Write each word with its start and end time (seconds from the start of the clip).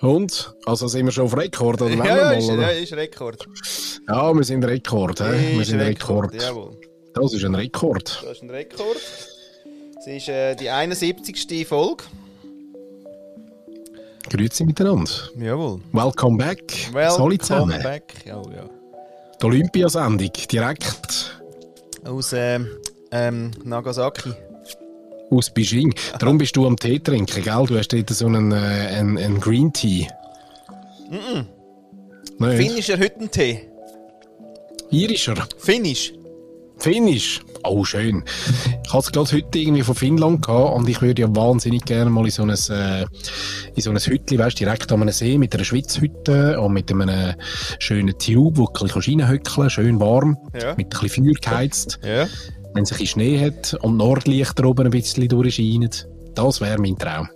Und? 0.00 0.54
Also 0.64 0.88
sind 0.88 1.04
wir 1.04 1.12
schon 1.12 1.24
auf 1.24 1.36
Rekord, 1.36 1.82
oder? 1.82 1.94
Ja, 2.04 2.04
ja, 2.04 2.32
ist, 2.32 2.48
ja, 2.48 2.68
ist 2.68 2.92
Rekord. 2.94 3.46
Ja, 4.08 4.32
wir 4.34 4.44
sind 4.44 4.64
Rekord, 4.64 5.20
hä? 5.20 5.56
Wir 5.56 5.64
sind 5.64 5.80
Rekord. 5.80 6.34
Jawohl. 6.34 6.76
Das 7.12 7.32
ist 7.32 7.44
ein 7.44 7.54
Rekord. 7.54 8.22
Das 8.22 8.36
ist 8.36 8.42
ein 8.42 8.50
Rekord. 8.50 8.96
Es 9.98 10.06
ist 10.06 10.28
äh, 10.28 10.54
die 10.54 10.70
71. 10.70 11.66
Folge. 11.66 12.04
Grüezi 14.30 14.64
miteinander. 14.64 15.10
Jawohl. 15.38 15.80
Welcome 15.92 16.38
back. 16.38 16.92
Welcome 16.92 17.38
zusammen? 17.38 17.82
back. 17.82 18.14
Oh, 18.26 18.48
ja. 18.54 18.68
Die 19.40 19.46
Olympiasendung, 19.46 20.30
direkt 20.50 21.40
Aus 22.04 22.32
ähm, 22.32 22.68
ähm, 23.10 23.50
Nagasaki. 23.64 24.32
Aus 25.30 25.50
Beijing. 25.52 25.94
Darum 26.18 26.38
bist 26.38 26.56
du 26.56 26.66
am 26.66 26.76
Tee 26.76 26.98
trinken, 26.98 27.42
gell? 27.42 27.64
Du 27.66 27.78
hast 27.78 27.88
dort 27.92 28.10
so 28.10 28.26
einen, 28.26 28.52
äh, 28.52 28.56
einen, 28.56 29.18
einen 29.18 29.40
Green 29.40 29.72
Tea. 29.72 30.06
Nein, 32.38 32.56
Finnischer 32.56 32.98
Hüttentee. 32.98 33.68
irischer. 34.90 35.34
Finnisch. 35.58 36.12
Finnisch. 36.78 37.40
Oh, 37.62 37.84
schön. 37.84 38.24
Ich 38.84 38.90
hatte 38.92 38.98
es 39.06 39.12
gerade 39.12 39.32
heute 39.32 39.58
irgendwie 39.58 39.82
von 39.82 39.94
Finnland 39.94 40.46
gehabt 40.46 40.76
und 40.76 40.88
ich 40.88 41.02
würde 41.02 41.20
ja 41.22 41.36
wahnsinnig 41.36 41.84
gerne 41.84 42.08
mal 42.08 42.24
in 42.24 42.30
so 42.30 42.42
ein, 42.42 42.48
äh, 42.50 43.04
in 43.74 43.82
so 43.82 43.90
ein 43.90 43.98
Hütli, 43.98 44.38
weißt 44.38 44.58
direkt 44.58 44.90
an 44.90 45.02
einem 45.02 45.12
See 45.12 45.36
mit 45.36 45.54
einer 45.54 45.64
Schwitzhütte 45.64 46.58
und 46.58 46.72
mit 46.72 46.90
einem 46.90 47.34
schönen 47.78 48.18
Tube, 48.18 48.56
wo 48.56 48.64
du 48.66 48.84
reinhöckeln 48.86 49.42
kannst, 49.44 49.74
schön 49.74 50.00
warm, 50.00 50.38
Ja. 50.58 50.74
mit 50.76 50.86
ein 50.94 51.00
bisschen 51.00 51.24
Feuer 51.26 51.34
geheizt. 51.34 51.98
Ja. 52.02 52.26
Wenn 52.74 52.84
es 52.84 52.92
ein 52.92 52.98
bisschen 52.98 53.06
Schnee 53.06 53.44
hat 53.44 53.74
und 53.82 53.96
Nordlichter 53.96 54.64
oben 54.64 54.86
ein 54.86 54.90
bisschen 54.90 55.28
durchscheinen. 55.28 55.90
Das 56.34 56.60
wäre 56.60 56.78
mein 56.78 56.96
Traum. 56.96 57.28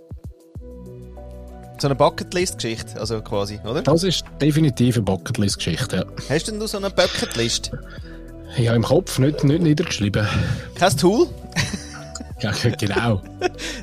So 1.77 1.87
eine 1.87 1.95
Bucketlist-Geschichte, 1.95 2.97
also 2.99 3.21
quasi, 3.21 3.59
oder? 3.69 3.81
Das 3.81 4.03
ist 4.03 4.23
definitiv 4.41 4.95
eine 4.95 5.03
Bucketlist-Geschichte. 5.03 5.97
Ja. 5.97 6.05
Hast 6.35 6.47
denn 6.47 6.59
du 6.59 6.67
so 6.67 6.77
eine 6.77 6.89
Bucketlist? 6.89 7.71
Habe 8.53 8.75
im 8.77 8.83
Kopf 8.83 9.19
nicht, 9.19 9.43
nicht 9.43 9.61
niedergeschrieben. 9.61 10.25
Kein 10.75 10.95
Tool? 10.97 11.27
Ja, 12.41 12.51
genau. 12.51 13.21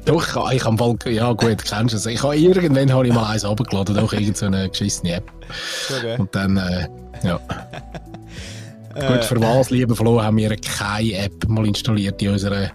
Doch, 0.04 0.52
ich 0.52 0.64
habe- 0.64 0.76
Fall, 0.78 1.12
ja 1.12 1.32
gut, 1.32 1.64
kennst 1.64 1.92
du 1.94 1.96
es. 1.98 2.06
Ich 2.06 2.22
habe, 2.22 2.36
irgendwann 2.36 2.92
habe 2.92 3.06
ich 3.08 3.12
mal 3.14 3.30
eins 3.30 3.44
runtergeladen, 3.44 3.94
doch 3.96 4.12
irgendeine 4.12 4.64
so 4.64 4.70
geschissene 4.70 5.14
App. 5.16 5.32
Okay. 5.90 6.16
Und 6.18 6.34
dann, 6.34 6.56
äh, 6.56 6.88
ja. 7.24 7.40
Gut, 8.94 9.24
für 9.24 9.40
was, 9.40 9.70
lieber 9.70 9.94
Flo, 9.96 10.22
haben 10.22 10.36
wir 10.36 10.54
keine 10.56 11.14
App 11.18 11.48
mal 11.48 11.66
installiert 11.66 12.20
in, 12.22 12.30
unserer, 12.30 12.70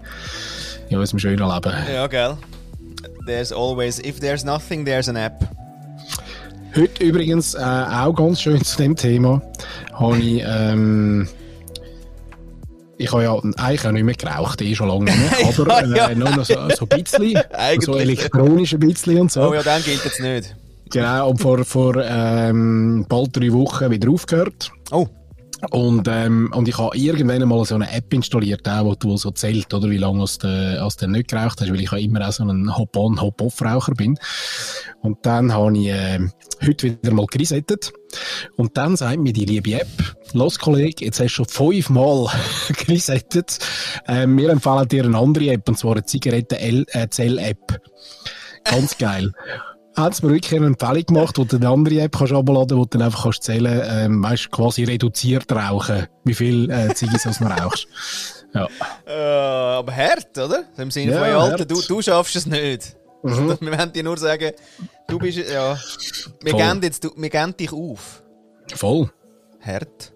in 0.89 0.97
unserem 0.97 1.19
schönen 1.19 1.37
Leben. 1.47 1.73
Ja, 1.93 2.07
gell. 2.07 2.37
There's 3.25 3.51
always, 3.51 3.99
if 3.99 4.19
there's 4.19 4.43
nothing, 4.43 4.85
there's 4.85 5.09
an 5.09 5.15
app. 5.17 5.33
Heute 6.75 7.03
übrigens 7.03 7.53
äh, 7.55 7.59
auch 7.59 8.13
ganz 8.13 8.41
schön 8.41 8.63
zu 8.63 8.77
dem 8.77 8.95
Thema 8.95 9.41
habe 9.93 10.17
ich, 10.19 10.43
ähm, 10.45 11.27
ich 12.97 13.11
habe 13.11 13.23
ja 13.23 13.33
eigentlich 13.57 13.85
auch 13.87 13.91
nicht 13.91 14.03
mehr 14.03 14.15
geraucht, 14.15 14.61
eh 14.61 14.75
schon 14.75 14.87
lange 14.87 15.05
nicht 15.05 15.17
mehr, 15.17 15.53
aber 15.59 15.83
äh, 15.83 15.97
Ja. 15.97 16.15
nur 16.15 16.29
noch 16.31 16.45
so, 16.45 16.55
so 16.75 16.87
ein 16.89 17.03
bisschen, 17.03 17.39
so 17.81 17.95
elektronisch 17.97 18.73
ein 18.73 18.79
bisschen 18.79 19.19
und 19.21 19.31
so. 19.31 19.49
Oh 19.49 19.53
ja, 19.53 19.63
dann 19.63 19.83
gilt 19.83 20.03
jetzt 20.05 20.19
nicht. 20.19 20.55
Genau, 20.91 21.29
und 21.31 21.41
vor, 21.41 21.65
vor 21.65 21.95
ähm, 22.01 23.05
bald 23.09 23.35
drei 23.35 23.51
Wochen 23.51 23.91
wieder 23.91 24.09
aufgehört. 24.09 24.71
Oh, 24.91 25.07
Und, 25.71 26.07
ähm, 26.07 26.51
und 26.53 26.67
ich 26.67 26.77
habe 26.77 26.95
irgendwann 26.95 27.47
mal 27.47 27.65
so 27.65 27.75
eine 27.75 27.91
App 27.91 28.13
installiert, 28.13 28.67
auch, 28.69 28.85
wo 28.85 28.95
du 28.95 29.17
so 29.17 29.31
zählt, 29.31 29.73
oder 29.73 29.89
wie 29.89 29.97
lange 29.97 30.23
du, 30.39 30.81
als 30.81 30.97
du 30.97 31.07
nicht 31.07 31.29
geraucht 31.29 31.59
hast, 31.61 31.71
weil 31.71 31.81
ich 31.81 31.91
ja 31.91 31.97
immer 31.97 32.27
auch 32.27 32.31
so 32.31 32.43
ein 32.43 32.77
Hop-on, 32.77 33.19
Hop-off-Raucher 33.19 33.93
bin. 33.93 34.17
Und 35.01 35.25
dann 35.25 35.53
habe 35.53 35.77
ich 35.77 35.87
äh, 35.87 36.19
heute 36.65 36.83
wieder 37.01 37.11
mal 37.11 37.25
geresettet. 37.25 37.91
Und 38.55 38.77
dann 38.77 38.95
sagt 38.95 39.19
mir 39.19 39.33
die 39.33 39.45
liebe 39.45 39.73
App, 39.73 39.87
los 40.33 40.59
Kollege, 40.59 41.05
jetzt 41.05 41.19
hast 41.19 41.37
du 41.37 41.45
schon 41.45 41.45
fünfmal 41.45 42.27
geresettet. 42.85 43.57
Ähm, 44.07 44.37
wir 44.37 44.49
empfehlen 44.49 44.87
dir 44.87 45.05
eine 45.05 45.17
andere 45.17 45.49
App, 45.49 45.67
und 45.67 45.77
zwar 45.77 45.93
eine 45.93 46.05
Zigaretten-Zell-App. 46.05 47.81
Ganz 48.63 48.97
geil. 48.97 49.31
Hat 49.97 50.13
es 50.13 50.21
mir 50.21 50.29
wirklich 50.29 50.55
eine 50.55 50.67
Empfehlung 50.67 51.05
gemacht, 51.05 51.37
wo 51.39 51.43
du 51.43 51.55
eine 51.55 51.69
andere 51.69 52.01
App 52.01 52.15
kannst 52.15 52.31
abladen, 52.31 52.77
wo 52.77 52.83
du 52.83 52.89
dann 52.91 53.01
einfach 53.01 53.23
kannst 53.23 53.41
zählen, 53.43 53.81
ähm, 53.83 54.23
weißt, 54.23 54.51
quasi 54.51 54.83
reduziert 54.83 55.51
rauchen, 55.51 56.05
wie 56.23 56.35
viel 56.35 56.69
äh, 56.69 56.93
Ziggis 56.93 57.23
du 57.23 57.45
rauchst. 57.45 57.87
Ja. 58.53 58.67
äh, 59.07 59.77
aber 59.77 59.95
hart, 59.95 60.37
oder? 60.37 60.65
Im 60.77 60.91
Sinne 60.91 61.13
Ja, 61.13 61.19
von, 61.19 61.27
ja, 61.27 61.39
Alter, 61.39 61.65
du, 61.65 61.81
du 61.81 62.01
schaffst 62.01 62.35
es 62.35 62.45
nicht. 62.45 62.95
Wir 63.23 63.35
wollen 63.59 63.91
dir 63.91 64.03
nur 64.03 64.17
sagen, 64.17 64.51
du 65.07 65.17
bist, 65.17 65.39
ja, 65.39 65.75
wir 66.41 66.51
Voll. 66.51 66.61
geben, 66.61 66.83
jetzt, 66.83 67.03
du, 67.03 67.09
wir 67.17 67.29
geben 67.29 67.57
dich 67.57 67.73
auf. 67.73 68.23
Voll. 68.75 69.09
Hart. 69.59 70.13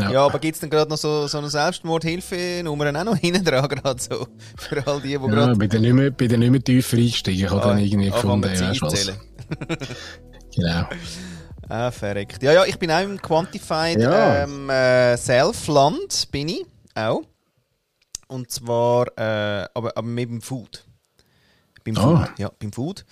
Ja. 0.00 0.10
Ja, 0.10 0.26
aber 0.26 0.38
gibt 0.38 0.54
es 0.54 0.60
denn 0.60 0.70
gerade 0.70 0.90
noch 0.90 0.96
so, 0.98 1.26
so 1.26 1.38
eine 1.38 1.50
Selbstmordhilfe-Nummer 1.50 2.88
auch 3.00 3.04
noch 3.04 3.16
hinten 3.16 3.44
dran, 3.44 3.68
gerade 3.68 4.00
so? 4.00 4.26
Für 4.56 4.86
all 4.86 5.00
die, 5.00 5.08
die 5.08 5.12
Ja, 5.14 5.18
gerade 5.26 5.56
bei 5.56 5.66
den 5.66 5.82
nicht 5.82 5.92
mehr, 5.92 6.10
bei 6.10 6.26
den 6.26 6.40
nicht 6.40 6.50
mehr 6.50 6.62
tiefer 6.62 6.96
einsteigen. 6.96 7.40
Ich 7.44 7.50
habe 7.50 7.60
dann 7.60 7.78
irgendwie 7.78 8.10
gefunden, 8.10 8.50
ja, 8.54 8.72
was. 8.80 9.12
Genau. 10.56 10.84
Ah, 11.68 11.90
verreckt. 11.92 12.42
Ja, 12.42 12.52
ja, 12.52 12.64
ich 12.64 12.76
bin 12.78 12.90
auch 12.90 13.00
im 13.00 13.20
Quantified 13.22 14.00
Ja. 14.00 14.42
ähm, 14.42 14.68
äh, 14.68 15.16
Self-Land, 15.16 16.28
bin 16.32 16.48
ich 16.48 16.66
auch. 16.96 17.22
Und 18.26 18.50
zwar, 18.50 19.06
äh, 19.16 19.68
aber, 19.74 19.96
aber 19.96 20.02
mit 20.02 20.28
dem 20.28 20.40
Food. 20.40 20.84
Beim 21.84 21.96
Ah. 21.96 22.00
Food, 22.26 22.38
ja, 22.38 22.50
beim 22.58 22.72
Food. 22.72 23.04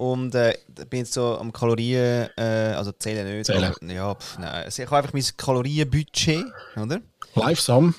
Und 0.00 0.34
äh, 0.34 0.56
bin 0.88 1.00
jetzt 1.00 1.12
so 1.12 1.36
am 1.38 1.52
Kalorien, 1.52 2.30
äh, 2.38 2.72
also 2.74 2.90
zählen 2.92 3.36
nicht. 3.36 3.44
Zählen. 3.44 3.64
Aber, 3.64 3.92
ja, 3.92 4.14
pf, 4.14 4.38
nein. 4.38 4.64
Also 4.64 4.82
ich 4.82 4.86
habe 4.90 4.96
einfach 4.96 5.12
mein 5.12 5.24
Kalorienbudget, 5.36 6.46
oder? 6.82 7.00
Live 7.34 7.60
Sam. 7.60 7.94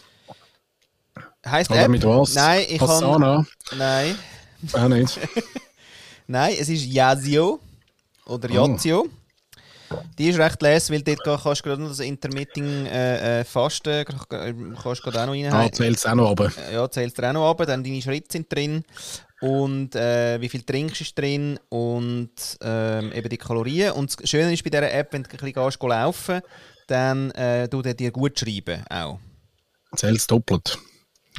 Heißt 1.46 1.70
Oder 1.70 1.84
App? 1.84 1.90
mit 1.92 2.04
was? 2.04 2.34
Nein, 2.34 2.66
ich. 2.70 2.82
Asana. 2.82 3.46
Nein, 3.78 4.18
Auch 4.74 4.88
nicht. 4.88 5.20
nein, 6.28 6.56
es 6.60 6.70
ist 6.70 6.86
Yazio 6.86 7.60
oder 8.26 8.50
Oh. 8.50 8.68
Yazio. 8.68 9.08
Die 10.18 10.30
ist 10.30 10.40
recht 10.40 10.60
les, 10.64 10.90
weil 10.90 11.04
dort 11.04 11.24
kannst 11.24 11.60
du 11.62 11.70
gerade 11.70 11.82
noch 11.84 11.90
das 11.90 12.00
Intermitting 12.00 12.86
äh, 12.88 13.42
äh, 13.42 13.44
Fasten 13.44 14.06
kannst 14.06 14.26
du 14.32 15.12
gerade 15.12 15.22
auch 15.22 15.26
noch 15.28 15.34
Ah, 15.34 15.34
reinhauen. 15.34 15.74
zählt 15.74 15.98
es 15.98 16.06
auch 16.08 16.16
noch 16.16 16.30
runter. 16.30 16.52
ja, 16.72 16.90
zählst 16.90 17.20
du 17.20 17.28
auch 17.30 17.34
noch 17.34 17.48
ab, 17.50 17.62
dann 17.68 17.84
deine 17.84 18.02
Schritte 18.02 18.28
sind 18.32 18.52
drin 18.52 18.84
und 19.42 19.96
äh, 19.96 20.40
wie 20.40 20.50
viel 20.50 20.62
trinkst 20.62 21.02
ist 21.02 21.18
drin 21.18 21.60
und 21.70 22.32
ähm, 22.62 23.12
eben 23.12 23.30
die 23.30 23.38
Kalorien. 23.38 23.92
Und 23.94 24.22
das 24.22 24.30
Schöne 24.30 24.54
ist 24.54 24.64
bei 24.64 24.70
dieser 24.70 24.92
App, 24.94 25.12
wenn 25.14 25.24
du 25.24 25.30
ein 25.30 25.38
bisschen 25.38 25.54
gehst, 25.54 25.80
geh 25.80 25.88
laufen, 25.88 26.42
dann 26.88 27.32
äh, 27.32 27.68
tut 27.68 27.86
er 27.88 27.94
dir 27.94 28.12
gut 28.12 28.40
schreiben 28.40 28.84
auch. 28.90 29.20
Zählt 29.96 30.18
es 30.18 30.28
doppelt. 30.28 30.78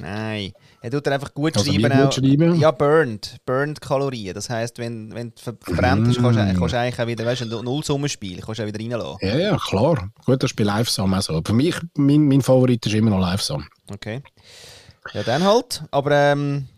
Nein, 0.00 0.52
er 0.80 0.90
tut 0.90 1.04
dir 1.06 1.12
einfach 1.12 1.34
gut 1.34 1.54
Also 1.56 1.70
schreiben. 1.70 1.82
gut 1.90 2.06
auch. 2.08 2.12
schreiben? 2.12 2.54
Ja, 2.58 2.70
burned. 2.70 3.36
Burned 3.44 3.80
Kalorien. 3.80 4.32
Das 4.34 4.48
heisst, 4.48 4.78
wenn, 4.78 5.14
wenn 5.14 5.30
du 5.34 5.42
ver- 5.42 5.54
verbrennt 5.60 6.04
bist, 6.06 6.18
kannst 6.18 6.38
du 6.38 6.42
Mm. 6.44 6.58
kannst 6.58 6.72
du 6.74 6.78
eigentlich 6.78 6.98
auch 7.00 7.06
wieder, 7.06 7.26
weißt 7.26 7.42
du, 7.42 7.58
ein 7.58 7.64
Nullsummenspiel, 7.64 8.40
kannst 8.40 8.58
du 8.58 8.62
auch 8.64 8.66
wieder 8.66 8.80
reinlassen. 8.80 9.18
Ja, 9.20 9.36
ja, 9.36 9.56
klar. 9.58 10.10
Gut, 10.24 10.42
das 10.42 10.50
ist 10.52 10.56
bei 10.56 10.64
Live 10.64 10.88
Sam 10.88 11.12
auch 11.12 11.20
so. 11.20 11.42
Für 11.44 11.52
mich, 11.52 11.76
mein, 11.94 12.22
mein 12.26 12.40
Favorit 12.40 12.84
ist 12.86 12.94
immer 12.94 13.10
noch 13.10 13.20
Live 13.20 13.42
Sam. 13.42 13.66
Okay. 13.90 14.22
Ja, 15.12 15.22
dann 15.24 15.44
halt. 15.44 15.82
Aber 15.90 16.10
ähm, 16.12 16.68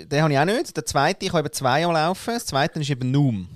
den 0.00 0.22
habe 0.22 0.32
ich 0.32 0.38
auch 0.38 0.44
nicht. 0.44 0.76
Der 0.76 0.86
zweite, 0.86 1.24
ich 1.24 1.32
habe 1.32 1.40
eben 1.40 1.52
zwei 1.52 1.84
am 1.84 1.92
Laufen. 1.92 2.34
Das 2.34 2.46
zweite 2.46 2.80
ist 2.80 2.90
eben 2.90 3.10
Noom. 3.10 3.48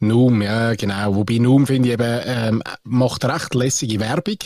Noom, 0.00 0.42
ja, 0.42 0.74
genau. 0.74 1.16
Wobei 1.16 1.38
Noom, 1.38 1.66
finde 1.66 1.88
ich 1.88 1.94
eben, 1.94 2.20
ähm, 2.24 2.62
macht 2.84 3.24
recht 3.24 3.54
lässige 3.54 3.98
Werbung. 3.98 4.38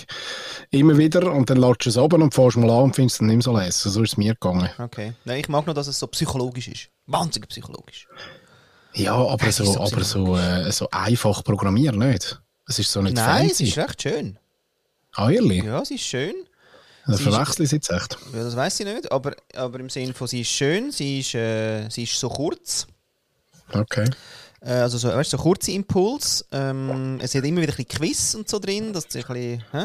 Immer 0.70 0.96
wieder. 0.96 1.30
Und 1.30 1.50
dann 1.50 1.58
lädst 1.58 1.84
du 1.84 1.90
es 1.90 1.98
ab 1.98 2.14
und 2.14 2.32
fährst 2.32 2.56
mal 2.56 2.70
an 2.70 2.84
und 2.84 2.96
findest 2.96 3.16
es 3.16 3.18
dann 3.18 3.26
nicht 3.28 3.36
mehr 3.36 3.42
so 3.42 3.56
lässig. 3.56 3.92
So 3.92 4.02
ist 4.02 4.12
es 4.12 4.16
mir 4.16 4.32
gegangen. 4.32 4.70
Okay. 4.78 5.12
Nein, 5.24 5.40
ich 5.40 5.48
mag 5.48 5.66
noch, 5.66 5.74
dass 5.74 5.88
es 5.88 5.98
so 5.98 6.06
psychologisch 6.06 6.68
ist. 6.68 6.88
Wahnsinnig 7.06 7.48
psychologisch. 7.50 8.06
Ja, 8.94 9.14
aber 9.14 9.52
so, 9.52 9.64
so 9.64 9.80
aber 9.80 10.04
so, 10.04 10.36
äh, 10.36 10.70
so 10.70 10.88
einfach 10.90 11.44
programmieren 11.44 11.98
nicht. 11.98 12.40
Es 12.66 12.78
ist 12.78 12.90
so 12.92 13.02
nicht 13.02 13.16
Nein, 13.16 13.48
fancy. 13.48 13.64
es 13.64 13.70
ist 13.70 13.78
recht 13.78 14.02
schön. 14.02 14.38
Ah, 15.14 15.30
ehrlich? 15.30 15.64
Ja, 15.64 15.80
es 15.80 15.90
ist 15.90 16.04
schön. 16.04 16.34
Das 17.06 17.18
sie 17.18 17.24
ist- 17.24 17.34
verwechsel 17.34 17.64
ich 17.66 17.72
jetzt 17.72 17.90
echt. 17.90 18.16
Ja, 18.32 18.44
das 18.44 18.54
weiß 18.56 18.80
ich 18.80 18.86
nicht, 18.86 19.10
aber, 19.10 19.32
aber 19.56 19.80
im 19.80 19.90
Sinne 19.90 20.14
von, 20.14 20.26
sie 20.28 20.42
ist 20.42 20.50
schön, 20.50 20.90
sie 20.92 21.20
ist, 21.20 21.34
äh, 21.34 21.88
sie 21.88 22.04
ist 22.04 22.18
so 22.18 22.28
kurz. 22.28 22.86
Okay. 23.72 24.08
Äh, 24.60 24.70
Also 24.74 24.98
so, 24.98 25.08
weißt, 25.08 25.30
so 25.30 25.36
kurze 25.38 25.72
Impuls. 25.72 26.44
Ähm, 26.52 27.18
es 27.20 27.34
hat 27.34 27.44
immer 27.44 27.62
wieder 27.62 27.72
ein 27.72 27.84
bisschen 27.84 27.88
Quiz 27.88 28.34
und 28.34 28.48
so 28.48 28.58
drin, 28.58 28.92
dass 28.92 29.04
ein 29.06 29.10
bisschen, 29.22 29.64
hä? 29.72 29.84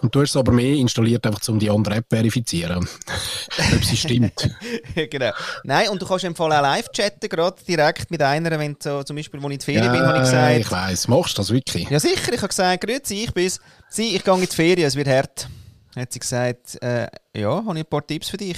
Und 0.00 0.14
du 0.14 0.20
hast 0.22 0.30
es 0.30 0.36
aber 0.36 0.52
mehr 0.52 0.74
installiert, 0.76 1.26
einfach 1.26 1.46
um 1.48 1.58
die 1.58 1.68
andere 1.68 1.96
App 1.96 2.06
verifizieren. 2.08 2.88
Ob 3.74 3.84
sie 3.84 3.96
stimmt. 3.96 4.48
genau. 5.10 5.32
Nein, 5.64 5.88
und 5.88 6.00
du 6.00 6.06
kannst 6.06 6.24
im 6.24 6.36
Fall 6.36 6.52
auch 6.52 6.62
live 6.62 6.88
chatten, 6.92 7.28
gerade 7.28 7.56
direkt 7.66 8.10
mit 8.10 8.22
einer, 8.22 8.56
wenn 8.58 8.74
du 8.74 8.78
so, 8.80 9.02
zum 9.02 9.16
Beispiel, 9.16 9.42
wo 9.42 9.48
ich 9.48 9.54
in 9.54 9.58
die 9.58 9.64
Ferien 9.64 9.90
bin, 9.92 10.00
habe 10.02 10.18
ich 10.18 10.24
gesagt, 10.24 10.58
ich 10.60 10.70
weiss. 10.70 11.08
Machst 11.08 11.36
du 11.36 11.42
das 11.42 11.50
wirklich? 11.50 11.90
ja 11.90 11.98
sicher, 11.98 12.32
ich 12.32 12.38
habe 12.38 12.48
gesagt, 12.48 12.84
grüezi, 12.84 13.24
ich 13.24 13.34
bin's. 13.34 13.58
Sie, 13.90 14.14
ich 14.14 14.22
gehe 14.24 14.34
in 14.34 14.40
die 14.40 14.46
Ferien, 14.46 14.86
es 14.86 14.94
wird 14.94 15.08
hart. 15.08 15.48
Hat 15.96 16.12
sie 16.12 16.18
gesagt, 16.20 16.82
äh, 16.82 17.08
ja, 17.34 17.50
habe 17.64 17.78
ich 17.78 17.84
ein 17.84 17.90
paar 17.90 18.06
Tipps 18.06 18.28
für 18.28 18.36
dich. 18.38 18.56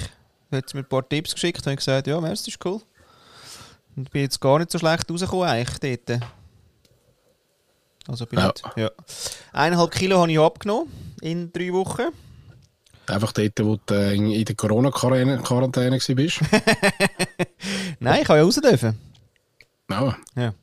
Hat 0.52 0.68
sie 0.68 0.76
mir 0.76 0.82
ein 0.84 0.88
paar 0.88 1.08
Tipps 1.08 1.34
geschickt, 1.34 1.60
habe 1.62 1.72
ich 1.72 1.78
gesagt, 1.78 2.06
ja, 2.06 2.20
merci, 2.20 2.50
ist 2.50 2.64
cool. 2.64 2.80
Ich 3.96 4.10
bin 4.10 4.22
jetzt 4.22 4.40
gar 4.40 4.58
nicht 4.58 4.70
so 4.70 4.78
schlecht 4.78 5.10
rausgekommen 5.10 5.48
eigentlich 5.48 6.00
dort. 6.06 6.20
Also 8.06 8.26
bin 8.26 8.38
Ja. 8.38 8.46
nicht, 8.48 8.64
ja. 8.76 8.90
Eineinhalb 9.52 9.90
Kilo 9.92 10.20
habe 10.20 10.30
ich 10.30 10.38
abgenommen 10.38 10.90
in 11.22 11.52
drei 11.52 11.72
Wochen. 11.72 12.08
Einfach 13.06 13.32
dort, 13.32 13.52
wo 13.64 13.78
du 13.84 13.94
äh, 13.94 14.14
in 14.14 14.44
der 14.44 14.54
Corona-Quarantäne 14.54 15.42
Quarantäne 15.42 15.98
warst. 15.98 16.40
Nein, 18.00 18.20
ich 18.20 18.26
kann 18.26 18.36
ja 18.36 18.42
raus 18.42 18.54
dürfen. 18.56 18.98
Ja. 19.90 20.16
Ja. 20.36 20.54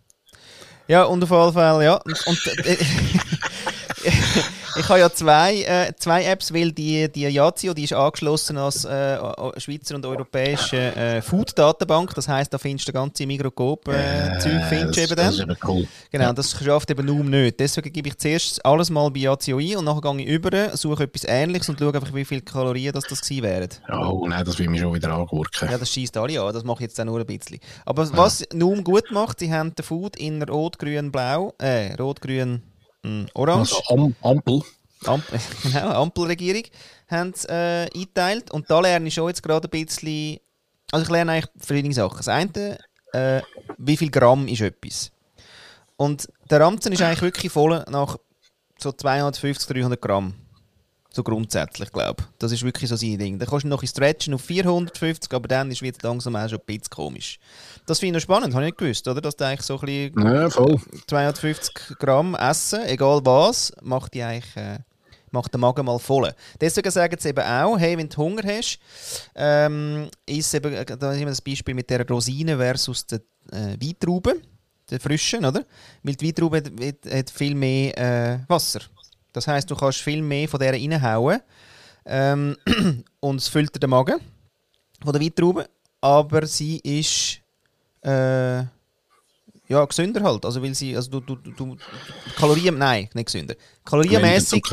Ja, 0.87 1.03
und 1.03 1.23
auf 1.23 1.29
jeden 1.29 1.53
Fall, 1.53 1.83
ja. 1.83 1.95
Und, 1.95 2.27
und 2.27 2.47
äh, 2.65 2.77
ich 4.77 4.89
habe 4.89 4.99
ja 4.99 5.09
zwei, 5.11 5.61
äh, 5.63 5.93
zwei 5.97 6.23
Apps, 6.25 6.53
weil 6.53 6.71
die, 6.71 7.11
die 7.11 7.27
Yazio, 7.27 7.73
die 7.73 7.83
ist 7.83 7.93
angeschlossen 7.93 8.57
als 8.57 8.85
äh, 8.85 9.17
Schweizer 9.57 9.95
und 9.95 10.05
europäische 10.05 10.77
äh, 10.95 11.21
Food-Datenbank. 11.21 12.13
Das 12.15 12.27
heisst, 12.27 12.53
da 12.53 12.57
findest 12.57 12.87
du 12.87 12.93
ganze 12.93 13.25
Mikrokop-Zeug 13.25 13.93
Äh, 13.95 14.65
findest 14.69 15.11
du 15.11 15.15
das, 15.15 15.15
dann. 15.15 15.33
ist 15.33 15.39
eben 15.39 15.57
cool. 15.67 15.87
Genau, 16.11 16.33
das 16.33 16.51
schafft 16.51 16.89
eben 16.91 17.05
Noom 17.05 17.29
nicht. 17.29 17.59
Deswegen 17.59 17.91
gebe 17.91 18.09
ich 18.09 18.17
zuerst 18.17 18.63
alles 18.65 18.89
mal 18.89 19.09
bei 19.11 19.19
Yazio 19.21 19.57
ein 19.59 19.77
und 19.77 19.85
nachher 19.85 20.01
gehe 20.01 20.25
ich 20.25 20.27
über, 20.27 20.75
suche 20.77 21.03
etwas 21.03 21.23
Ähnliches 21.25 21.69
und 21.69 21.79
schaue 21.79 21.93
einfach, 21.93 22.13
wie 22.13 22.25
viele 22.25 22.41
Kalorien 22.41 22.93
das, 22.93 23.05
das 23.05 23.21
gewesen 23.21 23.43
wären. 23.43 23.69
Oh 23.91 24.25
nein, 24.27 24.45
das 24.45 24.57
will 24.59 24.69
mich 24.69 24.81
schon 24.81 24.93
wieder 24.93 25.11
angurken. 25.13 25.69
Ja, 25.71 25.77
das 25.77 25.89
schießt 25.91 26.15
alle 26.17 26.41
an, 26.41 26.53
das 26.53 26.63
mache 26.63 26.83
ich 26.83 26.89
jetzt 26.89 26.99
auch 26.99 27.05
nur 27.05 27.19
ein 27.19 27.25
bisschen. 27.25 27.59
Aber 27.85 28.09
was 28.15 28.43
Noom 28.53 28.83
gut 28.83 29.11
macht, 29.11 29.39
sie 29.39 29.51
haben 29.53 29.73
den 29.75 29.83
Food 29.83 30.15
in 30.17 30.41
rot, 30.43 30.79
grün, 30.79 31.11
blau, 31.11 31.53
äh, 31.59 31.93
rot, 31.95 32.21
grün, 32.21 32.61
orange. 33.33 33.73
Also 33.73 33.83
Am 33.89 34.15
Ampel. 34.21 34.61
Amp 35.05 35.23
genau, 35.63 36.01
Ampelregierung 36.01 36.63
haben 37.09 37.31
es 37.35 37.45
äh, 37.45 37.89
eingeteilt. 37.93 38.51
Und 38.51 38.69
da 38.69 38.79
lerne 38.79 39.07
ich 39.07 39.13
schon 39.13 39.27
jetzt 39.27 39.41
gerade 39.41 39.67
ein 39.67 39.71
bisschen. 39.71 40.37
Also 40.91 41.03
ich 41.03 41.09
lerne 41.09 41.31
eigentlich 41.31 41.51
verschiedene 41.57 41.93
Sachen. 41.93 42.17
Das 42.17 42.27
eine, 42.27 42.77
äh, 43.13 43.41
wie 43.77 43.97
viel 43.97 44.11
Gramm 44.11 44.47
ist 44.47 44.61
etwas. 44.61 45.11
Und 45.97 46.27
der 46.49 46.61
Ramzen 46.61 46.91
ist 46.93 47.01
eigentlich 47.01 47.21
wirklich 47.21 47.51
voll 47.51 47.83
nach 47.89 48.17
so 48.77 48.91
250, 48.91 49.67
300 49.67 50.01
Gramm. 50.01 50.33
So 51.13 51.23
grundsätzlich, 51.23 51.91
glaube 51.91 52.21
ich. 52.21 52.25
Das 52.39 52.51
ist 52.53 52.63
wirklich 52.63 52.89
so 52.89 52.95
sein 52.95 53.17
Ding. 53.17 53.37
Dann 53.37 53.47
kannst 53.49 53.65
du 53.65 53.67
noch 53.67 53.81
ein 53.81 53.87
stretchen 53.87 54.33
auf 54.33 54.41
450, 54.43 55.33
aber 55.33 55.47
dann 55.47 55.69
ist 55.69 55.81
jetzt 55.81 56.01
langsam 56.03 56.35
auch 56.37 56.47
schon 56.47 56.59
ein 56.59 56.65
bisschen 56.65 56.89
komisch. 56.89 57.37
Das 57.85 57.99
finde 57.99 58.17
ich 58.17 58.23
noch 58.25 58.33
spannend, 58.33 58.53
habe 58.53 58.63
ich 58.63 58.69
nicht 58.71 58.77
gewusst, 58.77 59.07
oder? 59.09 59.19
Dass 59.19 59.35
du 59.35 59.45
eigentlich 59.45 59.61
so 59.63 59.77
ein 59.79 60.13
bisschen 60.13 60.25
Ja, 60.25 60.49
voll. 60.49 60.79
250 61.07 61.97
Gramm 61.99 62.35
essen, 62.35 62.81
egal 62.85 63.19
was, 63.25 63.73
macht 63.81 64.13
die 64.13 64.23
eigentlich 64.23 64.55
äh, 64.55 64.79
macht 65.31 65.53
den 65.53 65.59
Magen 65.61 65.85
mal 65.85 65.99
voll. 65.99 66.33
Deswegen 66.59 66.91
sagen 66.91 67.15
sie 67.19 67.29
eben 67.29 67.43
auch, 67.45 67.77
hey, 67.77 67.97
wenn 67.97 68.07
du 68.09 68.17
Hunger 68.17 68.43
hast, 68.45 68.79
ähm, 69.35 70.09
ist 70.25 70.53
eben, 70.53 70.73
äh, 70.73 70.85
da 70.85 71.11
ist 71.11 71.19
immer 71.19 71.31
das 71.31 71.41
Beispiel 71.41 71.73
mit 71.73 71.89
der 71.89 72.07
Rosine 72.07 72.57
versus 72.57 73.05
der 73.05 73.19
äh, 73.51 73.75
Weintraube, 73.81 74.35
der 74.89 74.99
frischen, 74.99 75.43
oder? 75.45 75.65
Weil 76.03 76.15
die 76.15 76.27
Weintraube 76.27 76.57
hat, 76.57 76.67
hat- 76.67 77.13
hat 77.13 77.29
viel 77.29 77.55
mehr 77.55 77.97
äh, 77.97 78.39
Wasser. 78.47 78.81
Das 79.33 79.47
heißt, 79.47 79.69
du 79.69 79.75
kannst 79.75 80.01
viel 80.01 80.21
mehr 80.21 80.47
von 80.47 80.59
der 80.59 80.73
reinhauen 80.73 81.39
ähm, 82.05 82.57
und 83.19 83.37
es 83.37 83.47
füllt 83.47 83.81
den 83.81 83.89
Magen 83.89 84.19
von 85.03 85.13
der 85.13 85.21
Weintraube, 85.21 85.67
aber 86.01 86.45
sie 86.45 86.77
ist 86.79 87.39
äh, 88.01 88.63
ja, 89.71 89.85
gesünder 89.85 90.21
halt. 90.21 90.45
Also, 90.45 90.61
weil 90.61 90.75
sie, 90.75 90.95
also 90.95 91.09
du, 91.09 91.21
du, 91.21 91.35
du, 91.35 91.51
du 91.51 91.77
Kalorien, 92.37 92.77
nein, 92.77 93.07
nicht 93.13 93.27
gesünder. 93.27 93.55
Kalorienmäßig, 93.85 94.63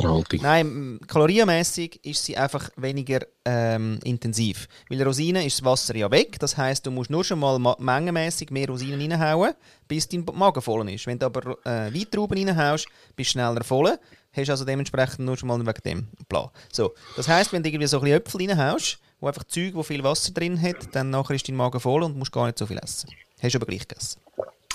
nein, 0.42 0.98
kalorienmäßig 1.06 2.04
ist 2.04 2.24
sie 2.24 2.36
einfach 2.36 2.68
weniger 2.76 3.20
ähm, 3.44 4.00
intensiv. 4.02 4.68
Weil 4.90 5.02
Rosinen 5.02 5.46
ist 5.46 5.58
das 5.58 5.64
Wasser 5.64 5.94
ja 5.94 6.10
weg. 6.10 6.38
Das 6.40 6.56
heißt, 6.56 6.84
du 6.84 6.90
musst 6.90 7.10
nur 7.10 7.24
schon 7.24 7.38
mal 7.38 7.58
ma 7.58 7.76
mengenmäßig 7.78 8.50
mehr 8.50 8.68
Rosinen 8.68 9.12
reinhauen, 9.12 9.54
bis 9.86 10.08
dein 10.08 10.26
Magen 10.34 10.60
voll 10.60 10.90
ist. 10.90 11.06
Wenn 11.06 11.18
du 11.18 11.26
aber 11.26 11.56
äh, 11.64 11.94
Weintrauben 11.94 12.36
reinhaust, 12.36 12.86
bist 13.14 13.30
du 13.30 13.32
schneller 13.32 13.62
voll. 13.62 13.96
Hast 14.32 14.50
also 14.50 14.64
dementsprechend 14.64 15.20
nur 15.20 15.36
schon 15.36 15.48
mal 15.48 15.58
wegen 15.58 15.82
dem 15.84 16.08
Plan. 16.28 16.50
So, 16.72 16.94
das 17.16 17.28
heißt, 17.28 17.52
wenn 17.52 17.62
du 17.62 17.68
irgendwie 17.68 17.86
so 17.86 17.98
ein 17.98 18.04
bisschen 18.04 18.16
Äpfel 18.18 18.40
reinhaust, 18.48 18.98
wo 19.20 19.26
einfach 19.26 19.44
Zeug, 19.44 19.74
wo 19.74 19.82
viel 19.82 20.04
Wasser 20.04 20.32
drin 20.32 20.60
hat, 20.60 20.94
dann 20.94 21.10
nachher 21.10 21.34
ist 21.34 21.48
dein 21.48 21.56
Magen 21.56 21.80
voll 21.80 22.02
und 22.02 22.16
musst 22.16 22.32
gar 22.32 22.46
nicht 22.46 22.58
so 22.58 22.66
viel 22.66 22.78
essen. 22.78 23.10
Hast 23.42 23.56
aber 23.56 23.66
gleich 23.66 23.86
gegessen. 23.86 24.20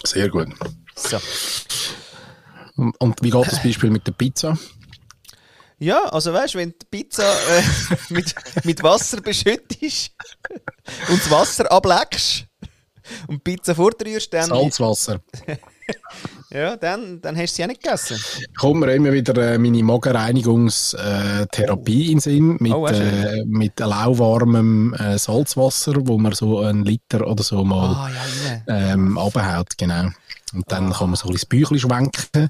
Sehr 0.04 0.30
gut. 0.30 0.50
So. 0.96 1.20
Und, 2.76 3.22
wie 3.22 3.30
geht 3.30 3.48
das 3.48 3.62
Beispiel 3.62 3.90
mit 3.92 4.06
der 4.08 4.14
Pizza? 4.14 4.58
Ja, 5.80 6.06
also 6.06 6.34
weißt 6.34 6.54
du, 6.54 6.60
wenn 6.60 6.72
du 6.72 6.78
die 6.82 6.86
Pizza 6.86 7.24
äh, 7.24 7.64
mit, 8.10 8.34
mit 8.64 8.82
Wasser 8.84 9.22
beschüttest 9.22 10.12
und 11.10 11.20
das 11.20 11.30
Wasser 11.30 11.72
ableckst 11.72 12.48
und 13.28 13.46
die 13.46 13.52
Pizza 13.52 13.76
vorrührst, 13.76 14.34
dann, 14.34 14.48
Salzwasser. 14.48 15.22
ja, 16.54 16.76
dann, 16.78 17.20
dann 17.22 17.36
hast 17.36 17.52
du 17.52 17.56
sie 17.56 17.62
ja 17.64 17.68
nicht 17.68 17.82
gegessen. 17.84 18.18
Kommt 18.58 18.80
mir 18.82 18.94
immer 18.94 19.12
wieder 19.12 19.54
äh, 19.54 19.58
meine 19.58 19.82
Magenreinigungstherapie 19.84 22.06
in 22.12 22.12
den 22.12 22.20
Sinn 22.20 22.58
mit, 22.60 22.72
Oh, 22.74 22.86
auch 22.88 22.92
äh, 22.92 23.44
mit 23.46 23.80
lauwarmem 23.80 24.94
äh, 24.94 25.18
Salzwasser, 25.18 25.94
wo 26.08 26.18
man 26.18 26.34
so 26.34 26.60
einen 26.60 26.84
Liter 26.86 27.26
oder 27.28 27.44
so 27.44 27.64
mal 27.64 27.96
Ah, 27.96 28.10
ja, 28.10 28.22
rein. 28.50 28.64
ähm, 28.68 29.18
runterhaut, 29.18 29.78
genau. 29.78 30.10
Und 30.54 30.72
dann 30.72 30.92
kann 30.94 31.10
man 31.10 31.16
so 31.16 31.30
ein 31.30 31.34
bisschen 31.34 31.34
das 31.34 31.46
Büchlein 31.48 31.80
schwenken. 31.80 32.50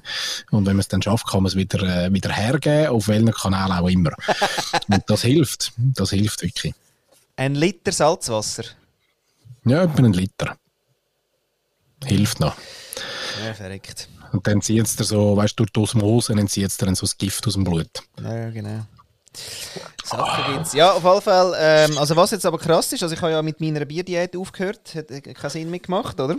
Und 0.50 0.66
wenn 0.66 0.76
man 0.76 0.80
es 0.80 0.88
dann 0.88 1.00
schafft, 1.00 1.26
kann 1.26 1.42
man 1.42 1.48
es 1.48 1.56
wieder, 1.56 1.82
äh, 2.04 2.12
wieder 2.12 2.30
hergeben, 2.32 2.88
auf 2.88 3.08
welchen 3.08 3.30
Kanal 3.32 3.72
auch 3.72 3.88
immer. 3.88 4.10
Und 4.88 5.02
das 5.06 5.22
hilft. 5.22 5.72
Das 5.78 6.10
hilft 6.10 6.42
wirklich. 6.42 6.74
Ein 7.36 7.54
Liter 7.54 7.92
Salzwasser. 7.92 8.64
Ja, 9.64 9.84
etwa 9.84 9.98
einen 9.98 10.12
Liter. 10.12 10.56
Hilft 12.04 12.40
noch. 12.40 12.54
Ja, 13.42 13.54
verreckt. 13.54 14.08
Und 14.32 14.46
dann 14.46 14.60
zieht 14.60 14.84
es 14.84 14.96
dir 14.96 15.04
so, 15.04 15.36
weißt 15.36 15.58
du, 15.58 15.64
durch 15.64 15.72
die 15.72 15.80
Osmose, 15.80 16.34
dann 16.34 16.48
zieht 16.48 16.66
es 16.66 16.76
dir 16.76 16.86
dann 16.86 16.94
so 16.94 17.06
das 17.06 17.16
Gift 17.16 17.46
aus 17.46 17.54
dem 17.54 17.64
Blut. 17.64 17.88
Ja, 18.20 18.50
genau. 18.50 18.84
Sachen 20.04 20.54
gibt's. 20.54 20.74
Ja, 20.74 20.92
auf 20.92 21.04
jeden 21.04 21.22
Fall. 21.22 21.54
Ähm, 21.58 21.98
also 21.98 22.16
was 22.16 22.30
jetzt 22.30 22.46
aber 22.46 22.58
krass 22.58 22.92
ist, 22.92 23.02
also 23.02 23.14
ich 23.14 23.20
habe 23.20 23.32
ja 23.32 23.42
mit 23.42 23.60
meiner 23.60 23.84
Bierdiät 23.84 24.36
aufgehört, 24.36 24.94
hat 24.94 25.10
äh, 25.10 25.20
keinen 25.20 25.50
Sinn 25.50 25.70
mehr 25.70 25.80
gemacht, 25.80 26.20
oder? 26.20 26.36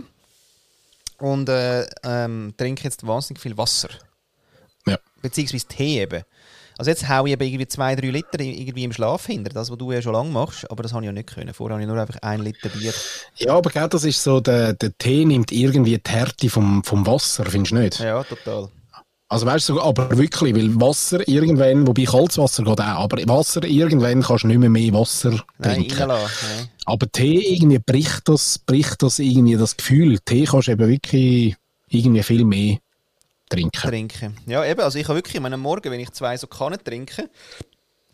Und 1.18 1.48
äh, 1.48 1.86
ähm, 2.02 2.54
trinke 2.56 2.84
jetzt 2.84 3.06
wahnsinnig 3.06 3.40
viel 3.40 3.56
Wasser. 3.56 3.88
Ja. 4.86 4.98
Beziehungsweise 5.22 5.66
Tee 5.66 6.02
eben. 6.02 6.22
Also 6.78 6.90
jetzt 6.90 7.08
haue 7.08 7.28
ich 7.28 7.32
eben 7.32 7.42
irgendwie 7.42 7.66
zwei, 7.66 7.96
drei 7.96 8.08
Liter 8.08 8.38
irgendwie 8.40 8.84
im 8.84 8.92
Schlaf 8.92 9.26
hinter, 9.26 9.50
das, 9.50 9.70
was 9.70 9.78
du 9.78 9.92
ja 9.92 10.02
schon 10.02 10.12
lange 10.12 10.30
machst, 10.30 10.70
aber 10.70 10.82
das 10.82 10.92
habe 10.92 11.04
ich 11.04 11.06
ja 11.06 11.12
nicht 11.12 11.28
können. 11.28 11.54
Vorher 11.54 11.74
habe 11.74 11.82
ich 11.82 11.88
nur 11.88 11.98
einfach 11.98 12.18
ein 12.20 12.40
Liter 12.42 12.68
Bier. 12.68 12.92
Ja, 13.36 13.54
aber 13.54 13.70
gell, 13.70 13.88
das 13.88 14.04
ist 14.04 14.22
so, 14.22 14.40
der, 14.40 14.74
der 14.74 14.96
Tee 14.98 15.24
nimmt 15.24 15.52
irgendwie 15.52 15.98
die 15.98 16.10
Härte 16.10 16.50
vom, 16.50 16.84
vom 16.84 17.06
Wasser, 17.06 17.46
findest 17.46 17.72
du 17.72 17.76
nicht? 17.76 18.00
Ja, 18.00 18.22
total. 18.24 18.68
Also 19.28 19.44
weißt 19.46 19.70
du, 19.70 19.80
aber 19.80 20.16
wirklich, 20.16 20.54
weil 20.54 20.80
Wasser 20.80 21.26
irgendwann, 21.26 21.86
wobei 21.86 22.04
Kaltes 22.04 22.56
geht 22.56 22.68
auch, 22.68 22.80
aber 22.80 23.16
Wasser 23.26 23.64
irgendwann 23.64 24.22
kannst 24.22 24.44
du 24.44 24.48
nicht 24.48 24.58
mehr 24.58 24.70
mehr 24.70 24.92
Wasser 24.92 25.30
Nein, 25.58 25.74
trinken. 25.74 25.98
reinlassen. 25.98 26.48
Nein. 26.56 26.68
Aber 26.84 27.10
Tee 27.10 27.54
irgendwie 27.54 27.80
bricht 27.80 28.28
das, 28.28 28.58
bricht 28.60 29.02
das 29.02 29.18
irgendwie 29.18 29.56
das 29.56 29.76
Gefühl. 29.76 30.18
Tee 30.24 30.44
kannst 30.44 30.68
du 30.68 30.72
eben 30.72 30.88
wirklich 30.88 31.56
irgendwie 31.88 32.22
viel 32.22 32.44
mehr 32.44 32.78
trinken. 33.48 33.88
trinken. 33.88 34.36
Ja, 34.46 34.64
eben, 34.64 34.80
also 34.80 34.98
ich 34.98 35.06
habe 35.08 35.16
wirklich, 35.16 35.42
am 35.42 35.60
Morgen, 35.60 35.90
wenn 35.90 36.00
ich 36.00 36.10
zwei 36.12 36.36
so 36.36 36.46
Kannen 36.46 36.78
trinke, 36.82 37.28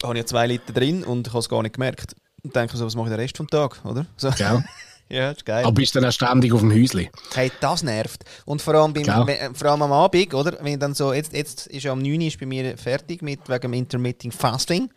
habe 0.02 0.14
ich 0.14 0.20
ja 0.20 0.26
zwei 0.26 0.46
Liter 0.46 0.72
drin 0.72 1.04
und 1.04 1.26
ich 1.26 1.32
habe 1.32 1.40
es 1.40 1.48
gar 1.48 1.62
nicht 1.62 1.74
gemerkt. 1.74 2.14
Und 2.42 2.54
denke 2.56 2.76
so, 2.76 2.84
was 2.84 2.94
mache 2.96 3.06
ich 3.06 3.12
den 3.12 3.20
Rest 3.20 3.36
vom 3.36 3.48
Tag, 3.48 3.84
oder? 3.84 4.06
So. 4.16 4.28
Ja, 4.30 4.62
das 5.08 5.36
ist 5.36 5.46
geil. 5.46 5.64
Aber 5.64 5.74
bist 5.74 5.94
dann 5.94 6.04
auch 6.04 6.12
ständig 6.12 6.52
auf 6.52 6.60
dem 6.60 6.72
Häusli. 6.72 7.10
Hey, 7.34 7.52
das 7.60 7.82
nervt. 7.82 8.24
Und 8.44 8.60
vor 8.60 8.74
allem, 8.74 8.92
beim, 8.92 9.06
wenn, 9.26 9.54
vor 9.54 9.70
allem 9.70 9.82
am 9.82 9.92
Abend, 9.92 10.34
oder? 10.34 10.56
Wenn 10.60 10.74
ich 10.74 10.78
dann 10.78 10.94
so, 10.94 11.12
jetzt, 11.12 11.32
jetzt 11.32 11.68
ist 11.68 11.84
ja 11.84 11.92
am 11.92 12.00
9 12.00 12.14
Uhr 12.14 12.26
ist 12.26 12.40
bei 12.40 12.46
mir 12.46 12.76
fertig 12.76 13.22
mit 13.22 13.48
wegen 13.48 13.60
dem 13.60 13.72
Intermittent 13.74 14.34
Fasting. 14.34 14.90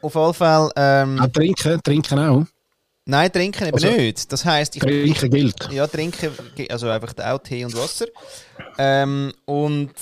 Auf 0.00 0.14
jeden 0.14 0.34
Fall, 0.34 0.70
ähm, 0.76 1.20
Auch 1.20 1.28
trinken, 1.28 1.80
trinken 1.82 2.18
auch. 2.18 2.44
Nein, 3.04 3.32
trinken 3.32 3.68
eben 3.68 3.74
Also, 3.74 3.90
nicht. 3.90 4.32
Das 4.32 4.44
heisst, 4.44 4.76
ich, 4.76 4.82
Trinken 4.82 5.30
gilt. 5.30 5.70
Ja, 5.72 5.86
trinken, 5.86 6.30
also 6.70 6.88
einfach 6.88 7.14
auch 7.18 7.38
Tee 7.38 7.64
und 7.64 7.76
Wasser. 7.76 8.06
Ähm, 8.78 9.32
und 9.44 9.92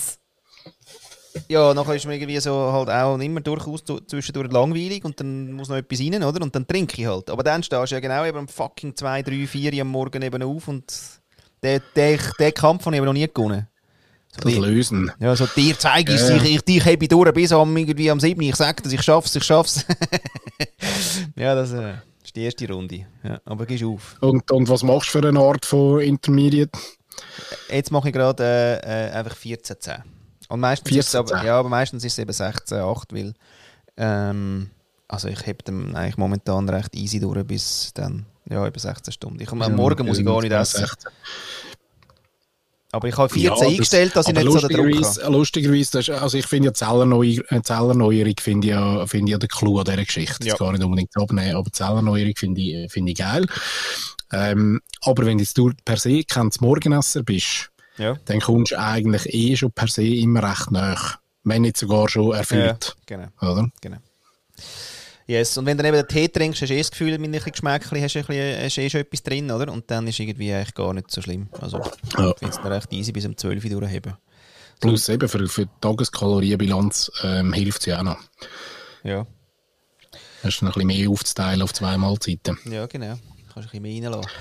ja, 1.47 1.73
nachher 1.73 1.95
ist 1.95 2.05
mir 2.05 2.15
irgendwie 2.15 2.39
so 2.39 2.71
halt 2.71 2.89
auch 2.89 3.17
immer 3.17 3.41
durchaus 3.41 3.83
zwischendurch 3.83 4.51
langweilig 4.51 5.03
und 5.05 5.19
dann 5.19 5.51
muss 5.53 5.69
noch 5.69 5.77
etwas 5.77 5.99
rein, 5.99 6.23
oder? 6.23 6.41
Und 6.41 6.55
dann 6.55 6.67
trinke 6.67 7.01
ich 7.01 7.07
halt. 7.07 7.29
Aber 7.29 7.43
dann 7.43 7.63
stehst 7.63 7.91
du 7.91 7.95
ja 7.95 7.99
genau 7.99 8.25
eben 8.25 8.37
um 8.37 8.47
fucking 8.47 8.95
2, 8.95 9.23
3, 9.23 9.47
4 9.47 9.73
Uhr 9.73 9.81
am 9.81 9.87
Morgen 9.87 10.21
eben 10.21 10.43
auf 10.43 10.67
und 10.67 10.85
den, 11.63 11.81
den, 11.95 12.19
den 12.39 12.53
Kampf 12.53 12.85
habe 12.85 12.95
ich 12.95 12.99
aber 12.99 13.05
noch 13.05 13.13
nie 13.13 13.27
gewonnen. 13.27 13.67
So 14.31 14.49
Das 14.49 14.55
Lösen. 14.57 15.11
ja, 15.19 15.35
so 15.35 15.45
dir 15.45 15.77
zeige 15.77 16.13
ich 16.13 16.21
es, 16.21 16.29
ich, 16.29 16.43
ich, 16.43 16.61
dich 16.61 16.85
ich 16.85 17.07
durch 17.09 17.33
bis 17.33 17.51
am, 17.51 17.75
irgendwie 17.75 18.09
am 18.09 18.19
7. 18.19 18.41
Ich 18.41 18.55
sage 18.55 18.81
das, 18.81 18.93
ich 18.93 19.01
schaff's, 19.01 19.35
ich 19.35 19.43
schaff's. 19.43 19.85
ja, 21.35 21.53
das 21.53 21.73
äh, 21.73 21.95
ist 22.31 22.35
die 22.35 22.43
erste 22.43 22.73
Runde. 22.73 23.05
Ja, 23.23 23.41
aber 23.45 23.65
gehst 23.65 23.83
auf. 23.83 24.17
Und, 24.21 24.49
und 24.51 24.69
was 24.69 24.83
machst 24.83 25.13
du 25.13 25.19
für 25.19 25.27
eine 25.27 25.39
Art 25.39 25.65
von 25.65 25.99
Intermediate? 25.99 26.71
Jetzt 27.69 27.91
mache 27.91 28.09
ich 28.09 28.13
gerade 28.13 28.81
äh, 28.83 29.11
einfach 29.11 29.35
14-10. 29.35 30.01
Und 30.47 30.59
meistens 30.59 30.95
ist 30.95 31.09
es 31.09 31.15
aber, 31.15 31.35
14-10. 31.35 31.45
ja, 31.45 31.59
aber 31.59 31.69
meistens 31.69 32.05
ist 32.05 32.13
es 32.13 32.19
eben 32.19 32.31
16-8, 32.31 33.03
weil 33.11 33.33
ähm, 33.97 34.69
also 35.07 35.27
ich 35.27 35.41
habe 35.41 35.57
dann 35.65 35.95
eigentlich 35.95 36.17
momentan 36.17 36.69
recht 36.69 36.95
easy 36.95 37.19
durch 37.19 37.45
bis 37.45 37.91
dann, 37.93 38.25
ja, 38.49 38.65
über 38.65 38.79
16 38.79 39.11
Stunden. 39.11 39.41
Ich, 39.41 39.51
am 39.51 39.75
Morgen 39.75 40.07
muss 40.07 40.19
ich 40.19 40.25
gar 40.25 40.41
nicht 40.41 40.53
essen. 40.53 40.79
16. 40.79 41.11
Aber 42.93 43.07
ich 43.07 43.17
habe 43.17 43.33
14 43.33 43.43
ja, 43.43 43.55
eingestellt, 43.55 44.15
dass 44.15 44.27
ich 44.27 44.33
nicht 44.33 44.51
so 44.51 44.67
den 44.67 44.91
Druck 44.91 45.05
habe. 45.05 45.31
Lustigerweise, 45.31 45.91
das 45.93 46.09
ist, 46.09 46.09
also 46.09 46.37
ich 46.37 46.45
finde 46.45 46.67
ja 46.69 46.73
Zellerneuerung, 46.73 47.63
Zellerneuerung 47.63 48.33
finde 48.39 48.67
ich 48.67 48.73
ja, 48.73 49.07
finde 49.07 49.29
ich 49.29 49.31
ja 49.31 49.37
der 49.37 49.49
Clou 49.49 49.79
an 49.79 49.85
dieser 49.85 50.03
Geschichte. 50.03 50.47
Ja. 50.47 50.55
gar 50.55 50.73
nicht 50.73 50.83
unbedingt 50.83 51.15
abnehmen, 51.15 51.55
aber 51.55 51.71
Zellerneuerung 51.71 52.33
finde 52.35 52.61
ich, 52.61 52.91
finde 52.91 53.11
ich 53.11 53.17
geil. 53.17 53.45
Ähm, 54.33 54.81
aber 55.01 55.25
wenn 55.25 55.39
jetzt 55.39 55.57
du 55.57 55.71
per 55.85 55.97
se 55.97 56.23
kein 56.23 56.49
Morgenesser 56.59 57.23
bist, 57.23 57.69
ja. 57.97 58.17
dann 58.25 58.39
kommst 58.39 58.73
du 58.73 58.79
eigentlich 58.79 59.33
eh 59.33 59.55
schon 59.55 59.71
per 59.71 59.87
se 59.87 60.03
immer 60.03 60.43
recht 60.43 60.71
nach. 60.71 61.19
Wenn 61.43 61.63
nicht 61.63 61.77
sogar 61.77 62.07
schon 62.09 62.33
erfüllt. 62.33 62.95
Ja, 63.09 63.17
genau. 63.17 63.51
Oder? 63.51 63.69
genau. 63.81 63.97
Yes. 65.31 65.57
Und 65.57 65.65
wenn 65.65 65.77
du 65.77 65.87
eben 65.87 65.95
den 65.95 66.07
Tee 66.09 66.27
trinkst, 66.27 66.61
hast 66.61 66.69
du 66.69 66.73
eh 66.73 66.79
das 66.79 66.91
Gefühl, 66.91 67.17
mit 67.17 67.29
ein 67.29 67.31
bisschen 67.31 67.53
Geschmäckchen 67.53 68.03
hast 68.03 68.15
du, 68.15 68.19
ein 68.19 68.25
bisschen, 68.25 68.63
hast 68.65 68.77
eh 68.77 68.89
schon 68.89 68.99
etwas 68.99 69.23
drin, 69.23 69.49
oder? 69.49 69.71
Und 69.71 69.89
dann 69.89 70.05
ist 70.05 70.19
irgendwie 70.19 70.53
eigentlich 70.53 70.73
gar 70.73 70.93
nicht 70.93 71.09
so 71.09 71.21
schlimm. 71.21 71.47
Also, 71.61 71.77
ja. 72.17 72.31
ich 72.31 72.37
finde 72.37 72.53
es 72.53 72.65
recht 72.65 72.91
easy 72.91 73.13
bis 73.13 73.25
um 73.25 73.37
12 73.37 73.63
Uhr 73.63 73.79
durchheben. 73.79 74.15
Plus 74.81 75.07
eben 75.07 75.29
für, 75.29 75.47
für 75.47 75.67
die 75.67 75.71
Tageskalorienbilanz 75.79 77.13
ähm, 77.23 77.53
hilft 77.53 77.79
es 77.79 77.85
ja 77.85 77.99
auch 77.99 78.03
noch. 78.03 78.17
Ja. 79.05 79.25
Hast 80.43 80.59
du 80.59 80.65
noch 80.65 80.75
ein 80.75 80.85
bisschen 80.85 81.01
mehr 81.01 81.09
aufzuteilen 81.09 81.61
auf 81.61 81.71
zwei 81.71 81.97
Mahlzeiten. 81.97 82.57
Ja, 82.69 82.85
genau. 82.87 83.17
Kannst 83.53 83.71
du 83.71 83.77
ein 83.77 83.81
bisschen 83.81 84.01
mehr 84.01 84.11
reinlassen. 84.11 84.31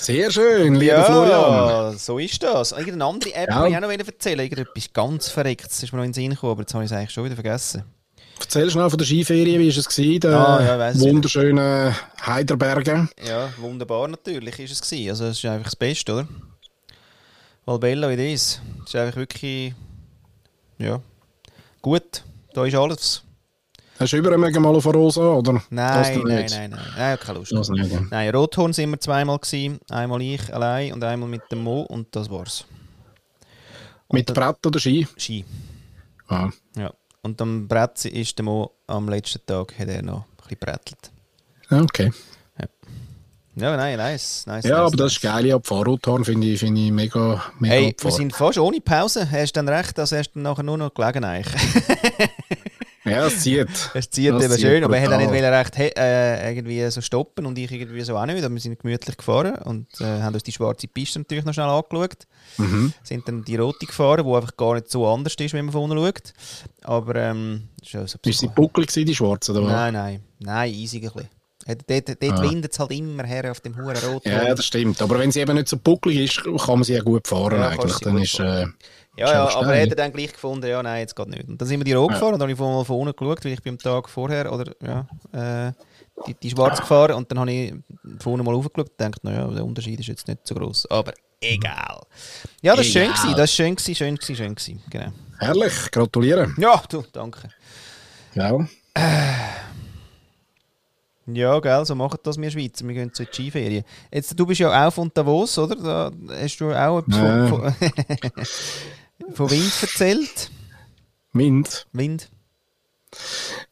Sehr 0.00 0.32
schön, 0.32 0.74
lieber 0.74 0.94
ja, 0.94 1.04
Florian. 1.04 1.96
so 1.96 2.18
ist 2.18 2.42
das. 2.42 2.72
Irgendeine 2.72 3.04
andere 3.04 3.34
App 3.34 3.50
ja. 3.50 3.66
ich 3.68 3.76
auch 3.76 3.80
noch 3.80 3.90
erzählen. 3.90 4.40
Irgendetwas 4.40 4.92
ganz 4.92 5.28
Verrecktes 5.28 5.80
ist 5.80 5.92
mir 5.92 5.98
noch 5.98 6.04
in 6.04 6.10
den 6.10 6.14
Sinn 6.14 6.30
gekommen, 6.30 6.52
aber 6.52 6.62
jetzt 6.62 6.74
habe 6.74 6.82
ich 6.82 6.90
es 6.90 6.96
eigentlich 6.96 7.12
schon 7.12 7.24
wieder 7.24 7.36
vergessen. 7.36 7.84
Erzähl 8.40 8.70
schnell 8.70 8.88
von 8.88 8.98
der 8.98 9.06
Skiferie, 9.06 9.58
wie 9.58 9.70
war 9.70 9.78
es 9.78 9.88
gewesen, 9.88 10.32
ah, 10.32 10.62
ja, 10.62 11.00
wunderschönen 11.00 11.94
Heiderbergen? 12.24 13.10
Ja, 13.26 13.50
wunderbar 13.58 14.08
natürlich 14.08 14.58
ist 14.60 14.72
es 14.72 14.80
gewesen. 14.80 15.10
Also 15.10 15.24
es 15.26 15.38
ist 15.38 15.44
einfach 15.44 15.64
das 15.64 15.76
Beste, 15.76 16.12
oder? 16.12 16.28
Valbella 17.66 18.08
wie 18.08 18.32
das. 18.32 18.60
Es 18.84 18.88
ist 18.88 18.96
einfach 18.96 19.16
wirklich, 19.16 19.74
ja, 20.78 21.00
gut. 21.82 22.22
Da 22.54 22.64
ist 22.64 22.74
alles. 22.74 23.22
Hast 23.98 24.12
du 24.12 24.16
übermorgen 24.16 24.62
mal 24.62 24.74
auf 24.74 24.86
Rosa, 24.86 25.32
oder? 25.32 25.54
Nein, 25.70 26.22
nein, 26.22 26.22
nein, 26.24 26.70
nein, 26.70 26.80
nein, 26.96 27.18
keine 27.18 27.38
Lust. 27.40 27.52
Das 27.52 27.68
nicht, 27.68 28.10
Nein, 28.10 28.30
Rothorn 28.30 28.72
sind 28.72 28.90
wir 28.90 29.00
zweimal 29.00 29.38
gewesen. 29.38 29.80
Einmal 29.90 30.22
ich 30.22 30.54
allein 30.54 30.92
und 30.92 31.02
einmal 31.02 31.28
mit 31.28 31.42
dem 31.50 31.64
Mo 31.64 31.82
und 31.82 32.14
das 32.14 32.30
war's. 32.30 32.64
Und 34.06 34.18
mit 34.18 34.32
Brett 34.32 34.64
oder 34.64 34.78
Ski? 34.78 35.06
Ski. 35.16 35.44
Ah. 36.28 36.48
Ja. 36.76 36.92
Und 37.28 37.42
am 37.42 37.68
Brett 37.68 38.06
ist 38.06 38.38
der 38.38 38.44
Mo 38.46 38.70
am 38.86 39.06
letzten 39.06 39.44
Tag 39.44 39.78
hat 39.78 39.88
er 39.88 40.00
noch 40.00 40.22
ein 40.22 40.36
bisschen 40.38 40.58
brettelt. 40.60 41.12
Ah, 41.68 41.82
okay. 41.82 42.10
Ja. 43.54 43.76
Nein, 43.76 43.98
nice. 43.98 44.46
nice 44.46 44.64
ja, 44.64 44.78
nice, 44.78 44.86
aber 44.86 44.96
das 44.96 45.12
ist 45.12 45.20
geil. 45.20 45.44
Ja, 45.44 45.58
Fahrradfahren 45.62 46.24
finde 46.24 46.46
ich, 46.46 46.60
find 46.60 46.78
ich 46.78 46.90
mega, 46.90 47.42
mega 47.58 47.74
Hey, 47.74 47.96
wir 48.00 48.10
sind 48.12 48.34
fast 48.34 48.56
ohne 48.56 48.80
Pause. 48.80 49.30
Hast 49.30 49.52
du 49.52 49.58
dann 49.62 49.68
recht, 49.68 49.98
dass 49.98 50.12
erst 50.12 50.36
nachher 50.36 50.62
nur 50.62 50.78
noch 50.78 50.94
gelegen 50.94 51.22
eigentlich. 51.22 51.54
Ja, 53.10 53.26
es 53.26 53.40
zieht. 53.40 53.68
Es 53.94 54.10
zieht 54.10 54.32
das 54.32 54.42
eben 54.44 54.52
zieht 54.52 54.60
schön, 54.60 54.82
brutal. 54.82 54.84
aber 54.84 54.96
er 54.96 55.02
hat 55.02 55.26
auch 55.26 55.32
nicht 55.32 55.78
recht 55.78 55.98
äh, 55.98 56.50
irgendwie 56.50 56.90
so 56.90 57.00
stoppen 57.00 57.46
und 57.46 57.58
ich 57.58 57.70
irgendwie 57.70 58.00
so 58.02 58.16
auch 58.16 58.26
nicht. 58.26 58.42
Aber 58.42 58.54
wir 58.54 58.60
sind 58.60 58.78
gemütlich 58.78 59.16
gefahren 59.16 59.56
und 59.56 59.86
äh, 60.00 60.22
haben 60.22 60.34
uns 60.34 60.42
die 60.42 60.52
schwarze 60.52 60.88
Piste 60.88 61.18
natürlich 61.20 61.44
noch 61.44 61.54
schnell 61.54 61.66
angeschaut. 61.68 62.26
Mhm. 62.56 62.92
Sind 63.02 63.28
dann 63.28 63.44
die 63.44 63.56
rote 63.56 63.86
gefahren, 63.86 64.26
die 64.26 64.32
einfach 64.32 64.56
gar 64.56 64.74
nicht 64.74 64.90
so 64.90 65.06
anders 65.06 65.34
ist, 65.38 65.52
wenn 65.54 65.66
man 65.66 65.72
von 65.72 65.90
unten 65.90 65.98
schaut. 65.98 66.32
Aber 66.82 67.14
ähm, 67.16 67.68
ist, 67.82 67.92
so 67.92 68.18
ist 68.24 68.38
sie 68.38 68.48
buckelig 68.48 68.90
die 68.92 69.14
schwarze? 69.14 69.52
Oder 69.52 69.62
nein, 69.62 69.94
nein, 69.94 70.20
nein, 70.38 70.72
easy 70.72 70.98
ein 70.98 71.02
bisschen. 71.02 71.28
Dort, 71.66 72.08
dort 72.08 72.32
ah. 72.32 72.42
windet 72.42 72.72
es 72.72 72.78
halt 72.78 72.92
immer 72.92 73.24
her 73.24 73.50
auf 73.50 73.60
dem 73.60 73.76
hohen 73.76 73.96
Rot. 73.96 74.24
Ja, 74.24 74.54
das 74.54 74.64
stimmt. 74.64 75.02
Aber 75.02 75.18
wenn 75.18 75.30
sie 75.30 75.40
eben 75.40 75.54
nicht 75.54 75.68
so 75.68 75.76
buckelig 75.76 76.18
ist, 76.18 76.44
kann 76.44 76.78
man 76.78 76.84
sie 76.84 76.94
ja 76.94 77.02
gut 77.02 77.28
fahren 77.28 77.60
ja, 77.60 77.68
eigentlich. 77.68 77.98
Dann 77.98 78.16
ist, 78.16 78.40
äh, 78.40 78.66
ja, 79.18 79.32
ja, 79.32 79.56
aber 79.56 79.74
er 79.74 79.90
hat 79.90 79.98
dann 79.98 80.12
gleich 80.12 80.32
gefunden, 80.32 80.66
ja, 80.66 80.82
nein, 80.82 81.00
jetzt 81.00 81.16
geht 81.16 81.28
nicht. 81.28 81.48
Und 81.48 81.60
dann 81.60 81.68
sind 81.68 81.80
wir 81.80 81.84
die 81.84 81.92
rot 81.92 82.12
gefahren 82.12 82.34
und 82.34 82.40
dann 82.40 82.48
habe 82.48 82.52
ich 82.52 82.58
mal 82.58 82.84
von 82.84 83.00
unten 83.00 83.16
geschaut, 83.16 83.44
weil 83.44 83.52
ich 83.52 83.62
bin 83.62 83.74
am 83.74 83.78
Tag 83.78 84.08
vorher, 84.08 84.52
oder, 84.52 84.72
ja, 84.82 85.06
äh, 85.68 85.72
die, 86.26 86.34
die 86.34 86.50
schwarz 86.50 86.80
gefahren 86.80 87.14
und 87.14 87.30
dann 87.30 87.40
habe 87.40 87.52
ich 87.52 87.74
von 88.20 88.34
unten 88.34 88.44
mal 88.44 88.54
aufgeschaut 88.54 88.90
und 88.90 88.98
gedacht, 88.98 89.24
naja, 89.24 89.46
der 89.48 89.64
Unterschied 89.64 90.00
ist 90.00 90.06
jetzt 90.06 90.26
nicht 90.28 90.46
so 90.46 90.54
groß. 90.54 90.90
Aber 90.90 91.12
egal. 91.40 92.00
Ja, 92.62 92.74
das 92.74 92.86
war 92.86 93.02
schön, 93.02 93.08
gewesen, 93.08 93.30
das 93.30 93.38
war 93.38 93.46
schön, 93.46 93.76
gewesen, 93.76 93.94
schön, 93.94 94.14
gewesen, 94.16 94.36
schön, 94.36 94.54
gewesen, 94.54 94.82
genau. 94.90 95.12
Herrlich, 95.38 95.90
gratuliere. 95.90 96.52
Ja, 96.58 96.82
du, 96.88 97.04
danke. 97.12 97.48
Ja. 98.34 98.58
Äh, 98.94 99.58
ja, 101.32 101.60
gell, 101.60 101.84
so 101.84 101.94
machen 101.94 102.18
das 102.22 102.40
wir 102.40 102.50
Schweizer. 102.50 102.86
Wir 102.88 102.94
gehen 102.94 103.12
zu 103.12 103.24
den 103.24 103.32
Skiferien. 103.32 103.84
Jetzt, 104.10 104.38
du 104.38 104.46
bist 104.46 104.60
ja 104.60 104.86
auch 104.86 104.92
von 104.92 105.10
Davos, 105.12 105.58
oder? 105.58 105.76
Da 105.76 106.10
hast 106.42 106.56
du 106.58 106.72
auch 106.72 107.00
etwas 107.00 107.18
ja. 107.18 107.46
von, 107.46 107.74
Von 109.32 109.50
Wind 109.50 109.72
erzählt? 109.82 110.50
Wind? 111.32 111.86
Wind. 111.92 112.30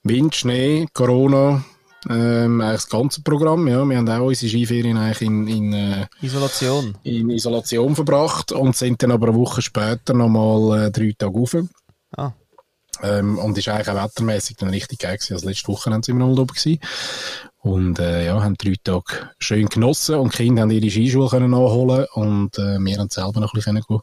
Wind, 0.03 0.35
Schnee, 0.35 0.87
Corona, 0.93 1.65
ähm, 2.09 2.61
eigentlich 2.61 2.83
das 2.83 2.89
ganze 2.89 3.23
Programm. 3.23 3.67
Ja. 3.69 3.85
Wir 3.85 3.99
haben 3.99 4.09
auch 4.09 4.27
unsere 4.27 4.51
Skiferien 4.51 4.97
eigentlich 4.97 5.23
in, 5.23 5.49
in, 5.49 5.73
äh, 5.73 6.07
Isolation. 6.23 6.97
in 7.03 7.31
Isolation 7.31 7.95
verbracht 7.95 8.53
und 8.53 8.77
sind 8.77 9.03
dann 9.03 9.11
aber 9.11 9.29
eine 9.29 9.37
Woche 9.37 9.63
später 9.63 10.15
nochmal 10.15 10.87
äh, 10.87 10.91
drei 10.91 11.15
Tage 11.17 11.35
rauf. 11.35 11.57
Ah. 12.17 12.33
Ähm, 13.03 13.39
und 13.39 13.59
ist 13.59 13.69
eigentlich 13.69 13.89
auch 13.89 14.03
wettermäßig 14.03 14.57
dann 14.57 14.71
richtig 14.71 15.01
geil 15.01 15.17
gewesen. 15.17 15.35
Also 15.35 15.49
letzte 15.49 15.69
Woche 15.69 15.91
sind 15.91 16.09
wir 16.09 16.15
noch 16.15 16.29
oben 16.29 16.47
gewesen. 16.47 16.81
Und 17.67 17.99
äh, 17.99 18.27
ja, 18.27 18.41
haben 18.41 18.55
drei 18.55 18.75
Tage 18.85 19.29
schön 19.41 19.67
genossen 19.67 20.15
und 20.15 20.33
die 20.33 20.45
Kinder 20.45 20.63
haben 20.63 20.71
ihre 20.71 20.89
Skischuhe 20.89 21.29
können 21.29 21.51
nachholen 21.51 22.07
und 22.13 22.57
äh, 22.59 22.79
wir 22.79 22.97
haben 22.97 23.11
selber 23.11 23.41
noch 23.41 23.53
ein 23.53 23.57
bisschen 23.57 23.81
go, 23.81 24.03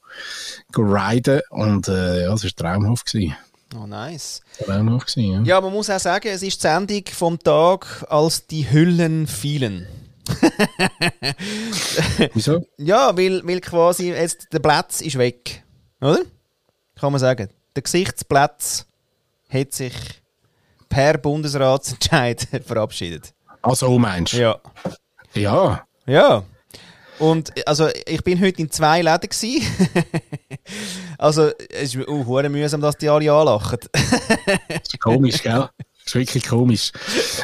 go 0.73 0.81
riden 0.81 1.39
und 1.49 1.87
äh, 1.87 2.25
ja, 2.25 2.33
es 2.33 2.43
war 2.43 2.51
traumhaft. 2.57 3.05
Gewesen. 3.05 3.37
Oh, 3.81 3.87
nice. 3.87 4.41
Traumhaft 4.65 5.07
gewesen, 5.07 5.45
ja. 5.45 5.55
ja, 5.55 5.61
man 5.61 5.71
muss 5.71 5.89
auch 5.89 5.99
sagen, 6.01 6.27
es 6.27 6.43
ist 6.43 6.57
die 6.57 6.61
Sendung 6.61 7.03
vom 7.13 7.39
Tag, 7.39 8.05
als 8.09 8.47
die 8.47 8.69
Hüllen 8.69 9.27
fielen. 9.27 9.87
Wieso? 12.33 12.67
Ja, 12.77 13.15
weil, 13.15 13.47
weil 13.47 13.61
quasi 13.61 14.09
jetzt 14.09 14.47
der 14.51 14.59
Platz 14.59 14.99
ist 14.99 15.17
weg, 15.17 15.63
oder? 16.01 16.19
Kann 16.99 17.13
man 17.13 17.19
sagen. 17.19 17.47
Der 17.77 17.83
Gesichtsplatz 17.83 18.87
hat 19.47 19.71
sich 19.71 19.93
per 20.89 21.17
Bundesratsentscheid 21.17 22.45
verabschiedet. 22.65 23.33
Ah, 23.63 23.75
so 23.75 23.97
meinst 23.97 24.33
du? 24.33 24.37
Ja. 24.37 24.59
Ja. 25.33 25.85
Ja. 26.05 26.43
Und 27.17 27.53
also 27.65 27.87
ich 28.05 28.21
bin 28.23 28.41
heute 28.41 28.61
in 28.61 28.69
zwei 28.69 29.01
Läden 29.01 29.29
Also 31.17 31.51
es 31.69 31.95
ist 31.95 32.07
uh, 32.07 32.49
mühsam, 32.49 32.81
dass 32.81 32.97
die 32.97 33.07
alle 33.07 33.31
anlachen. 33.31 33.79
das 33.91 34.81
ist 34.81 34.99
komisch, 34.99 35.41
gell? 35.41 35.69
Das 36.03 36.07
ist 36.07 36.15
wirklich 36.15 36.45
komisch. 36.45 36.91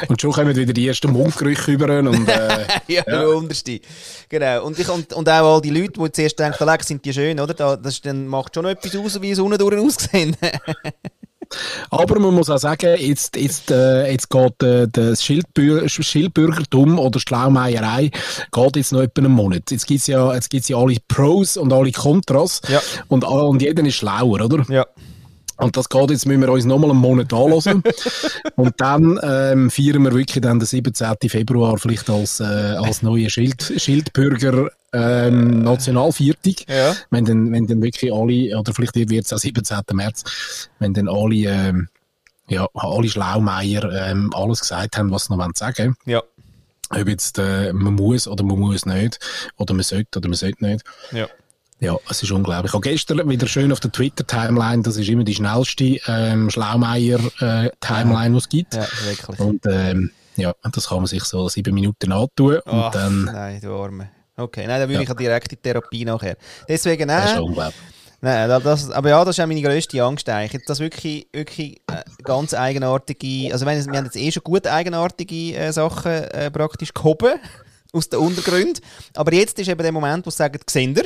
Und 0.08 0.20
schon 0.20 0.32
kommen 0.32 0.54
wieder 0.54 0.74
die 0.74 0.86
ersten 0.86 1.10
Mundgerüche 1.10 1.68
rüber. 1.68 2.00
Und, 2.00 2.28
äh, 2.28 2.66
ja, 2.88 3.02
ja. 3.06 3.26
unterste. 3.28 3.80
Genau. 4.28 4.64
Und, 4.64 4.78
ich, 4.78 4.88
und, 4.90 5.14
und 5.14 5.26
auch 5.26 5.54
all 5.54 5.60
die 5.62 5.70
Leute, 5.70 5.98
die 5.98 6.12
zuerst 6.12 6.38
denken, 6.38 6.78
sind 6.82 7.02
die 7.02 7.14
schön, 7.14 7.40
oder? 7.40 7.54
Das, 7.54 8.02
das 8.02 8.14
macht 8.14 8.54
schon 8.54 8.66
etwas 8.66 8.94
aus, 8.96 9.22
wie 9.22 9.30
es 9.30 9.38
unten 9.38 9.56
durch 9.56 9.78
aussehen. 9.78 10.36
Aber 11.90 12.18
man 12.20 12.34
muss 12.34 12.50
auch 12.50 12.58
sagen, 12.58 12.96
jetzt, 12.98 13.36
jetzt, 13.36 13.70
äh, 13.70 14.10
jetzt 14.10 14.30
geht 14.30 14.62
äh, 14.62 14.86
das 14.90 15.22
Schildbür 15.22 15.88
Schildbürgertum 15.88 16.98
oder 16.98 17.18
Schlaumeierei 17.18 18.10
geht 18.52 18.76
jetzt 18.76 18.92
noch 18.92 19.02
etwa 19.02 19.22
einen 19.22 19.32
Monat. 19.32 19.70
Jetzt 19.70 19.86
gibt 19.86 20.00
es 20.00 20.06
ja, 20.06 20.34
jetzt 20.34 20.50
gibt's 20.50 20.68
ja 20.68 20.76
alle 20.76 20.96
Pros 21.08 21.56
und 21.56 21.72
alle 21.72 21.92
Kontras 21.92 22.60
ja. 22.68 22.80
und, 23.08 23.24
und 23.24 23.62
jeder 23.62 23.84
ist 23.84 23.96
schlauer, 23.96 24.40
oder? 24.40 24.64
Ja. 24.68 24.86
Und 25.60 25.76
das 25.76 25.88
geht 25.88 26.10
jetzt, 26.10 26.26
müssen 26.26 26.40
wir 26.40 26.50
uns 26.50 26.64
nochmal 26.64 26.90
einen 26.90 27.00
Monat 27.00 27.32
anhören. 27.32 27.82
und 28.56 28.74
dann 28.78 29.20
ähm, 29.22 29.70
feiern 29.70 30.02
wir 30.02 30.12
wirklich 30.12 30.40
dann 30.40 30.58
den 30.58 30.66
17. 30.66 31.16
Februar 31.28 31.76
vielleicht 31.78 32.08
als, 32.08 32.40
äh, 32.40 32.44
als 32.44 33.02
neue 33.02 33.28
Schild, 33.28 33.74
Schildbürger 33.76 34.70
ähm, 34.92 35.62
Nationalviertung. 35.62 36.54
Ja. 36.68 36.94
Wenn, 37.10 37.24
dann, 37.24 37.52
wenn 37.52 37.66
dann 37.66 37.82
wirklich 37.82 38.12
alle, 38.12 38.58
oder 38.58 38.72
vielleicht 38.74 38.96
wird 38.96 39.24
es 39.24 39.32
auch 39.32 39.38
17. 39.38 39.78
März, 39.92 40.68
wenn 40.78 40.94
dann 40.94 41.08
alle, 41.08 41.36
ähm, 41.36 41.88
ja, 42.48 42.66
alle 42.74 43.08
Schlaumeier 43.08 43.84
ähm, 43.92 44.30
alles 44.34 44.60
gesagt 44.60 44.96
haben, 44.96 45.10
was 45.10 45.26
sie 45.26 45.36
noch 45.36 45.48
sagen. 45.54 45.96
Ja. 46.06 46.22
Ob 46.90 47.08
jetzt 47.08 47.38
äh, 47.38 47.72
man 47.72 47.94
muss 47.94 48.26
oder 48.26 48.42
man 48.42 48.58
muss 48.58 48.84
nicht, 48.84 49.20
oder 49.56 49.74
man 49.74 49.84
sollte 49.84 50.18
oder 50.18 50.28
man 50.28 50.36
sollte 50.36 50.64
nicht. 50.64 50.84
Ja. 51.12 51.28
Ja, 51.82 51.96
es 52.10 52.22
ist 52.22 52.30
unglaublich. 52.30 52.70
Ich 52.70 52.74
habe 52.74 52.82
gestern 52.82 53.26
wieder 53.26 53.46
schön 53.46 53.72
auf 53.72 53.80
der 53.80 53.90
Twitter-Timeline, 53.90 54.82
das 54.82 54.98
ist 54.98 55.08
immer 55.08 55.24
die 55.24 55.34
schnellste 55.34 55.98
ähm, 56.08 56.50
Schlaumeier-Timeline, 56.50 58.26
äh, 58.26 58.30
die 58.30 58.36
es 58.36 58.48
gibt. 58.50 58.74
Ja, 58.74 58.86
wirklich. 59.04 59.40
Und 59.40 59.64
ähm, 59.66 60.10
ja, 60.36 60.54
das 60.72 60.88
kann 60.88 60.98
man 60.98 61.06
sich 61.06 61.24
so 61.24 61.48
sieben 61.48 61.74
Minuten 61.74 62.12
antun. 62.12 62.58
Ach, 62.66 62.86
und 62.86 62.94
dann, 62.94 63.24
nein, 63.24 63.60
du 63.62 63.74
Arme. 63.74 64.10
Okay, 64.40 64.66
nein, 64.66 64.80
dann 64.80 64.88
würde 64.88 65.04
ja. 65.04 65.10
ich 65.10 65.16
direkt 65.16 65.52
in 65.52 65.62
Therapie 65.62 66.04
nachher. 66.04 66.36
Deswegen, 66.68 67.08
äh, 67.08 67.40
Nein, 68.22 68.50
das, 68.62 68.90
aber 68.90 69.08
ja, 69.08 69.24
das 69.24 69.38
ist 69.38 69.42
auch 69.42 69.46
meine 69.46 69.62
grösste 69.62 70.02
Angst 70.02 70.28
eigentlich. 70.28 70.62
Das 70.66 70.78
wirklich, 70.78 71.26
wirklich 71.32 71.80
äh, 71.86 72.02
ganz 72.22 72.52
eigenartige, 72.52 73.50
also 73.52 73.64
wir 73.64 73.72
haben 73.72 74.04
jetzt 74.04 74.16
eh 74.16 74.30
schon 74.30 74.42
gut 74.42 74.66
eigenartige 74.66 75.56
äh, 75.56 75.72
Sachen 75.72 76.12
äh, 76.12 76.50
praktisch 76.50 76.92
gehoben 76.92 77.38
aus 77.92 78.10
den 78.10 78.18
Untergründen, 78.18 78.82
aber 79.14 79.32
jetzt 79.32 79.58
ist 79.58 79.68
eben 79.68 79.82
der 79.82 79.92
Moment, 79.92 80.26
wo 80.26 80.30
sie 80.30 80.36
sagen, 80.36 80.60
Gesender. 80.64 81.04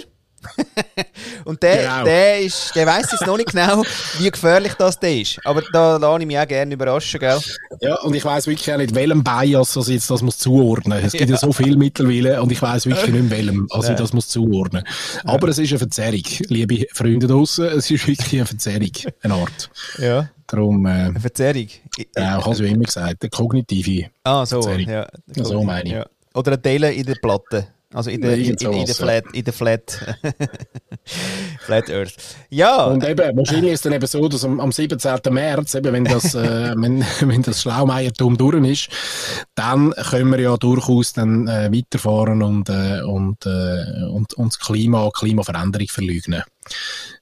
Und 1.45 1.63
der, 1.63 1.77
genau. 1.77 2.05
der, 2.05 2.41
ist, 2.41 2.75
der 2.75 2.87
weiss 2.87 3.11
jetzt 3.13 3.27
noch 3.27 3.37
nicht 3.37 3.51
genau, 3.51 3.83
wie 4.19 4.31
gefährlich 4.31 4.75
das 4.75 4.97
ist. 4.97 5.41
Aber 5.45 5.63
da 5.73 5.97
lasse 5.97 6.21
ich 6.21 6.27
mich 6.27 6.39
auch 6.39 6.47
gerne 6.47 6.75
überraschen, 6.75 7.21
gell? 7.21 7.39
Ja, 7.81 7.97
und 8.01 8.15
ich 8.15 8.25
weiss 8.25 8.47
wirklich 8.47 8.73
auch 8.73 8.79
nicht, 8.79 8.95
welchem 8.95 9.23
Bias 9.23 9.77
also 9.77 9.93
jetzt 9.93 10.11
das 10.11 10.23
muss 10.23 10.39
zuordnen. 10.39 11.05
Es 11.05 11.13
gibt 11.13 11.29
ja, 11.29 11.35
ja 11.35 11.37
so 11.37 11.53
viel 11.53 11.77
mittlerweile 11.77 12.43
und 12.43 12.51
ich 12.53 12.61
weiss 12.63 12.87
wirklich 12.87 13.13
nicht, 13.13 13.31
welchem, 13.31 13.67
also 13.71 13.89
ja. 13.89 13.95
das 13.95 14.13
muss 14.13 14.29
zuordnen. 14.29 14.85
Aber 15.25 15.47
ja. 15.47 15.51
es 15.53 15.59
ist 15.59 15.71
eine 15.71 15.79
Verzerrung, 15.79 16.25
liebe 16.49 16.87
Freunde 16.93 17.27
draußen. 17.27 17.67
Es 17.67 17.91
ist 17.91 18.07
wirklich 18.07 18.33
eine 18.35 18.47
Verzerrung, 18.47 18.93
eine 19.23 19.35
Art. 19.35 19.71
Ja. 19.99 20.29
Darum, 20.47 20.87
äh, 20.87 20.91
eine 20.91 21.21
Verzerrung? 21.21 21.69
Ja, 22.17 22.39
ich 22.39 22.45
habe 22.45 22.53
es 22.53 22.61
ja 22.61 22.67
immer 22.67 22.85
gesagt, 22.85 23.23
eine 23.23 23.31
kognitive 23.31 24.11
ah, 24.25 24.45
so, 24.45 24.63
Verzerrung. 24.63 24.89
Ja, 24.89 25.07
so 25.43 25.63
meine 25.63 26.01
ich. 26.01 26.37
Oder 26.37 26.53
ein 26.53 26.63
Teil 26.63 26.85
in 26.85 27.07
der 27.07 27.15
Platte. 27.15 27.69
Also 27.95 28.11
in 28.11 28.21
der, 28.21 28.35
in, 28.37 28.55
in, 28.55 28.73
in 28.73 28.87
der 28.87 28.95
Flat, 28.95 29.25
in 29.33 29.45
der 29.45 29.53
Flat, 29.53 30.17
Flat 31.61 31.91
Earth. 31.91 32.15
Ja. 32.51 32.87
Und 32.87 33.05
eben, 33.05 33.37
wahrscheinlich 33.37 33.73
ist 33.73 33.79
es 33.79 33.83
dann 33.83 33.93
eben 33.93 34.07
so, 34.07 34.29
dass 34.29 34.45
am, 34.45 34.59
am 34.59 34.73
17. 34.73 34.99
März, 35.31 35.75
eben, 35.77 35.93
wenn 35.93 36.05
das, 36.05 36.35
äh, 36.35 36.75
wenn, 36.77 37.05
wenn 37.21 37.43
das 37.43 37.63
Schlaumeiertum 37.63 38.37
durch 38.37 38.69
ist, 38.69 38.89
dann 39.55 39.93
können 39.93 40.33
wir 40.33 40.41
ja 40.41 40.57
durchaus 40.57 41.13
dann 41.13 41.47
äh, 41.47 41.71
weiterfahren 41.73 42.43
und, 42.43 42.69
äh, 42.69 43.01
und, 43.03 43.47
äh, 43.47 44.05
und, 44.11 44.35
und 44.35 44.53
das 44.53 44.59
Klima, 44.59 45.11
Klimaveränderung 45.15 45.87
verleugnen. 45.87 46.43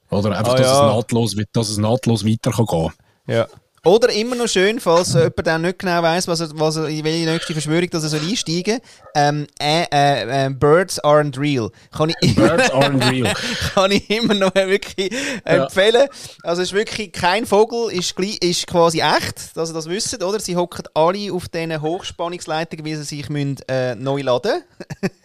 Oder 0.09 0.39
einfach, 0.39 0.55
ah, 0.55 0.57
dass, 0.57 0.67
ja. 0.67 0.89
es 0.89 0.95
nahtlos, 0.97 1.37
dass 1.53 1.69
es 1.69 1.77
nahtlos 1.77 2.25
weiter 2.25 2.51
kann 2.51 2.67
gehen. 2.67 2.93
Ja. 3.27 3.47
Oder 3.85 4.13
immer 4.13 4.37
noch 4.37 4.47
schön, 4.47 4.79
falls 4.79 5.17
äh, 5.17 5.23
jemand 5.23 5.45
dann 5.45 5.63
nicht 5.63 5.81
genau 5.81 6.01
weiss, 6.05 6.29
was 6.29 6.39
er, 6.39 6.51
was 6.55 6.77
er, 6.77 6.87
in 6.87 7.03
welche 7.03 7.29
nächste 7.29 7.53
Verschwörung 7.53 7.91
dass 7.91 8.05
er 8.05 8.11
soll 8.11 8.21
einsteigen 8.21 8.79
ähm, 9.17 9.49
äh, 9.61 9.87
äh, 9.93 10.47
äh, 10.47 10.51
Birds 10.51 11.03
aren't 11.03 11.37
real. 11.37 11.69
Kann 11.91 12.13
ich, 12.21 12.37
Birds 12.37 12.71
aren't 12.73 13.11
real. 13.11 13.35
kann 13.75 13.91
ich 13.91 14.09
immer 14.09 14.35
noch 14.35 14.55
wirklich 14.55 15.13
empfehlen. 15.45 16.07
Also 16.45 16.63
es 16.63 16.69
ist 16.69 16.75
wirklich 16.75 17.11
kein 17.11 17.45
Vogel, 17.45 17.91
ist, 17.91 18.17
ist 18.21 18.69
quasi 18.69 19.01
echt, 19.01 19.57
dass 19.57 19.71
ihr 19.71 19.75
das 19.75 19.89
wisst, 19.89 20.23
oder? 20.23 20.39
Sie 20.39 20.55
hocken 20.55 20.85
alle 20.95 21.33
auf 21.33 21.49
diesen 21.49 21.83
Hochspannungsleitungen, 21.83 22.85
wie 22.85 22.95
sie 22.95 23.03
sich 23.03 23.29
müssen, 23.31 23.57
äh, 23.67 23.97
neu 23.97 24.23
laden 24.23 24.63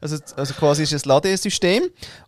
Also, 0.00 0.16
also 0.36 0.54
quasi 0.54 0.82
ist 0.82 0.92
es 0.92 1.04
ein 1.04 1.08
Ladesystem. 1.08 1.84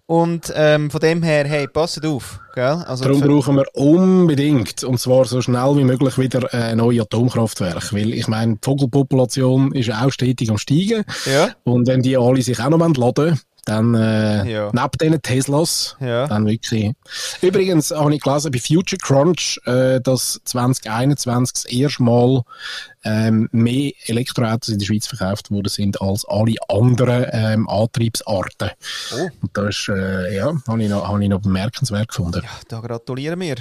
Und 0.06 0.52
ähm, 0.56 0.90
von 0.90 1.00
dem 1.00 1.22
her, 1.22 1.46
hey, 1.46 1.68
passt 1.68 2.04
auf. 2.04 2.40
Gell? 2.54 2.64
Also 2.64 3.04
Darum 3.04 3.20
brauchen 3.20 3.56
wir 3.56 3.66
unbedingt, 3.74 4.82
und 4.82 4.98
zwar 4.98 5.24
so 5.24 5.40
schnell 5.40 5.76
wie 5.76 5.84
möglich, 5.84 6.18
wieder 6.18 6.52
ein 6.52 6.78
neues 6.78 7.02
Atomkraftwerk. 7.02 7.92
Weil 7.92 8.12
ich 8.14 8.26
meine, 8.26 8.54
die 8.54 8.58
Vogelpopulation 8.60 9.72
ist 9.72 9.92
auch 9.92 10.10
stetig 10.10 10.50
am 10.50 10.58
Steigen. 10.58 11.04
Ja. 11.26 11.50
Und 11.62 11.86
wenn 11.86 12.02
die 12.02 12.16
alle 12.16 12.42
sich 12.42 12.58
auch 12.58 12.70
noch 12.70 12.96
laden 12.96 13.40
dann 13.64 13.94
äh, 13.94 14.50
ja. 14.50 14.70
neben 14.72 14.90
diesen 15.00 15.22
Teslas, 15.22 15.96
ja. 16.00 16.26
dann 16.26 16.46
wirklich. 16.46 16.92
Übrigens 17.40 17.90
habe 17.90 18.14
ich 18.14 18.20
gelesen 18.20 18.50
bei 18.52 18.58
Future 18.58 18.98
Crunch, 18.98 19.60
äh, 19.66 20.00
dass 20.00 20.40
2021 20.44 21.52
das 21.52 21.64
erste 21.66 22.02
Mal 22.02 22.42
ähm, 23.04 23.48
mehr 23.52 23.92
Elektroautos 24.06 24.68
in 24.68 24.78
der 24.78 24.86
Schweiz 24.86 25.06
verkauft 25.06 25.50
worden 25.50 25.68
sind 25.68 26.00
als 26.00 26.24
alle 26.26 26.54
anderen 26.68 27.26
ähm, 27.32 27.68
Antriebsarten. 27.68 28.70
Oh. 29.14 29.28
Und 29.42 29.50
das 29.54 29.68
ist, 29.68 29.88
äh, 29.88 30.36
ja, 30.36 30.52
habe 30.66 30.82
ich, 30.82 30.88
noch, 30.88 31.20
ich 31.20 31.28
noch 31.28 31.40
bemerkenswert 31.40 32.08
gefunden. 32.08 32.42
Ja, 32.42 32.50
da 32.68 32.80
gratulieren 32.80 33.40
wir. 33.40 33.56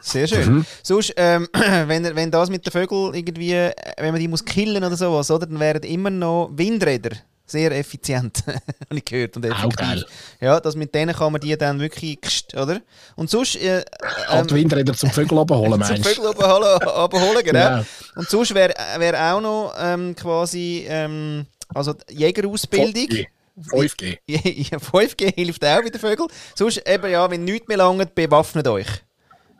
Sehr 0.00 0.26
schön. 0.26 0.56
Mhm. 0.56 0.66
Sonst, 0.82 1.14
ähm, 1.16 1.48
wenn, 1.86 2.14
wenn 2.14 2.30
das 2.30 2.50
mit 2.50 2.66
den 2.66 2.72
Vögeln 2.72 3.14
irgendwie, 3.14 3.70
wenn 3.96 4.12
man 4.12 4.20
die 4.20 4.28
muss 4.28 4.44
killen 4.44 4.84
oder 4.84 4.96
sowas, 4.96 5.30
oder, 5.30 5.46
dann 5.46 5.60
wären 5.60 5.82
immer 5.82 6.10
noch 6.10 6.50
Windräder 6.52 7.16
sehr 7.46 7.72
effizient, 7.72 8.42
habe 8.46 8.64
ich 8.90 9.04
gehört. 9.04 9.36
Und 9.36 9.44
effektiv. 9.44 9.64
Auch 9.64 9.76
geil. 9.76 10.04
Ja, 10.40 10.60
das 10.60 10.76
mit 10.76 10.94
denen 10.94 11.14
kann 11.14 11.32
man 11.32 11.40
die 11.40 11.56
dann 11.56 11.78
wirklich, 11.80 12.44
oder? 12.54 12.80
Und 13.16 13.30
sonst... 13.30 13.56
Äh, 13.56 13.78
ähm, 13.78 13.84
halt 14.28 14.54
Windräder 14.54 14.94
zum 14.94 15.10
Vögel 15.10 15.38
abholen, 15.38 15.70
meinst 15.78 15.90
du? 15.90 15.94
Zum 16.02 16.04
Vögel 16.04 16.26
abholen, 16.30 16.88
abholen 16.88 17.44
genau. 17.44 17.58
ja. 17.58 17.84
Und 18.16 18.28
sonst 18.28 18.54
wäre 18.54 18.74
wär 18.98 19.34
auch 19.34 19.40
noch 19.40 19.74
ähm, 19.78 20.14
quasi, 20.16 20.86
ähm, 20.88 21.46
also 21.74 21.94
Jägerausbildung. 22.10 23.26
5G. 23.56 24.16
5G 24.26 25.34
hilft 25.34 25.64
auch 25.64 25.82
bei 25.82 25.88
den 25.88 26.00
Vögeln. 26.00 26.28
Sonst 26.56 26.82
eben, 26.88 27.10
ja, 27.10 27.30
wenn 27.30 27.44
nichts 27.44 27.68
mehr 27.68 27.76
langt, 27.76 28.14
bewaffnet 28.14 28.66
euch. 28.66 28.88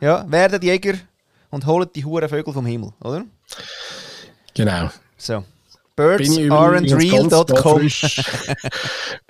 Ja, 0.00 0.24
werdet 0.28 0.64
Jäger 0.64 0.94
und 1.50 1.64
holt 1.64 1.94
die 1.94 2.04
huren 2.04 2.28
Vögel 2.28 2.52
vom 2.52 2.66
Himmel, 2.66 2.92
oder? 3.00 3.24
Genau. 4.52 4.90
So 5.16 5.44
birdsaren'treal.com 5.96 7.80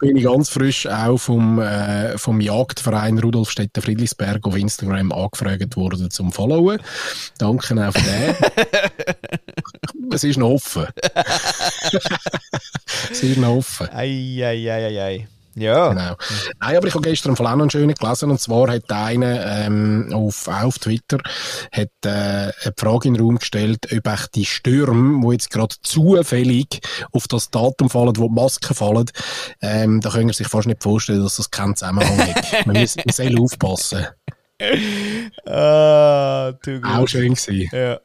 bin 0.00 0.16
ich 0.16 0.24
ganz 0.24 0.48
frisch 0.48 0.87
auch 0.87 1.18
vom, 1.18 1.61
äh, 1.61 2.16
vom 2.18 2.40
Jagdverein 2.40 3.18
Rudolf 3.18 3.50
Stetter 3.50 3.83
Friedlisberg 3.83 4.46
auf 4.46 4.57
Instagram 4.57 5.12
angefragt 5.12 5.77
worden 5.77 6.11
zum 6.11 6.33
Followen. 6.33 6.81
Danke 7.38 7.87
auch 7.87 7.92
für 7.92 8.00
den. 8.00 8.35
es 10.12 10.24
ist 10.24 10.38
noch 10.38 10.50
offen. 10.50 10.87
es 13.11 13.22
ist 13.22 13.38
noch 13.38 13.57
offen. 13.57 13.88
Ei, 13.92 14.42
ei, 14.42 14.70
ei, 14.70 14.87
ei, 14.87 15.03
ei. 15.03 15.29
Ja. 15.56 15.88
Genau. 15.88 16.16
Nein, 16.60 16.76
aber 16.76 16.86
ich 16.86 16.94
habe 16.94 17.08
gestern 17.08 17.36
von 17.36 17.46
auch 17.46 17.52
noch 17.52 17.62
einen 17.62 17.70
schönen 17.70 17.94
gelesen, 17.94 18.30
und 18.30 18.40
zwar 18.40 18.70
hat 18.70 18.90
einer 18.90 19.44
ähm, 19.46 20.10
auf, 20.12 20.48
auch 20.48 20.64
auf 20.64 20.78
Twitter 20.78 21.18
hat, 21.72 21.88
äh, 22.04 22.08
eine 22.08 22.52
Frage 22.76 23.08
in 23.08 23.14
den 23.14 23.24
Raum 23.24 23.38
gestellt, 23.38 23.86
ob 23.92 24.06
echt 24.06 24.34
die 24.34 24.44
Stürme, 24.44 25.24
die 25.24 25.32
jetzt 25.32 25.50
gerade 25.50 25.74
zufällig 25.82 26.80
auf 27.12 27.28
das 27.28 27.50
Datum 27.50 27.90
fallen, 27.90 28.16
wo 28.16 28.28
die 28.28 28.34
Masken 28.34 28.74
fallen, 28.74 29.10
ähm, 29.60 30.00
da 30.00 30.10
können 30.10 30.28
Sie 30.28 30.38
sich 30.38 30.48
fast 30.48 30.66
nicht 30.66 30.82
vorstellen, 30.82 31.22
dass 31.22 31.36
das 31.36 31.50
keinen 31.50 31.76
Zusammenhang 31.76 32.18
hat. 32.18 32.44
Man 32.66 32.80
muss, 32.80 32.96
man 32.96 33.12
soll 33.12 33.38
aufpassen. 33.40 34.06
Ah, 35.46 36.52
du. 36.62 36.80
Auch 36.82 37.08
schön 37.08 37.34
gewesen. 37.34 37.68
Ja. 37.72 37.98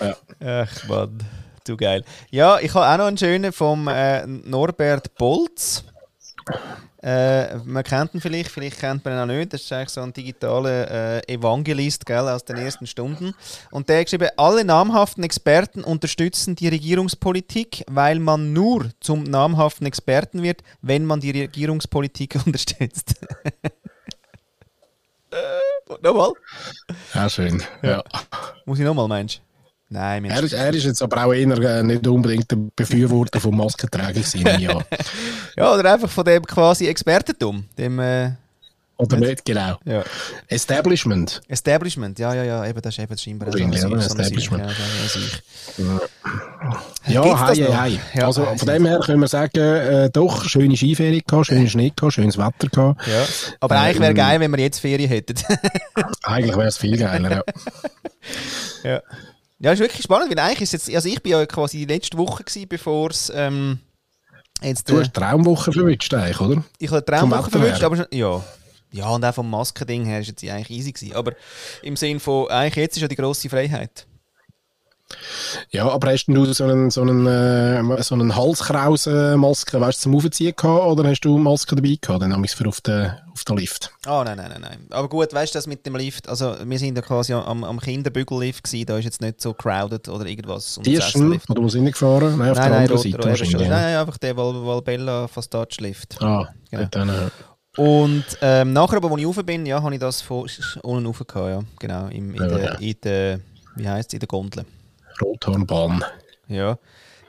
ja. 0.00 0.16
Ach, 0.64 0.88
Mann. 0.88 1.18
Du 1.64 1.76
geil. 1.76 2.04
Ja, 2.30 2.58
ich 2.58 2.74
habe 2.74 2.86
auch 2.86 2.98
noch 2.98 3.06
einen 3.06 3.18
schönen 3.18 3.52
vom 3.52 3.86
äh, 3.86 4.26
Norbert 4.26 5.14
Bolz. 5.14 5.84
Äh, 7.02 7.56
man 7.64 7.82
kennt 7.82 8.14
ihn 8.14 8.20
vielleicht, 8.20 8.50
vielleicht 8.50 8.78
kennt 8.78 9.04
man 9.04 9.14
ihn 9.14 9.20
auch 9.20 9.26
nicht. 9.26 9.52
Das 9.52 9.62
ist 9.62 9.72
eigentlich 9.72 9.88
so 9.88 10.02
ein 10.02 10.12
digitaler 10.12 11.20
äh, 11.26 11.34
Evangelist 11.34 12.06
gell, 12.06 12.28
aus 12.28 12.44
den 12.44 12.56
ersten 12.56 12.86
Stunden. 12.86 13.34
Und 13.72 13.88
der 13.88 13.98
hat 13.98 14.06
geschrieben, 14.06 14.28
alle 14.36 14.64
namhaften 14.64 15.24
Experten 15.24 15.82
unterstützen 15.82 16.54
die 16.54 16.68
Regierungspolitik, 16.68 17.84
weil 17.88 18.20
man 18.20 18.52
nur 18.52 18.90
zum 19.00 19.24
namhaften 19.24 19.86
Experten 19.86 20.44
wird, 20.44 20.62
wenn 20.80 21.04
man 21.04 21.20
die 21.20 21.32
Regierungspolitik 21.32 22.38
unterstützt. 22.46 23.16
äh, 25.32 25.94
nochmal? 26.02 26.32
Ja, 27.14 27.28
schön. 27.28 27.62
Ja. 27.82 27.90
ja. 27.90 28.04
Muss 28.64 28.78
ich 28.78 28.84
nochmal, 28.84 29.08
meinst 29.08 29.38
du? 29.38 29.51
Nein, 29.92 30.24
er, 30.24 30.42
ist, 30.42 30.54
er 30.54 30.72
ist 30.72 30.84
jetzt 30.84 31.02
aber 31.02 31.26
auch 31.26 31.34
eher 31.34 31.58
äh, 31.58 31.82
nicht 31.82 32.06
unbedingt 32.06 32.50
der 32.50 32.56
Befürworter 32.74 33.40
von 33.40 33.54
Maskenträger 33.54 34.22
ja. 34.58 34.80
ja, 35.54 35.74
oder 35.74 35.92
einfach 35.92 36.08
von 36.08 36.24
dem 36.24 36.42
quasi 36.46 36.86
Expertentum. 36.86 37.64
Dem, 37.76 37.98
äh, 37.98 38.30
oder 38.96 39.16
nicht, 39.18 39.44
genau. 39.44 39.76
Ja. 39.84 40.02
Establishment. 40.46 41.42
Establishment, 41.48 42.18
ja, 42.18 42.32
ja, 42.34 42.44
ja, 42.44 42.66
eben, 42.66 42.80
das 42.80 42.96
ist 42.96 43.02
eben 43.02 43.18
scheinbar 43.18 43.52
so 43.52 43.58
eine, 43.58 43.76
ja, 43.76 43.96
Establishment. 43.98 44.72
Ja, 47.06 47.22
ja, 47.24 47.40
hei, 47.40 47.54
hei, 47.54 48.00
hei. 48.14 48.24
Also 48.24 48.44
von 48.44 48.68
dem 48.68 48.86
her 48.86 49.00
können 49.00 49.20
wir 49.20 49.28
sagen, 49.28 49.58
äh, 49.58 50.08
doch, 50.10 50.44
schöne 50.44 50.76
Skiferien 50.76 51.22
gehabt, 51.26 51.48
schönen 51.48 51.68
Schnee 51.68 51.92
gehabt, 51.94 52.14
schönes 52.14 52.38
Wetter 52.38 52.68
gehabt. 52.68 53.06
Ja. 53.06 53.24
Aber 53.60 53.78
eigentlich 53.78 54.00
wäre 54.00 54.12
ähm, 54.12 54.16
geil, 54.16 54.40
wenn 54.40 54.50
wir 54.52 54.60
jetzt 54.60 54.78
Ferien 54.78 55.08
hätten. 55.08 55.34
eigentlich 56.22 56.56
wäre 56.56 56.68
es 56.68 56.78
viel 56.78 56.96
geiler, 56.96 57.30
ja. 57.30 57.42
ja. 58.84 59.02
Ja, 59.62 59.70
ist 59.70 59.78
wirklich 59.78 60.02
spannend, 60.02 60.28
weil 60.28 60.38
eigentlich 60.40 60.62
ist 60.62 60.72
jetzt, 60.72 60.92
also 60.92 61.08
ich 61.08 61.22
bin 61.22 61.32
ja 61.32 61.46
quasi 61.46 61.78
die 61.78 61.84
letzte 61.84 62.18
Woche 62.18 62.42
gewesen, 62.42 62.66
bevor 62.68 63.10
es 63.10 63.30
ähm, 63.32 63.78
jetzt... 64.60 64.90
Du 64.90 64.98
hast 64.98 65.06
äh, 65.06 65.10
Traumwoche 65.12 65.72
verwünscht 65.72 66.12
eigentlich, 66.12 66.40
oder? 66.40 66.64
Ich 66.80 66.90
habe 66.90 67.04
Traumwoche 67.04 67.48
verwünscht, 67.48 67.84
aber 67.84 68.12
ja. 68.12 68.42
Ja, 68.90 69.08
und 69.10 69.24
auch 69.24 69.32
vom 69.32 69.48
Maskending 69.48 70.04
her 70.04 70.18
ist 70.18 70.26
jetzt 70.26 70.44
eigentlich 70.44 70.70
easy 70.70 70.90
gewesen. 70.90 71.14
Aber 71.14 71.34
im 71.82 71.94
Sinn 71.94 72.18
von, 72.18 72.48
eigentlich 72.50 72.74
jetzt 72.74 72.96
ist 72.96 73.02
ja 73.02 73.08
die 73.08 73.14
grosse 73.14 73.48
Freiheit. 73.48 74.04
Ja, 75.70 75.88
aber 75.88 76.12
hast 76.12 76.26
du 76.26 76.44
so 76.52 76.64
einen, 76.64 76.90
so 76.90 77.02
einen, 77.02 77.26
äh, 77.26 78.02
so 78.02 78.14
einen 78.14 78.34
Halskrausen-Maske, 78.36 79.80
weißt 79.80 79.98
du, 79.98 80.02
zum 80.02 80.16
Aufziehen 80.16 80.54
gehabt 80.56 80.86
oder 80.86 81.08
hast 81.08 81.20
du 81.20 81.38
Maske 81.38 81.76
dabei 81.76 81.96
gehabt, 82.00 82.22
dann 82.22 82.44
für 82.46 82.68
auf 82.68 82.80
den, 82.80 83.12
auf 83.32 83.44
den 83.44 83.56
Lift? 83.56 83.90
Ah, 84.06 84.20
oh, 84.20 84.24
nein, 84.24 84.36
nein, 84.36 84.50
nein, 84.50 84.60
nein. 84.60 84.86
Aber 84.90 85.08
gut, 85.08 85.32
weißt 85.32 85.54
du, 85.54 85.58
das 85.58 85.66
mit 85.66 85.84
dem 85.86 85.96
Lift, 85.96 86.28
also 86.28 86.54
wir 86.64 86.78
sind 86.78 86.96
ja 86.96 87.02
quasi 87.02 87.32
am, 87.32 87.64
am 87.64 87.80
Kinderbügellift 87.80 88.64
gewesen, 88.64 88.86
da 88.86 88.98
ist 88.98 89.04
jetzt 89.04 89.20
nicht 89.20 89.40
so 89.40 89.54
crowded 89.54 90.08
oder 90.08 90.26
irgendwas. 90.26 90.78
Die 90.84 90.96
ersten, 90.96 91.40
oder 91.48 91.62
wo 91.62 91.68
sind 91.68 91.86
gefahren? 91.86 92.36
Nein, 92.38 92.50
auf 92.50 92.56
nein, 92.58 92.70
der 92.70 92.70
nein, 92.70 92.90
anderen 92.90 92.98
Seite 92.98 93.58
Nein, 93.58 93.68
nein, 93.70 93.96
einfach 93.96 94.18
der 94.18 94.36
Val 94.36 94.54
Valbella 94.64 95.28
Fast 95.28 95.54
Lift. 95.80 96.20
Ah, 96.22 96.48
genau. 96.70 96.88
dann, 96.90 97.08
äh, 97.08 97.30
Und 97.80 98.24
ähm, 98.42 98.72
nachher, 98.72 98.98
aber, 98.98 99.10
als 99.10 99.20
ich 99.20 99.26
rauf 99.26 99.36
bin, 99.44 99.66
ja, 99.66 99.82
habe 99.82 99.94
ich 99.94 100.00
das 100.00 100.20
von 100.20 100.46
unten 100.82 101.06
rauf 101.06 101.22
gehabt, 101.26 101.48
ja. 101.48 101.60
Genau, 101.78 102.06
im, 102.08 102.34
in, 102.34 102.42
Ja, 102.42 102.48
der, 102.48 102.64
ja. 102.64 102.74
in 102.74 102.96
der, 103.02 103.40
wie 103.76 103.88
heisst 103.88 104.10
es, 104.10 104.14
in 104.14 104.20
der 104.20 104.28
Gondel. 104.28 104.64
Rothornbahn. 105.20 106.04
Ja. 106.48 106.78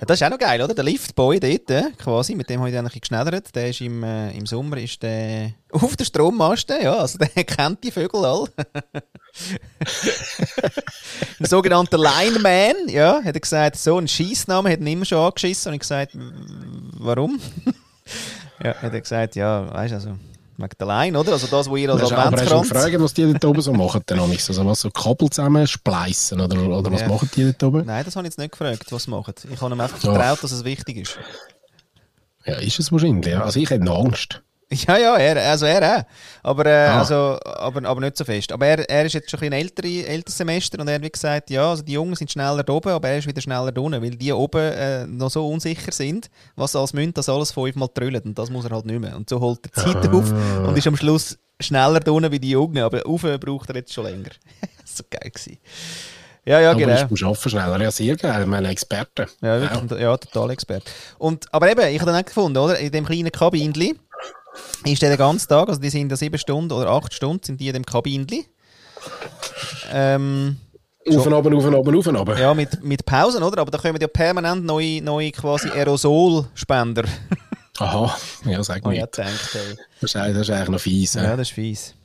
Das 0.05 0.19
ist 0.19 0.25
auch 0.25 0.31
noch 0.31 0.37
geil, 0.39 0.61
oder? 0.61 0.73
Der 0.73 0.83
Liftboy 0.83 1.39
dort, 1.39 1.69
äh, 1.71 1.83
quasi, 1.97 2.35
mit 2.35 2.49
dem 2.49 2.59
habe 2.59 2.69
ich 2.69 2.75
dann 2.75 2.83
ein 2.83 2.87
bisschen 2.89 3.01
geschneddert. 3.01 3.55
Der 3.55 3.69
ist 3.69 3.79
im, 3.79 4.03
äh, 4.03 4.31
im 4.31 4.45
Sommer 4.45 4.75
ist 4.77 5.01
der 5.01 5.51
auf 5.71 5.95
der 5.95 6.03
Strommaste, 6.03 6.77
ja, 6.83 6.95
also 6.97 7.17
der 7.35 7.43
kennt 7.45 7.81
die 7.85 7.91
Vögel 7.91 8.25
alle. 8.25 8.49
ein 11.39 11.45
sogenannter 11.45 11.97
Lineman, 11.97 12.75
ja, 12.89 13.21
hat 13.23 13.33
er 13.35 13.39
gesagt, 13.39 13.77
so 13.77 13.97
ein 13.97 14.07
Schießname, 14.07 14.71
hat 14.71 14.79
ihn 14.79 14.87
immer 14.87 15.05
schon 15.05 15.19
angeschissen. 15.19 15.69
Und 15.69 15.75
ich 15.75 15.81
gesagt, 15.81 16.15
"W- 16.15 16.21
warum? 16.99 17.39
ja, 18.63 18.75
hat 18.75 18.93
er 18.93 19.01
gesagt, 19.01 19.35
ja, 19.37 19.73
weißt 19.73 19.91
du, 19.91 19.95
also, 19.95 20.17
Line, 20.57 21.17
oder? 21.19 21.33
Also 21.33 21.47
das, 21.47 21.69
was 21.69 21.77
ihr 21.79 21.89
als 21.89 21.99
du- 22.01 22.05
aber 22.07 22.15
hast 22.17 22.31
du 22.31 22.35
Adventskranz... 22.35 22.69
gefragt, 22.69 22.95
was 22.99 23.13
die 23.13 23.25
dort 23.31 23.45
oben 23.45 23.61
so 23.61 23.73
machen? 23.73 24.01
Dann 24.05 24.19
also 24.19 24.65
was 24.65 24.81
so 24.81 24.89
Kabel 24.91 25.29
zusammen 25.29 25.65
spleissen 25.67 26.39
oder, 26.41 26.57
oder 26.61 26.91
was 26.91 27.01
Ja. 27.01 27.07
machen 27.07 27.29
die 27.35 27.43
dort 27.45 27.63
oben? 27.63 27.85
Nein, 27.85 28.03
das 28.05 28.15
habe 28.15 28.27
ich 28.27 28.31
jetzt 28.31 28.39
nicht 28.39 28.51
gefragt, 28.51 28.85
was 28.91 29.03
sie 29.03 29.09
machen. 29.11 29.33
Ich 29.51 29.61
habe 29.61 29.73
ihm 29.73 29.81
einfach 29.81 30.03
Ja. 30.03 30.13
vertraut, 30.13 30.43
dass 30.43 30.51
es 30.51 30.63
wichtig 30.63 30.97
ist. 30.97 31.17
Ja, 32.45 32.55
ist 32.55 32.79
es 32.79 32.91
wahrscheinlich. 32.91 33.33
Ja. 33.33 33.43
Also 33.43 33.59
ich 33.59 33.69
hätte 33.69 33.83
noch 33.85 34.03
Angst. 34.05 34.41
Ja, 34.87 34.97
ja, 34.97 35.15
er, 35.17 35.49
also 35.51 35.65
er 35.65 35.97
auch. 35.99 36.03
Aber, 36.43 36.65
äh, 36.65 36.87
Ah. 36.87 36.99
also, 36.99 37.39
aber, 37.43 37.87
aber 37.87 38.01
nicht 38.01 38.17
so 38.17 38.25
fest. 38.25 38.51
Aber 38.51 38.65
er, 38.65 38.89
er 38.89 39.05
ist 39.05 39.13
jetzt 39.13 39.29
schon 39.31 39.39
ein 39.41 39.53
ältere, 39.53 40.05
älteres 40.07 40.37
Semester 40.37 40.79
und 40.79 40.87
er 40.87 40.95
hat 40.95 41.01
wie 41.01 41.09
gesagt, 41.09 41.49
ja, 41.49 41.69
also 41.69 41.83
die 41.83 41.93
Jungen 41.93 42.15
sind 42.15 42.31
schneller 42.31 42.63
da 42.63 42.73
oben, 42.73 42.89
aber 42.89 43.09
er 43.09 43.17
ist 43.19 43.27
wieder 43.27 43.41
schneller 43.41 43.71
da 43.71 43.81
unten, 43.81 44.01
weil 44.01 44.11
die 44.11 44.31
oben 44.33 44.61
äh, 44.61 45.05
noch 45.07 45.29
so 45.29 45.47
unsicher 45.47 45.91
sind, 45.91 46.29
was 46.55 46.75
als 46.75 46.93
Münd 46.93 47.17
das 47.17 47.29
alles 47.29 47.51
fünfmal 47.51 47.89
trüllt 47.93 48.25
und 48.25 48.37
das 48.37 48.49
muss 48.49 48.65
er 48.65 48.71
halt 48.71 48.85
nicht 48.85 48.99
mehr. 48.99 49.15
Und 49.15 49.29
so 49.29 49.39
holt 49.39 49.59
er 49.65 49.83
Zeit 49.83 50.09
auf 50.13 50.31
und 50.67 50.77
ist 50.77 50.87
am 50.87 50.97
Schluss 50.97 51.37
schneller 51.59 51.99
da 51.99 52.11
unten 52.11 52.31
wie 52.31 52.39
die 52.39 52.49
Jungen, 52.51 52.83
aber 52.83 53.01
rauf 53.03 53.21
braucht 53.39 53.69
er 53.69 53.75
jetzt 53.75 53.93
schon 53.93 54.05
länger. 54.05 54.31
so 54.85 55.03
geil 55.09 55.29
gewesen. 55.29 55.57
Ja, 56.45 56.59
ja, 56.59 56.71
aber 56.71 56.79
genau. 56.81 56.93
ist 56.93 57.07
beim 57.07 57.27
Arbeiten 57.29 57.49
schneller. 57.49 57.81
Ja, 57.81 57.91
sehr 57.91 58.15
geil. 58.17 58.41
Ich 58.41 58.47
meine, 58.47 58.67
Experten. 58.67 59.27
Ja, 59.41 59.61
wirklich, 59.61 60.01
ja, 60.01 60.17
total 60.17 60.49
Expert. 60.51 60.83
Und, 61.17 61.45
aber 61.53 61.71
eben, 61.71 61.87
ich 61.87 62.01
habe 62.01 62.11
dann 62.11 62.21
auch 62.21 62.25
gefunden, 62.25 62.57
oder? 62.57 62.77
In 62.79 62.91
dem 62.91 63.05
kleinen 63.05 63.31
Kabinli 63.31 63.95
ist 64.85 65.01
der 65.01 65.09
den 65.09 65.17
ganzen 65.17 65.47
Tag, 65.49 65.67
also 65.69 65.79
die 65.81 65.89
sind 65.89 66.09
ja 66.09 66.15
sieben 66.17 66.37
Stunden 66.37 66.71
oder 66.71 66.89
acht 66.89 67.13
Stunden, 67.13 67.43
sind 67.43 67.59
die 67.59 67.67
in 67.67 67.73
dem 67.73 67.85
Kabinli. 67.85 68.45
Ähm, 69.91 70.57
Auf 71.09 71.25
und 71.25 71.33
ab, 71.33 71.45
auf 71.45 71.65
und 71.65 71.75
ab, 71.75 71.87
auf 71.87 72.07
und 72.07 72.15
ab. 72.17 72.39
ja, 72.39 72.53
mit, 72.53 72.83
mit 72.83 73.05
Pausen, 73.05 73.43
oder? 73.43 73.61
Aber 73.61 73.71
da 73.71 73.77
kommen 73.77 73.99
ja 73.99 74.07
permanent 74.07 74.63
neue, 74.65 75.01
neue 75.01 75.31
quasi 75.31 75.69
Aerosolspender. 75.69 77.03
Aha, 77.79 78.15
ja, 78.45 78.63
sag 78.63 78.81
Oh, 78.85 78.89
mir. 78.89 78.97
ja, 78.99 79.05
gedacht. 79.05 79.29
Das, 79.99 80.09
ist, 80.11 80.15
eigentlich- 80.15 80.37
das 80.37 80.47
ist 80.47 80.49
eigentlich 80.51 80.69
noch 80.69 80.79
fies. 80.79 81.13
Ja, 81.15 81.23
Ja. 81.23 81.29
das 81.35 81.47
ist 81.49 81.53
fies. 81.55 81.95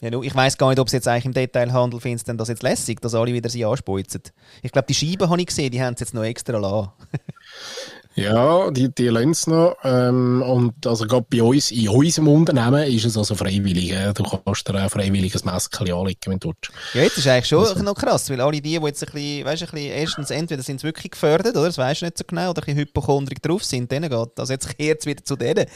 Ja, 0.00 0.10
ich 0.22 0.34
weiß 0.34 0.58
gar 0.58 0.68
nicht, 0.68 0.78
ob 0.78 0.86
es 0.86 0.92
jetzt 0.92 1.08
eigentlich 1.08 1.24
im 1.24 1.32
Detailhandel 1.34 1.98
findest, 2.00 2.28
denn 2.28 2.36
das 2.38 2.48
jetzt 2.48 2.62
lässig, 2.62 3.00
dass 3.00 3.14
alle 3.14 3.32
wieder 3.32 3.48
sie 3.48 3.64
anspeuzen. 3.64 4.22
Ich 4.62 4.70
glaube, 4.70 4.86
die 4.86 4.94
Scheiben 4.94 5.28
habe 5.28 5.40
ich 5.40 5.46
gesehen, 5.48 5.70
die 5.72 5.82
haben 5.82 5.94
es 5.94 6.00
jetzt 6.00 6.14
noch 6.14 6.22
extra 6.24 6.56
lassen. 6.58 6.90
Ja, 8.18 8.70
die, 8.70 8.92
die 8.92 9.08
lassen 9.08 9.30
es 9.30 9.46
noch. 9.46 9.76
Ähm, 9.84 10.42
und 10.42 10.86
also 10.86 11.06
gerade 11.06 11.26
bei 11.30 11.42
uns, 11.42 11.70
in 11.70 11.88
unserem 11.88 12.28
Unternehmen, 12.28 12.82
ist 12.82 13.04
es 13.04 13.16
also 13.16 13.34
freiwillig. 13.34 13.92
Äh. 13.92 14.12
Du 14.12 14.24
kannst 14.24 14.68
dir 14.68 14.74
ein 14.74 14.90
Mässchen 15.12 15.92
anlegen, 15.94 16.18
wenn 16.26 16.38
du 16.38 16.48
willst. 16.48 16.72
Ja, 16.94 17.02
jetzt 17.02 17.18
ist 17.18 17.28
eigentlich 17.28 17.46
schon 17.46 17.84
noch 17.84 17.94
krass, 17.94 18.28
weil 18.30 18.40
alle 18.40 18.60
die, 18.60 18.78
die 18.78 18.86
jetzt 18.86 19.02
ein 19.04 19.12
bisschen, 19.12 19.44
weißt, 19.44 19.62
ein 19.62 19.68
bisschen 19.70 19.92
erstens 19.92 20.30
entweder 20.30 20.62
sind 20.62 20.82
wirklich 20.82 21.12
gefördert, 21.12 21.56
oder, 21.56 21.66
das 21.66 21.78
weisst 21.78 22.02
du 22.02 22.06
nicht 22.06 22.18
so 22.18 22.24
genau, 22.26 22.50
oder 22.50 22.62
ein 22.62 22.66
bisschen 22.66 22.78
hypochondrig 22.80 23.40
drauf 23.42 23.64
sind, 23.64 23.90
denen 23.90 24.10
geht, 24.10 24.38
also 24.38 24.52
jetzt 24.52 24.76
kehrt 24.76 25.00
es 25.00 25.06
wieder 25.06 25.24
zu 25.24 25.36
denen. 25.36 25.66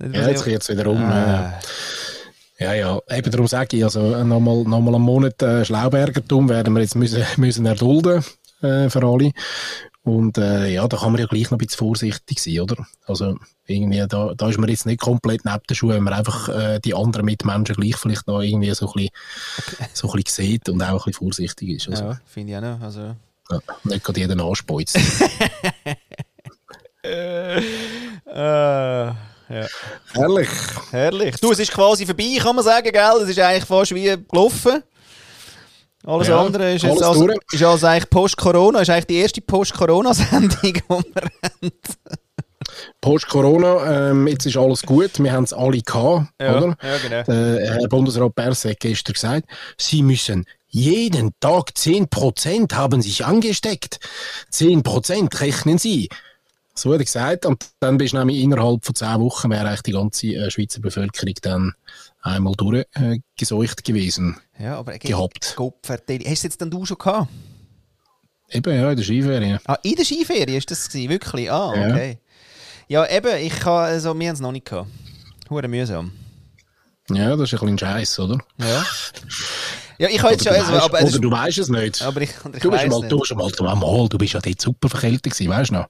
Ja, 0.00 0.28
jetzt 0.28 0.44
geht 0.44 0.62
es 0.62 0.68
wieder 0.68 0.86
um. 0.86 1.02
Ah. 1.02 1.58
Äh, 2.58 2.64
ja, 2.64 2.74
ja, 2.74 3.00
eben 3.10 3.30
darum 3.30 3.46
sage 3.46 3.76
ich, 3.76 3.84
also 3.84 4.00
nochmal 4.24 4.64
noch 4.64 4.80
mal 4.80 4.94
einen 4.94 5.04
Monat 5.04 5.40
äh, 5.42 5.64
Schlaubergertum 5.64 6.48
werden 6.48 6.74
wir 6.74 6.80
jetzt 6.80 6.96
müssen, 6.96 7.24
müssen 7.36 7.66
erdulden 7.66 8.24
äh, 8.62 8.88
für 8.90 9.04
alle. 9.04 9.32
Und 10.08 10.38
äh, 10.38 10.68
ja, 10.72 10.88
da 10.88 10.96
kann 10.96 11.12
man 11.12 11.20
ja 11.20 11.26
gleich 11.26 11.50
noch 11.50 11.52
ein 11.52 11.58
bisschen 11.58 11.76
vorsichtig 11.76 12.40
sein, 12.40 12.60
oder? 12.60 12.86
Also 13.06 13.36
irgendwie, 13.66 14.02
da, 14.08 14.32
da 14.34 14.48
ist 14.48 14.58
man 14.58 14.70
jetzt 14.70 14.86
nicht 14.86 15.02
komplett 15.02 15.44
neben 15.44 15.60
den 15.68 15.74
Schuhen, 15.74 15.96
wenn 15.96 16.02
man 16.02 16.14
einfach 16.14 16.48
äh, 16.48 16.80
die 16.80 16.94
anderen 16.94 17.26
Mitmenschen 17.26 17.76
gleich 17.76 17.94
vielleicht 17.96 18.26
noch 18.26 18.40
irgendwie 18.40 18.72
so 18.72 18.86
ein 18.86 18.92
bisschen, 18.94 19.10
so 19.92 20.10
ein 20.10 20.22
bisschen 20.22 20.46
sieht 20.46 20.68
und 20.70 20.80
auch 20.80 20.88
ein 20.88 20.94
bisschen 20.96 21.12
vorsichtig 21.12 21.68
ist. 21.68 21.90
Also, 21.90 22.04
Ja, 22.04 22.20
finde 22.24 22.52
ich 22.52 22.56
auch 22.56 22.62
noch. 22.62 22.80
Also. 22.80 23.00
ja, 23.50 23.58
nicht 23.84 24.02
gerade 24.02 24.20
jeden 24.20 24.40
anspeuzt. 24.40 24.98
Äh, 27.00 27.60
ja. 28.34 29.16
Herrlich. 30.12 30.48
Herrlich. 30.90 31.36
Du, 31.36 31.52
es 31.52 31.58
ist 31.60 31.72
quasi 31.72 32.04
vorbei, 32.04 32.36
kann 32.38 32.54
man 32.54 32.64
sagen, 32.64 32.90
gell? 32.92 33.22
Es 33.22 33.28
ist 33.28 33.38
eigentlich 33.38 33.64
fast 33.64 33.94
wie 33.94 34.14
gelaufen. 34.28 34.82
Alles 36.04 36.28
Ja, 36.28 36.40
andere 36.40 36.74
ist, 36.74 36.84
alles 36.84 36.96
jetzt 36.96 37.06
also, 37.06 37.28
ist 37.52 37.62
also 37.62 37.86
eigentlich 37.86 38.10
Post-Corona, 38.10 38.80
ist 38.80 38.90
eigentlich 38.90 39.06
die 39.06 39.16
erste 39.16 39.40
Post-Corona-Sendung, 39.40 40.50
die 40.62 40.74
wir 40.74 40.82
haben. 40.88 41.72
Post-Corona, 43.00 44.10
ähm, 44.10 44.26
jetzt 44.28 44.46
ist 44.46 44.56
alles 44.56 44.82
gut, 44.82 45.18
wir 45.18 45.32
haben 45.32 45.44
es 45.44 45.52
alle 45.52 45.80
gehabt, 45.80 46.28
oder? 46.38 46.76
ja, 46.82 46.98
genau. 46.98 47.22
Der 47.24 47.74
Herr 47.74 47.88
Bundesrat 47.88 48.34
Berset 48.34 48.72
hat 48.72 48.80
gestern 48.80 49.14
gesagt, 49.14 49.48
Sie 49.76 50.02
müssen 50.02 50.44
jeden 50.70 51.32
Tag 51.40 51.70
10% 51.76 52.74
haben 52.74 53.00
sich 53.00 53.24
angesteckt. 53.24 54.00
10% 54.52 55.40
rechnen 55.40 55.78
Sie. 55.78 56.08
So 56.78 56.92
hat 56.92 57.00
er 57.00 57.04
gesagt. 57.04 57.46
Und 57.46 57.66
dann 57.80 57.98
bist 57.98 58.12
du 58.14 58.18
nämlich 58.18 58.38
innerhalb 58.38 58.84
von 58.84 58.94
10 58.94 59.20
Wochen 59.20 59.50
wäre 59.50 59.66
eigentlich 59.68 59.82
die 59.82 59.92
ganze 59.92 60.26
äh, 60.28 60.50
Schweizer 60.50 60.80
Bevölkerung 60.80 61.34
dann 61.42 61.74
einmal 62.22 62.54
durchgeseucht 62.54 63.80
äh, 63.80 63.82
gewesen. 63.82 64.38
Ja, 64.58 64.78
aber 64.78 64.98
Gehabt. 64.98 65.56
Hast 65.58 66.08
du 66.08 66.14
es 66.24 66.42
jetzt 66.42 66.60
dann 66.60 66.70
du 66.70 66.84
schon 66.84 66.98
gehabt? 66.98 67.28
Eben, 68.50 68.74
ja, 68.74 68.90
in 68.90 68.96
der 68.96 69.04
Skiferien. 69.04 69.58
Ah, 69.66 69.78
in 69.82 69.94
der 69.94 70.04
Skiferie 70.04 70.56
ist 70.56 70.70
das 70.70 70.88
gewesen, 70.88 71.10
wirklich? 71.10 71.50
Ah, 71.50 71.74
Ja. 71.76 71.88
okay. 71.90 72.18
Ja, 72.88 73.06
eben, 73.10 73.36
ich 73.44 73.52
kann, 73.60 73.84
also, 73.84 74.18
wir 74.18 74.28
haben 74.28 74.34
es 74.34 74.40
noch 74.40 74.52
nicht 74.52 74.64
gehabt. 74.64 74.88
Hure 75.50 75.68
mühsam. 75.68 76.12
Ja, 77.10 77.36
das 77.36 77.52
ist 77.52 77.60
ein 77.60 77.60
bisschen 77.60 77.78
Scheiß, 77.78 78.18
oder? 78.20 78.38
Ja. 78.58 78.84
Ja, 80.00 80.08
ich 80.08 80.22
habe 80.22 80.32
jetzt 80.32 80.44
schon, 80.44 80.52
Oder 80.52 80.62
du, 80.62 80.66
also, 80.66 80.74
weißt, 80.74 80.84
aber, 80.84 81.00
es 81.00 81.08
oder 81.10 81.18
du 81.18 81.30
weißt 81.32 81.58
es 81.58 81.68
nicht. 81.68 82.02
aber 82.02 82.20
ich, 82.20 82.30
ich 82.30 82.36
du 82.62 82.70
bist 82.70 82.82
weiss 82.84 82.88
mal, 82.88 83.00
nicht. 83.00 83.10
du 83.10 83.18
bist 83.18 83.34
mal, 83.34 83.50
du, 83.50 83.64
mal, 83.64 84.08
du 84.08 84.18
bist 84.18 84.32
ja 84.32 84.40
dort 84.40 84.60
super 84.60 84.88
verkältet 84.88 85.32
gewesen, 85.32 85.50
weißt 85.50 85.70
du 85.70 85.74
noch? 85.74 85.86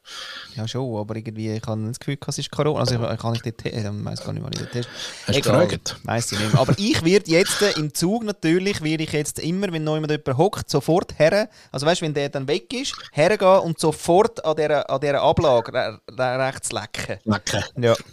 Ja, 0.57 0.67
schon, 0.67 0.97
aber 0.97 1.15
irgendwie, 1.17 1.53
ich 1.53 1.63
habe 1.67 1.87
das 1.87 1.99
Gefühl, 1.99 2.17
es 2.27 2.39
ist 2.39 2.51
Corona. 2.51 2.81
Also, 2.81 2.95
ich, 2.95 3.01
ich 3.01 3.19
kann 3.19 3.33
nicht 3.33 3.45
dort, 3.45 3.67
ich 3.67 3.75
weiß 3.75 4.25
gar 4.25 4.33
nicht, 4.33 4.43
wann 4.43 4.53
ich 4.55 4.59
dort 4.61 4.73
test. 4.73 4.89
Hast 5.27 5.37
du 5.37 5.43
gefragt? 5.43 5.97
Weiss 6.05 6.33
ich 6.33 6.39
nicht 6.39 6.53
mehr. 6.53 6.61
Aber 6.61 6.75
ich 6.79 7.05
werde 7.05 7.31
jetzt 7.31 7.61
äh, 7.61 7.73
im 7.79 7.93
Zug 7.93 8.25
natürlich, 8.25 8.83
werde 8.83 9.05
ich 9.05 9.13
jetzt 9.13 9.41
immer, 9.41 9.71
wenn 9.73 9.85
noch 9.85 9.95
jemand 9.95 10.13
jemand 10.13 10.39
hockt, 10.39 10.71
sofort 10.71 11.19
her, 11.19 11.51
also 11.71 11.85
weißt 11.85 12.01
du, 12.01 12.07
wenn 12.07 12.15
der 12.15 12.31
dann 12.31 12.49
weg 12.49 12.73
ist, 12.73 12.95
hergehen 13.13 13.61
und 13.61 13.79
sofort 13.79 14.43
an 14.43 14.57
dieser, 14.57 14.89
an 14.89 15.01
dieser 15.01 15.21
Ablage 15.21 15.71
re 15.73 16.01
re 16.11 16.47
rechts 16.47 16.73
lecken. 16.73 17.19
Lecker. 17.25 17.63
Ja. 17.77 17.95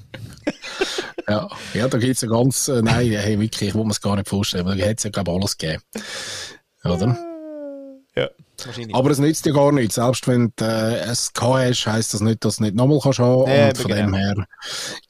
Ja, 1.28 1.50
ja 1.74 1.88
da 1.88 1.98
gibt 1.98 2.16
es 2.16 2.22
ja 2.22 2.28
ganz, 2.28 2.68
äh, 2.68 2.84
nein, 2.84 3.10
hey, 3.10 3.40
wirklich, 3.40 3.70
ich 3.70 3.76
will 3.76 3.84
mir 3.84 3.90
es 3.90 4.00
gar 4.00 4.16
nicht 4.16 4.30
vorstellen, 4.30 4.68
aber 4.68 4.76
da 4.76 4.84
hätte 4.84 4.98
es 4.98 5.04
ja, 5.06 5.10
glaube 5.10 5.32
ich, 5.32 5.38
alles 5.38 5.58
gegeben. 5.58 5.82
Oder? 6.84 7.18
Ja. 8.16 8.30
Wahrscheinlich. 8.64 8.96
Aber 8.96 9.10
es 9.10 9.20
nützt 9.20 9.46
dir 9.46 9.54
gar 9.54 9.72
nichts. 9.72 9.96
Selbst 9.96 10.28
wenn 10.28 10.54
du 10.56 10.66
äh, 10.66 11.00
es 11.00 11.34
gehabt 11.34 11.56
hast, 11.56 11.88
heisst 11.88 12.14
das 12.14 12.22
nicht, 12.22 12.46
dass 12.46 12.58
du 12.58 12.64
nicht 12.64 12.76
nochmal 12.76 13.00
kannst 13.02 13.20
haben. 13.20 13.52
Ja, 13.52 13.68
und 13.68 13.78
von 13.78 13.92
genau. 13.92 14.02
dem 14.02 14.14
her, 14.14 14.48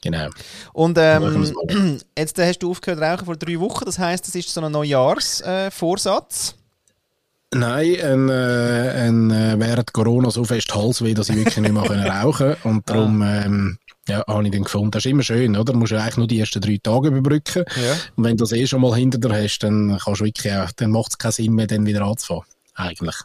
genau. 0.02 0.28
Und 0.72 0.98
ähm, 1.00 2.00
jetzt 2.18 2.38
äh, 2.38 2.48
hast 2.48 2.58
du 2.58 2.70
aufgehört 2.70 2.98
zu 2.98 3.04
rauchen 3.04 3.24
vor 3.26 3.36
drei 3.36 3.60
Wochen, 3.60 3.84
das 3.84 3.98
heisst, 3.98 4.26
das 4.26 4.34
ist 4.34 4.52
so 4.52 4.60
ein 4.60 4.72
Neujahrsvorsatz. 4.72 6.54
Äh. 6.56 6.66
Nein, 7.54 8.00
ein, 8.00 8.28
äh, 8.28 9.06
ein, 9.06 9.30
äh, 9.30 9.54
während 9.58 9.92
Corona 9.92 10.30
so 10.30 10.44
fest 10.44 10.74
Halsweh, 10.74 11.14
dass 11.14 11.28
ich 11.28 11.36
wirklich 11.36 11.58
nicht 11.58 11.72
mehr 11.72 11.84
können 11.84 12.06
rauchen 12.06 12.56
Und 12.64 12.90
darum, 12.90 13.22
ähm, 13.22 13.78
ja, 14.08 14.24
habe 14.26 14.44
ich 14.44 14.52
dann 14.52 14.62
gefunden, 14.62 14.90
das 14.92 15.04
ist 15.04 15.10
immer 15.10 15.22
schön, 15.22 15.56
oder? 15.56 15.72
Du 15.72 15.78
musst 15.78 15.92
ja 15.92 16.00
eigentlich 16.00 16.16
nur 16.16 16.26
die 16.26 16.38
ersten 16.38 16.60
drei 16.60 16.78
Tage 16.82 17.08
überbrücken. 17.08 17.64
Ja. 17.76 17.92
Und 18.16 18.24
wenn 18.24 18.36
du 18.36 18.44
das 18.44 18.52
eh 18.52 18.66
schon 18.66 18.80
mal 18.80 18.94
hinter 18.94 19.18
dir 19.18 19.32
hast, 19.32 19.58
dann 19.60 19.98
kannst 20.02 20.20
du 20.20 20.24
wirklich 20.24 20.52
auch, 20.52 20.70
dann 20.72 20.90
macht 20.90 21.10
es 21.10 21.18
keinen 21.18 21.32
Sinn 21.32 21.54
mehr, 21.54 21.66
dann 21.66 21.86
wieder 21.86 22.02
anzufangen. 22.02 22.44
Eigentlich. 22.74 23.16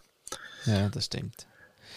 ja, 0.66 0.90
das 0.90 1.06
stimmt. 1.06 1.46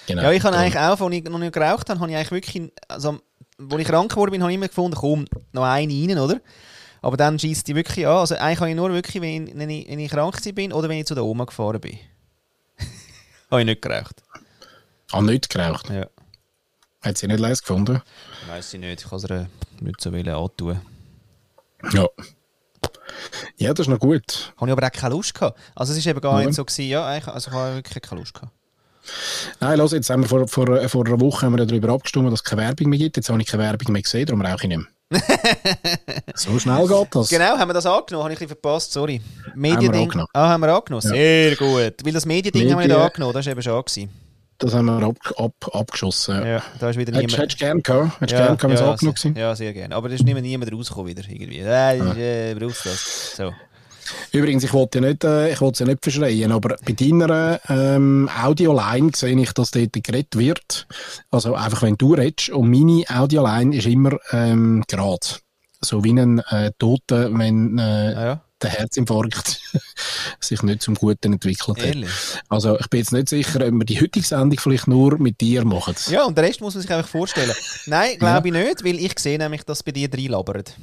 Genau. 0.06 0.22
Ja, 0.22 0.32
ich 0.32 0.42
habe 0.42 0.56
eigentlich 0.56 0.78
auch, 0.78 1.00
als 1.00 1.14
ich 1.14 1.24
noch 1.24 1.38
nicht 1.38 1.52
geraucht 1.52 1.88
habe, 1.88 2.00
habe 2.00 2.10
ich 2.10 2.16
eigentlich 2.16 2.30
wirklich, 2.30 2.72
also, 2.88 3.20
als 3.58 3.80
ich 3.80 3.86
krank 3.86 4.10
geworden 4.10 4.32
bin, 4.32 4.42
habe 4.42 4.52
ich 4.52 4.56
immer 4.56 4.68
gefunden, 4.68 4.96
komm, 4.96 5.24
noch 5.52 5.62
eine 5.62 5.92
rein, 5.92 6.18
oder? 6.18 6.40
Aber 7.00 7.16
dann 7.16 7.38
schießt 7.38 7.68
die 7.68 7.74
wirklich 7.74 8.06
an. 8.06 8.16
Also 8.16 8.34
eigentlich 8.36 8.60
habe 8.60 8.70
ich 8.70 8.76
nur 8.76 8.92
wirklich, 8.92 9.22
wenn 9.22 9.46
ich, 9.46 9.54
wenn 9.56 9.70
ich, 9.70 9.88
wenn 9.88 9.98
ich 9.98 10.10
krank 10.10 10.36
bin 10.54 10.72
oder 10.72 10.88
wenn 10.88 10.98
ich 10.98 11.06
zu 11.06 11.14
der 11.14 11.24
Oma 11.24 11.44
gefahren 11.44 11.80
bin. 11.80 11.98
habe 13.50 13.60
ich 13.60 13.66
nicht 13.66 13.82
geraucht. 13.82 14.22
Ah, 15.12 15.20
nicht 15.20 15.48
geraucht. 15.50 15.90
Ja. 15.90 16.06
Hat 17.04 17.18
sie 17.18 17.26
nicht 17.26 17.38
leise 17.40 17.60
gefunden? 17.60 18.00
Weiß 18.48 18.72
ich 18.74 18.80
nicht, 18.80 19.02
ich 19.04 19.10
kann 19.10 19.20
ihr 19.28 19.48
nicht 19.80 20.00
so 20.00 20.10
antun. 20.10 20.80
Ja. 21.92 22.06
Ja, 23.58 23.74
das 23.74 23.86
ist 23.86 23.90
noch 23.90 23.98
gut. 23.98 24.54
Habe 24.56 24.70
ich 24.70 24.72
aber 24.76 24.86
auch 24.86 24.90
keine 24.92 25.14
Lust 25.14 25.34
gehabt. 25.34 25.58
Also 25.74 25.92
es 25.92 25.98
ist 25.98 26.06
eben 26.06 26.20
gar 26.20 26.40
Ja. 26.40 26.46
nicht 26.46 26.56
so 26.56 26.64
gewesen, 26.64 26.88
ja, 26.88 27.04
also 27.04 27.50
ich 27.50 27.54
habe 27.56 27.74
wirklich 27.76 28.02
keine 28.02 28.20
Lust 28.22 28.32
gehabt. 28.34 28.52
Nein, 29.60 29.78
los, 29.78 29.92
jetzt 29.92 30.08
haben 30.08 30.22
wir 30.22 30.28
vor, 30.28 30.48
vor, 30.48 30.88
vor 30.88 31.06
einer 31.06 31.20
Woche 31.20 31.44
haben 31.44 31.56
wir 31.58 31.66
darüber 31.66 31.90
abgestimmt, 31.92 32.26
dass 32.32 32.40
es 32.40 32.44
keine 32.44 32.62
Werbung 32.62 32.88
mehr 32.88 32.98
gibt. 32.98 33.16
Jetzt 33.18 33.28
habe 33.28 33.40
ich 33.42 33.46
keine 33.46 33.62
Werbung 33.64 33.92
mehr 33.92 34.00
gesehen, 34.00 34.24
darum 34.24 34.40
rauche 34.40 34.62
ich 34.62 34.68
nicht 34.68 34.78
mehr. 34.78 34.88
so 36.34 36.58
schnell 36.58 36.88
geht 36.88 37.08
das. 37.14 37.28
Genau, 37.28 37.58
haben 37.58 37.68
wir 37.68 37.74
das 37.74 37.84
angenommen? 37.84 38.24
Habe 38.24 38.32
ich 38.32 38.40
ein 38.40 38.46
bisschen 38.46 38.60
verpasst, 38.60 38.92
sorry. 38.92 39.20
Haben 39.44 39.62
wir 39.62 39.72
Mediending. 39.74 40.02
angenommen. 40.04 40.28
Ah, 40.32 40.48
haben 40.48 40.60
wir 40.62 40.74
angenommen. 40.74 41.02
Ja. 41.04 41.10
Sehr 41.10 41.56
gut. 41.56 41.94
Weil 42.04 42.12
das 42.14 42.24
Mediending 42.24 42.72
haben 42.72 42.80
wir 42.80 42.88
nicht 42.88 42.96
angenommen, 42.96 43.34
das 43.34 43.44
war 43.44 43.52
eben 43.52 43.62
schon 43.62 43.84
gewesen. 43.84 44.10
Das 44.58 44.74
haben 44.74 44.86
wir 44.86 45.02
ab, 45.02 45.16
ab, 45.36 45.52
abgeschossen. 45.72 46.36
Ja. 46.36 46.46
Ja, 46.46 46.62
da 46.78 46.90
ist 46.90 46.98
wieder 46.98 47.12
niemand... 47.12 47.36
hättest 47.36 47.60
du 47.60 47.64
gern 47.64 47.82
gehabt? 47.82 48.20
Hättest 48.20 48.32
du 48.32 48.36
gern 48.36 48.56
gehabt, 48.56 48.62
wenn 48.62 48.72
es 48.72 48.80
ja, 48.80 48.90
angenommen 48.90 49.16
sehr, 49.16 49.32
ja, 49.32 49.56
sehr 49.56 49.72
gerne. 49.72 49.94
Aber 49.94 50.08
da 50.08 50.14
ist 50.14 50.24
mehr 50.24 50.40
niemand 50.40 50.72
rausgekommen 50.72 51.08
wieder 51.08 51.28
irgendwie. 51.28 51.58
Äh, 51.58 52.50
äh, 52.50 52.54
brauchst 52.54 52.86
das? 52.86 53.36
So. 53.36 53.52
Übrigens, 54.32 54.64
ich 54.64 54.72
wollte 54.72 54.98
ja 54.98 55.08
nicht, 55.08 55.24
äh, 55.24 55.52
ich 55.52 55.60
wollte 55.60 55.84
ja 55.84 55.90
nicht 55.90 56.02
verschreien, 56.02 56.52
aber 56.52 56.76
bei 56.84 56.92
deiner 56.92 57.60
ähm, 57.68 58.28
Audioline 58.42 59.10
sehe 59.14 59.38
ich, 59.40 59.52
dass 59.52 59.70
dort 59.70 59.92
geredet 59.92 60.36
wird. 60.36 60.86
Also 61.30 61.54
einfach, 61.54 61.82
wenn 61.82 61.96
du 61.96 62.14
redest. 62.14 62.50
Und 62.50 62.70
meine 62.70 63.04
Audioline 63.08 63.74
ist 63.76 63.86
immer 63.86 64.18
ähm, 64.32 64.84
gerade. 64.88 65.26
So 65.80 66.02
wie 66.02 66.12
ein 66.12 66.38
äh, 66.38 66.72
Toter, 66.78 67.36
wenn 67.36 67.78
äh, 67.78 67.82
Ah, 67.82 68.24
ja, 68.24 68.43
der 68.64 68.72
Herzinfarkt 68.72 69.61
sich 70.40 70.62
nicht 70.62 70.83
zum 70.83 70.94
Guten 70.94 71.35
entwickelt 71.35 71.83
hat. 71.83 71.96
Also 72.48 72.79
ich 72.79 72.88
bin 72.88 73.00
jetzt 73.00 73.12
nicht 73.12 73.29
sicher, 73.29 73.66
ob 73.66 73.72
wir 73.72 73.85
die 73.85 74.00
heutige 74.00 74.27
Sendung 74.27 74.59
vielleicht 74.59 74.88
nur 74.88 75.18
mit 75.18 75.40
dir 75.40 75.64
machen. 75.64 75.94
Ja, 76.09 76.24
und 76.24 76.37
den 76.37 76.44
Rest 76.44 76.61
muss 76.61 76.74
man 76.74 76.83
sich 76.83 76.90
einfach 76.90 77.09
vorstellen. 77.09 77.53
Nein, 77.87 78.16
glaube 78.18 78.48
ich 78.48 78.55
nicht, 78.55 78.85
weil 78.85 78.98
ich 78.98 79.18
sehe 79.18 79.38
nämlich, 79.38 79.62
dass 79.64 79.83
bei 79.83 79.92
dir 79.92 80.09
reinlabert. 80.12 80.74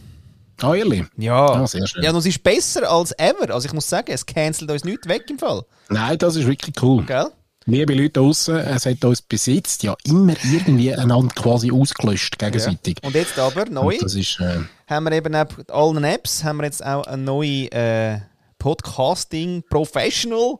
Ah, 0.61 0.75
ehrlich? 0.75 1.05
Ja. 1.17 1.45
Ah, 1.47 1.67
sehr 1.67 1.87
schön. 1.87 2.03
Ja, 2.03 2.11
und 2.11 2.17
es 2.17 2.25
ist 2.27 2.43
besser 2.43 2.89
als 2.89 3.11
ever. 3.17 3.53
Also 3.53 3.67
ich 3.67 3.73
muss 3.73 3.89
sagen, 3.89 4.11
es 4.11 4.25
cancelt 4.25 4.69
uns 4.69 4.83
nichts 4.83 5.07
weg 5.07 5.23
im 5.29 5.39
Fall. 5.39 5.63
Nein, 5.89 6.17
das 6.19 6.35
ist 6.35 6.45
wirklich 6.45 6.75
cool. 6.83 7.03
Gell? 7.05 7.27
Liebe 7.65 7.93
Leute 7.93 8.09
draussen, 8.09 8.57
es 8.57 8.85
hat 8.85 9.03
uns 9.05 9.21
bis 9.21 9.45
jetzt 9.45 9.83
ja 9.83 9.95
immer 10.03 10.33
irgendwie 10.43 10.95
einander 10.95 11.33
quasi 11.35 11.71
ausgelöscht, 11.71 12.39
gegenseitig. 12.39 12.97
Und 13.03 13.13
jetzt 13.13 13.37
aber 13.37 13.65
neu 13.65 13.93
Und 13.93 14.01
das 14.01 14.15
ist, 14.15 14.39
äh, 14.39 14.61
haben 14.87 15.03
wir 15.05 15.11
eben 15.11 15.31
neben 15.31 15.69
allen 15.69 16.03
Apps 16.03 16.43
haben 16.43 16.57
wir 16.57 16.65
jetzt 16.65 16.83
auch 16.83 17.05
ein 17.05 17.23
neues 17.23 17.69
äh, 17.71 18.19
Podcasting 18.57 19.63
Professional 19.69 20.57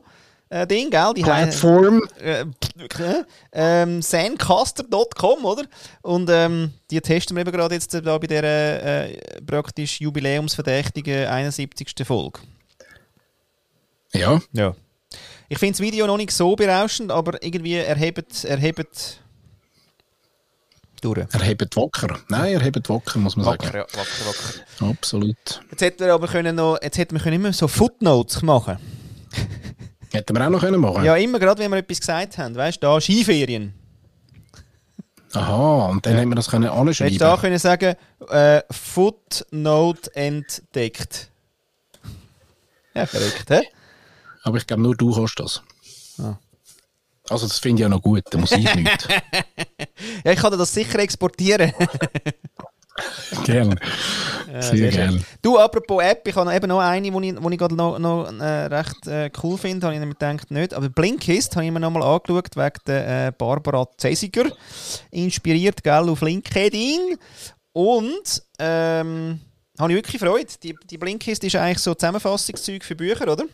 äh, 0.48 0.66
Ding, 0.66 0.90
gell? 0.90 1.12
Die 1.16 1.22
Plattform. 1.22 2.02
äh, 2.20 2.42
äh, 2.42 3.24
ähm, 3.52 4.02
Zencaster.com, 4.02 5.44
oder? 5.44 5.64
Und 6.02 6.28
ähm, 6.30 6.72
die 6.90 7.00
testen 7.00 7.36
wir 7.36 7.40
eben 7.40 7.52
gerade 7.52 7.74
jetzt 7.74 7.94
da 7.94 8.18
bei 8.18 8.26
der 8.26 8.44
äh, 8.44 9.40
praktisch 9.44 10.00
jubiläumsverdächtigen 10.00 11.26
71. 11.26 11.94
Folge. 12.04 12.40
Ja, 14.12 14.40
Ja. 14.52 14.74
Ich 15.52 15.58
finde 15.58 15.72
das 15.72 15.80
Video 15.80 16.06
noch 16.06 16.16
nicht 16.16 16.30
so 16.30 16.56
berauschend, 16.56 17.12
aber 17.12 17.42
irgendwie 17.42 17.74
erhebt, 17.74 18.42
erhebt 18.42 19.20
durch. 21.02 21.26
er 21.30 21.42
hebt 21.42 21.76
wacker. 21.76 22.20
Nein, 22.30 22.54
er 22.54 22.60
hebt 22.62 22.88
wacker, 22.88 23.18
muss 23.18 23.36
man 23.36 23.44
Wacker, 23.44 23.66
sagen. 23.66 23.76
ja, 23.76 23.98
wacker, 23.98 24.26
wacker. 24.80 24.90
Absolut. 24.90 25.60
Jetzt 25.70 25.82
hätten 25.82 26.00
wir 26.06 26.14
aber 26.14 26.26
können 26.26 26.56
noch, 26.56 26.78
jetzt 26.80 26.96
hätten 26.96 27.14
wir 27.16 27.20
können 27.20 27.36
immer 27.36 27.52
so 27.52 27.68
Footnotes 27.68 28.40
machen. 28.40 28.78
Hätten 30.10 30.34
wir 30.34 30.46
auch 30.46 30.50
noch 30.50 30.60
können 30.60 30.80
machen 30.80 31.04
Ja, 31.04 31.16
immer 31.16 31.38
gerade, 31.38 31.62
wenn 31.62 31.70
wir 31.70 31.78
etwas 31.78 32.00
gesagt 32.00 32.38
haben. 32.38 32.54
Weißt 32.54 32.82
du, 32.82 32.86
da 32.86 32.98
Skiferien. 32.98 33.74
Aha, 35.34 35.88
und 35.88 36.06
dann 36.06 36.16
hätten 36.16 36.30
wir 36.30 36.34
das 36.34 36.48
können 36.48 36.64
Hättest 36.72 37.00
du 37.00 37.18
da 37.18 37.34
anschreiben 37.34 37.40
können 37.40 37.58
sagen, 37.58 37.94
äh, 38.30 38.62
Footnote 38.70 40.14
entdeckt. 40.14 41.30
Ja, 42.94 43.04
verrückt, 43.04 43.50
hä? 43.50 43.60
Aber 44.42 44.56
ich 44.58 44.66
glaube, 44.66 44.82
nur 44.82 44.96
du 44.96 45.14
kannst 45.14 45.38
das. 45.38 45.62
Ah. 46.18 46.36
Also 47.30 47.46
das 47.46 47.58
finde 47.58 47.80
ich 47.80 47.82
ja 47.82 47.88
noch 47.88 48.02
gut, 48.02 48.24
da 48.30 48.38
muss 48.38 48.52
ich 48.52 48.74
nicht. 48.74 49.08
Ja, 50.24 50.32
ich 50.32 50.38
kann 50.38 50.50
dir 50.50 50.58
das 50.58 50.74
sicher 50.74 50.98
exportieren. 50.98 51.72
gerne. 53.44 53.76
Ja, 54.52 54.62
Sehr 54.62 54.76
schön. 54.76 54.90
gerne. 54.90 55.24
Du, 55.40 55.58
apropos 55.58 56.02
App, 56.02 56.26
ich 56.26 56.34
habe 56.34 56.46
noch 56.46 56.54
eben 56.54 56.68
noch 56.68 56.80
eine, 56.80 57.10
die 57.10 57.28
ich, 57.28 57.42
wo 57.42 57.50
ich 57.50 57.58
gerade 57.58 57.74
noch, 57.74 57.98
noch 57.98 58.32
äh, 58.40 58.66
recht 58.66 59.06
äh, 59.06 59.30
cool 59.42 59.56
finde, 59.58 59.86
habe 59.86 59.94
ich 59.94 60.00
nämlich 60.00 60.18
gedacht, 60.18 60.50
nicht. 60.50 60.74
Aber 60.74 60.88
Blinkist 60.88 61.54
habe 61.56 61.64
ich 61.64 61.72
mir 61.72 61.80
nochmal 61.80 62.02
angeschaut, 62.02 62.56
wegen 62.56 62.78
der 62.86 63.28
äh, 63.28 63.32
Barbara 63.32 63.86
Zesiger. 63.96 64.50
Inspiriert, 65.10 65.82
gell, 65.82 66.08
auf 66.08 66.20
LinkedIn. 66.20 67.16
Und 67.72 68.42
ähm, 68.58 69.40
habe 69.78 69.92
ich 69.92 69.96
wirklich 69.96 70.20
Freude. 70.20 70.52
Die, 70.62 70.76
die 70.90 70.98
Blinkist 70.98 71.44
ist 71.44 71.56
eigentlich 71.56 71.78
so 71.78 71.94
Zusammenfassungszeug 71.94 72.84
für 72.84 72.96
Bücher, 72.96 73.32
oder? 73.32 73.44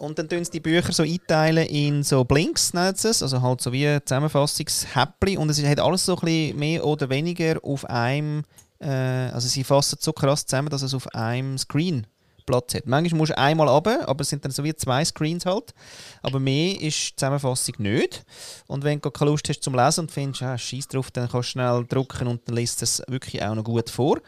Und 0.00 0.18
dann 0.18 0.28
tun 0.28 0.42
sie 0.42 0.50
die 0.50 0.60
Bücher 0.60 0.92
so 0.92 1.02
einteilen 1.02 1.66
in 1.66 2.02
so 2.02 2.24
Blinks, 2.24 2.72
sie 2.72 3.08
es. 3.08 3.22
Also 3.22 3.42
halt 3.42 3.60
so 3.60 3.70
wie 3.70 3.98
Zusammenfassungshäppli. 4.02 5.36
Und 5.36 5.50
es 5.50 5.62
hat 5.62 5.78
alles 5.78 6.06
so 6.06 6.16
ein 6.16 6.20
bisschen 6.24 6.58
mehr 6.58 6.86
oder 6.86 7.10
weniger 7.10 7.62
auf 7.62 7.84
einem, 7.84 8.44
äh, 8.80 8.88
also 8.88 9.46
sie 9.46 9.62
fassen 9.62 9.98
so 10.00 10.14
krass 10.14 10.46
zusammen, 10.46 10.70
dass 10.70 10.80
es 10.80 10.94
auf 10.94 11.06
einem 11.14 11.58
Screen 11.58 12.06
Platz 12.46 12.74
hat. 12.74 12.86
Manchmal 12.86 13.18
musst 13.18 13.32
du 13.32 13.38
einmal 13.38 13.68
runter, 13.68 14.08
aber 14.08 14.22
es 14.22 14.30
sind 14.30 14.42
dann 14.42 14.52
so 14.52 14.64
wie 14.64 14.74
zwei 14.74 15.04
Screens 15.04 15.44
halt. 15.44 15.74
Aber 16.22 16.40
mehr 16.40 16.80
ist 16.80 17.10
die 17.10 17.16
Zusammenfassung 17.16 17.74
nicht. 17.78 18.24
Und 18.66 18.84
wenn 18.84 19.02
du 19.02 19.10
keine 19.10 19.30
Lust 19.30 19.48
hast 19.50 19.62
zum 19.62 19.74
Lesen 19.74 20.00
und 20.00 20.10
findest, 20.10 20.42
ah, 20.42 20.56
scheiß 20.56 20.88
drauf, 20.88 21.10
dann 21.10 21.28
kannst 21.28 21.50
du 21.50 21.52
schnell 21.52 21.84
drucken 21.86 22.26
und 22.26 22.48
dann 22.48 22.56
liest 22.56 22.82
es 22.82 23.02
wirklich 23.06 23.42
auch 23.42 23.54
noch 23.54 23.64
gut 23.64 23.90
vor. 23.90 24.18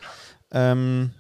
Ähm, 0.51 1.13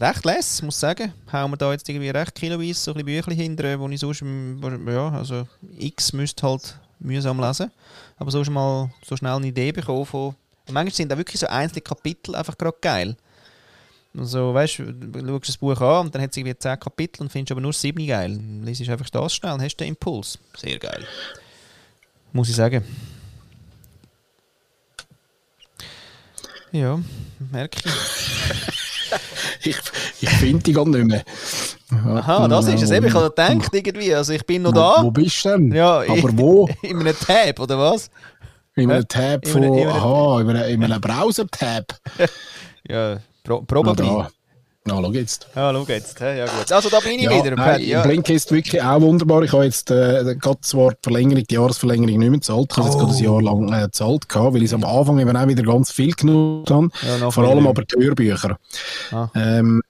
recht 0.00 0.24
less, 0.24 0.62
muss 0.62 0.76
ich 0.76 0.80
sagen. 0.80 1.12
Hauen 1.32 1.50
wir 1.50 1.56
da 1.56 1.72
jetzt 1.72 1.88
irgendwie 1.88 2.10
recht 2.10 2.34
kiloweise 2.34 2.74
so 2.74 2.92
ein 2.92 3.04
bisschen 3.04 3.24
Bücher 3.24 3.32
hinter, 3.32 3.78
wo 3.78 3.88
ich 3.88 4.00
sonst, 4.00 4.22
ja, 4.22 5.08
also 5.10 5.46
X 5.78 6.12
müsste 6.12 6.46
halt 6.46 6.78
mühsam 6.98 7.40
lesen. 7.40 7.70
Aber 8.16 8.30
sonst 8.30 8.50
mal 8.50 8.90
so 9.04 9.16
schnell 9.16 9.32
eine 9.32 9.46
Idee 9.46 9.72
bekommen 9.72 10.06
von... 10.06 10.34
Manchmal 10.70 10.94
sind 10.94 11.12
da 11.12 11.18
wirklich 11.18 11.38
so 11.38 11.46
einzelne 11.46 11.82
Kapitel 11.82 12.34
einfach 12.34 12.56
gerade 12.56 12.76
geil. 12.80 13.16
Also, 14.16 14.54
weißt 14.54 14.78
du, 14.78 14.94
schaust 15.26 15.48
das 15.48 15.56
Buch 15.56 15.80
an 15.80 16.06
und 16.06 16.14
dann 16.14 16.22
hat 16.22 16.30
es 16.30 16.36
irgendwie 16.36 16.56
10 16.56 16.78
Kapitel 16.78 17.22
und 17.22 17.30
findest 17.30 17.52
aber 17.52 17.60
nur 17.60 17.72
7 17.72 18.06
geil. 18.06 18.40
Liest 18.62 18.88
einfach 18.88 19.10
das 19.10 19.34
schnell 19.34 19.52
und 19.52 19.60
hast 19.60 19.76
den 19.76 19.88
Impuls. 19.88 20.38
Sehr 20.56 20.78
geil. 20.78 21.06
Muss 22.32 22.48
ich 22.48 22.56
sagen. 22.56 22.84
Ja, 26.72 27.00
merke 27.50 27.80
ich. 27.84 28.78
Ich, 29.62 29.76
ich 30.20 30.28
finde 30.28 30.62
die 30.62 30.72
gar 30.72 30.86
nicht 30.86 31.06
mehr. 31.06 31.24
Aha, 31.90 32.48
das 32.48 32.68
ist 32.68 32.82
es 32.82 32.90
eben. 32.90 33.06
Ich 33.06 33.14
habe 33.14 33.30
gedacht, 33.30 33.72
irgendwie. 33.72 34.14
Also, 34.14 34.32
ich 34.32 34.44
bin 34.44 34.62
noch 34.62 34.72
da. 34.72 34.96
Wo, 35.02 35.10
bist 35.10 35.44
du 35.44 35.50
denn? 35.50 35.72
Ja, 35.72 36.00
Aber 36.00 36.30
wo? 36.36 36.68
In 36.82 37.00
einem 37.00 37.18
Tab, 37.18 37.60
oder 37.60 37.78
was? 37.78 38.10
In 38.74 38.90
einem 38.90 39.06
Tab 39.08 39.46
von, 39.46 39.62
aha, 39.64 40.40
in 40.40 40.50
einem, 40.50 40.68
in 40.68 40.84
einem 40.84 41.00
Browser-Tab. 41.00 41.96
Ja, 42.86 43.16
pro, 43.42 43.62
probably. 43.62 44.26
Na, 44.86 45.00
schau 45.00 45.12
jetzt. 45.12 45.46
Ja, 45.56 45.72
schau 45.72 45.86
jetzt. 45.88 46.20
Ja, 46.20 46.44
gut. 46.44 46.70
Also, 46.70 46.90
da 46.90 47.00
bin 47.00 47.12
ich 47.12 47.22
Ja, 47.22 47.30
wieder. 47.42 47.56
nein, 47.56 47.80
ja. 47.82 48.02
Blink 48.02 48.28
ist 48.28 48.52
wirklich 48.52 48.82
auch 48.82 49.00
wunderbar. 49.00 49.42
Ich 49.42 49.50
habe 49.54 49.64
jetzt 49.64 49.90
äh, 49.90 50.36
gerade 50.38 50.60
zwar 50.60 50.90
die 50.90 50.98
Verlängerung, 51.02 51.42
die 51.42 51.54
Jahresverlängerung 51.54 52.06
nicht 52.10 52.18
mehr 52.18 52.30
gezahlt. 52.32 52.68
Ich 52.70 52.76
habe 52.76 52.88
jetzt 52.88 52.96
Oh. 52.96 52.98
gerade 52.98 53.14
ein 53.16 53.24
Jahr 53.24 53.42
lang 53.42 53.72
äh, 53.72 53.84
gezahlt, 53.86 54.28
gehabt, 54.28 54.52
weil 54.54 54.58
ich 54.62 54.66
es 54.68 54.74
am 54.74 54.84
Anfang 54.84 55.18
eben 55.20 55.34
auch 55.34 55.48
wieder 55.48 55.62
ganz 55.62 55.90
viel 55.90 56.12
genug 56.12 56.70
habe. 56.70 56.90
Ja, 57.18 57.30
Vor 57.30 57.44
allem 57.48 57.66
aber 57.66 57.82
die 57.82 57.96
Hörbücher. 58.04 58.58
Ah. 59.10 59.28
Ähm, 59.34 59.80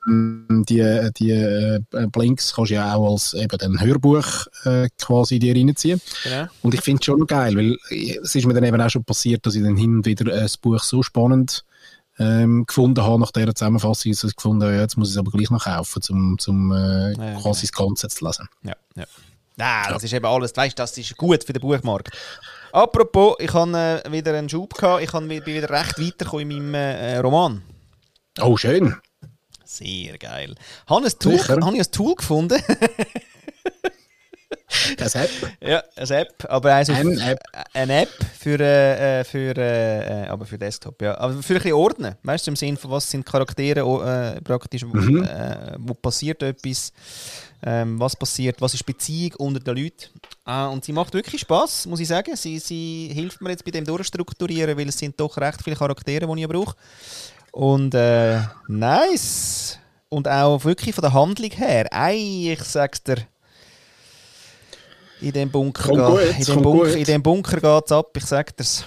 die 0.68 1.10
die 1.18 1.30
äh, 1.32 1.80
Blinks 2.12 2.54
kannst 2.54 2.70
du 2.70 2.74
ja 2.76 2.94
auch 2.94 3.10
als 3.14 3.34
eben 3.34 3.60
ein 3.60 3.80
Hörbuch 3.80 4.46
äh, 4.64 4.88
quasi 5.02 5.40
dir 5.40 5.56
reinziehen. 5.56 6.00
Genau. 6.22 6.46
Und 6.62 6.72
ich 6.72 6.82
finde 6.82 7.00
es 7.00 7.06
schon 7.06 7.26
geil, 7.26 7.56
weil 7.56 7.76
es 8.22 8.32
ist 8.36 8.46
mir 8.46 8.54
dann 8.54 8.62
eben 8.62 8.80
auch 8.80 8.90
schon 8.90 9.02
passiert, 9.02 9.44
dass 9.44 9.56
ich 9.56 9.62
dann 9.64 9.76
hin 9.76 9.96
und 9.96 10.06
wieder 10.06 10.32
äh, 10.32 10.42
das 10.42 10.56
Buch 10.56 10.78
so 10.78 11.02
spannend 11.02 11.64
ähm, 12.18 12.64
gefunden 12.66 13.02
habe 13.02 13.20
nach 13.20 13.32
dieser 13.32 13.54
Zusammenfassung, 13.54 14.12
dass 14.12 14.24
ich 14.24 14.36
gefunden 14.36 14.62
habe, 14.64 14.74
ja, 14.74 14.82
jetzt 14.82 14.96
muss 14.96 15.08
ich 15.08 15.14
es 15.14 15.18
aber 15.18 15.30
gleich 15.30 15.50
noch 15.50 15.64
kaufen, 15.64 16.02
um 16.10 16.38
zum, 16.38 16.72
äh, 16.72 17.12
Ja, 17.12 17.40
quasi 17.40 17.62
das 17.62 17.72
Ganze 17.72 18.08
zu 18.08 18.24
lesen. 18.24 18.48
Ja, 18.62 18.74
ja. 18.96 19.04
Nein, 19.56 19.86
das 19.88 20.02
ist 20.02 20.12
eben 20.12 20.26
alles. 20.26 20.56
Weißt, 20.56 20.78
das 20.78 20.98
ist 20.98 21.16
gut 21.16 21.44
für 21.44 21.52
den 21.52 21.60
Buchmarkt. 21.60 22.10
Apropos, 22.72 23.36
ich 23.38 23.52
habe 23.52 24.02
äh, 24.04 24.10
wieder 24.12 24.34
einen 24.36 24.48
Schub 24.48 24.74
gehabt. 24.74 25.02
Ich 25.02 25.12
habe, 25.12 25.26
bin 25.26 25.46
wieder 25.46 25.70
recht 25.70 25.98
weitergekommen 25.98 26.50
in 26.50 26.70
meinem 26.70 26.74
äh, 26.74 27.18
Roman. 27.18 27.62
Oh, 28.40 28.56
schön. 28.56 28.96
Sehr 29.64 30.18
geil. 30.18 30.56
Habe 30.88 31.06
ein 31.06 31.12
Tool, 31.18 31.38
Sicher? 31.38 31.60
habe 31.60 31.76
ich 31.76 31.82
ein 31.82 31.90
Tool 31.92 32.14
gefunden. 32.16 32.60
Das 34.96 35.14
App. 35.14 35.30
ja, 35.60 35.82
eine 35.96 36.20
App, 36.20 36.46
aber 36.48 36.74
eins 36.74 36.90
Eine 36.90 37.30
App. 37.32 37.40
eine 37.72 38.02
App 38.02 38.08
für, 38.38 38.58
äh, 38.60 39.20
äh, 39.20 39.24
für, 39.24 39.56
äh, 39.56 40.24
äh, 40.24 40.26
aber 40.28 40.44
für 40.46 40.58
Desktop, 40.58 41.00
ja. 41.02 41.16
Aber 41.18 41.32
für 41.42 41.54
ein 41.54 41.58
bisschen 41.60 41.72
ordnen. 41.74 42.14
Weißt 42.22 42.46
du, 42.46 42.50
im 42.50 42.56
Sinne 42.56 42.76
von, 42.76 42.90
was 42.90 43.10
sind 43.10 43.24
Charaktere 43.24 43.80
äh, 43.80 44.40
praktisch, 44.40 44.84
wo, 44.84 44.96
Mhm. 44.96 45.22
äh, 45.24 45.74
wo 45.78 45.94
passiert 45.94 46.42
etwas, 46.42 46.92
ähm, 47.66 47.98
was 47.98 48.14
passiert, 48.16 48.60
was 48.60 48.74
ist 48.74 48.84
Beziehung 48.84 49.32
unter 49.38 49.60
den 49.60 49.76
Leuten. 49.82 50.06
Ah, 50.44 50.66
und 50.68 50.84
sie 50.84 50.92
macht 50.92 51.14
wirklich 51.14 51.40
Spaß, 51.40 51.86
muss 51.86 52.00
ich 52.00 52.08
sagen. 52.08 52.36
Sie, 52.36 52.58
sie 52.58 53.10
hilft 53.14 53.40
mir 53.40 53.50
jetzt 53.50 53.64
bei 53.64 53.70
dem 53.70 53.84
Durchstrukturieren, 53.86 54.76
weil 54.76 54.88
es 54.88 54.98
sind 54.98 55.18
doch 55.18 55.36
recht 55.38 55.62
viele 55.62 55.76
Charaktere, 55.76 56.26
die 56.26 56.42
ich 56.42 56.48
brauche. 56.48 56.74
Und 57.52 57.94
nice. 58.68 59.78
Und 60.08 60.28
auch 60.28 60.64
wirklich 60.64 60.94
von 60.94 61.02
der 61.02 61.12
Handlung 61.12 61.50
her. 61.50 61.86
Ei, 61.90 62.52
ich 62.52 62.62
sag's 62.62 63.02
dir. 63.02 63.16
In 65.20 65.32
dem 65.32 65.50
Bunker, 65.50 65.88
geht- 65.88 65.98
gut, 66.38 66.48
in 66.56 66.62
Bunker, 66.62 66.96
in 66.96 67.22
Bunker 67.22 67.60
geht's 67.60 67.92
ab, 67.92 68.10
ich 68.16 68.24
sag 68.24 68.56
dir's. 68.56 68.84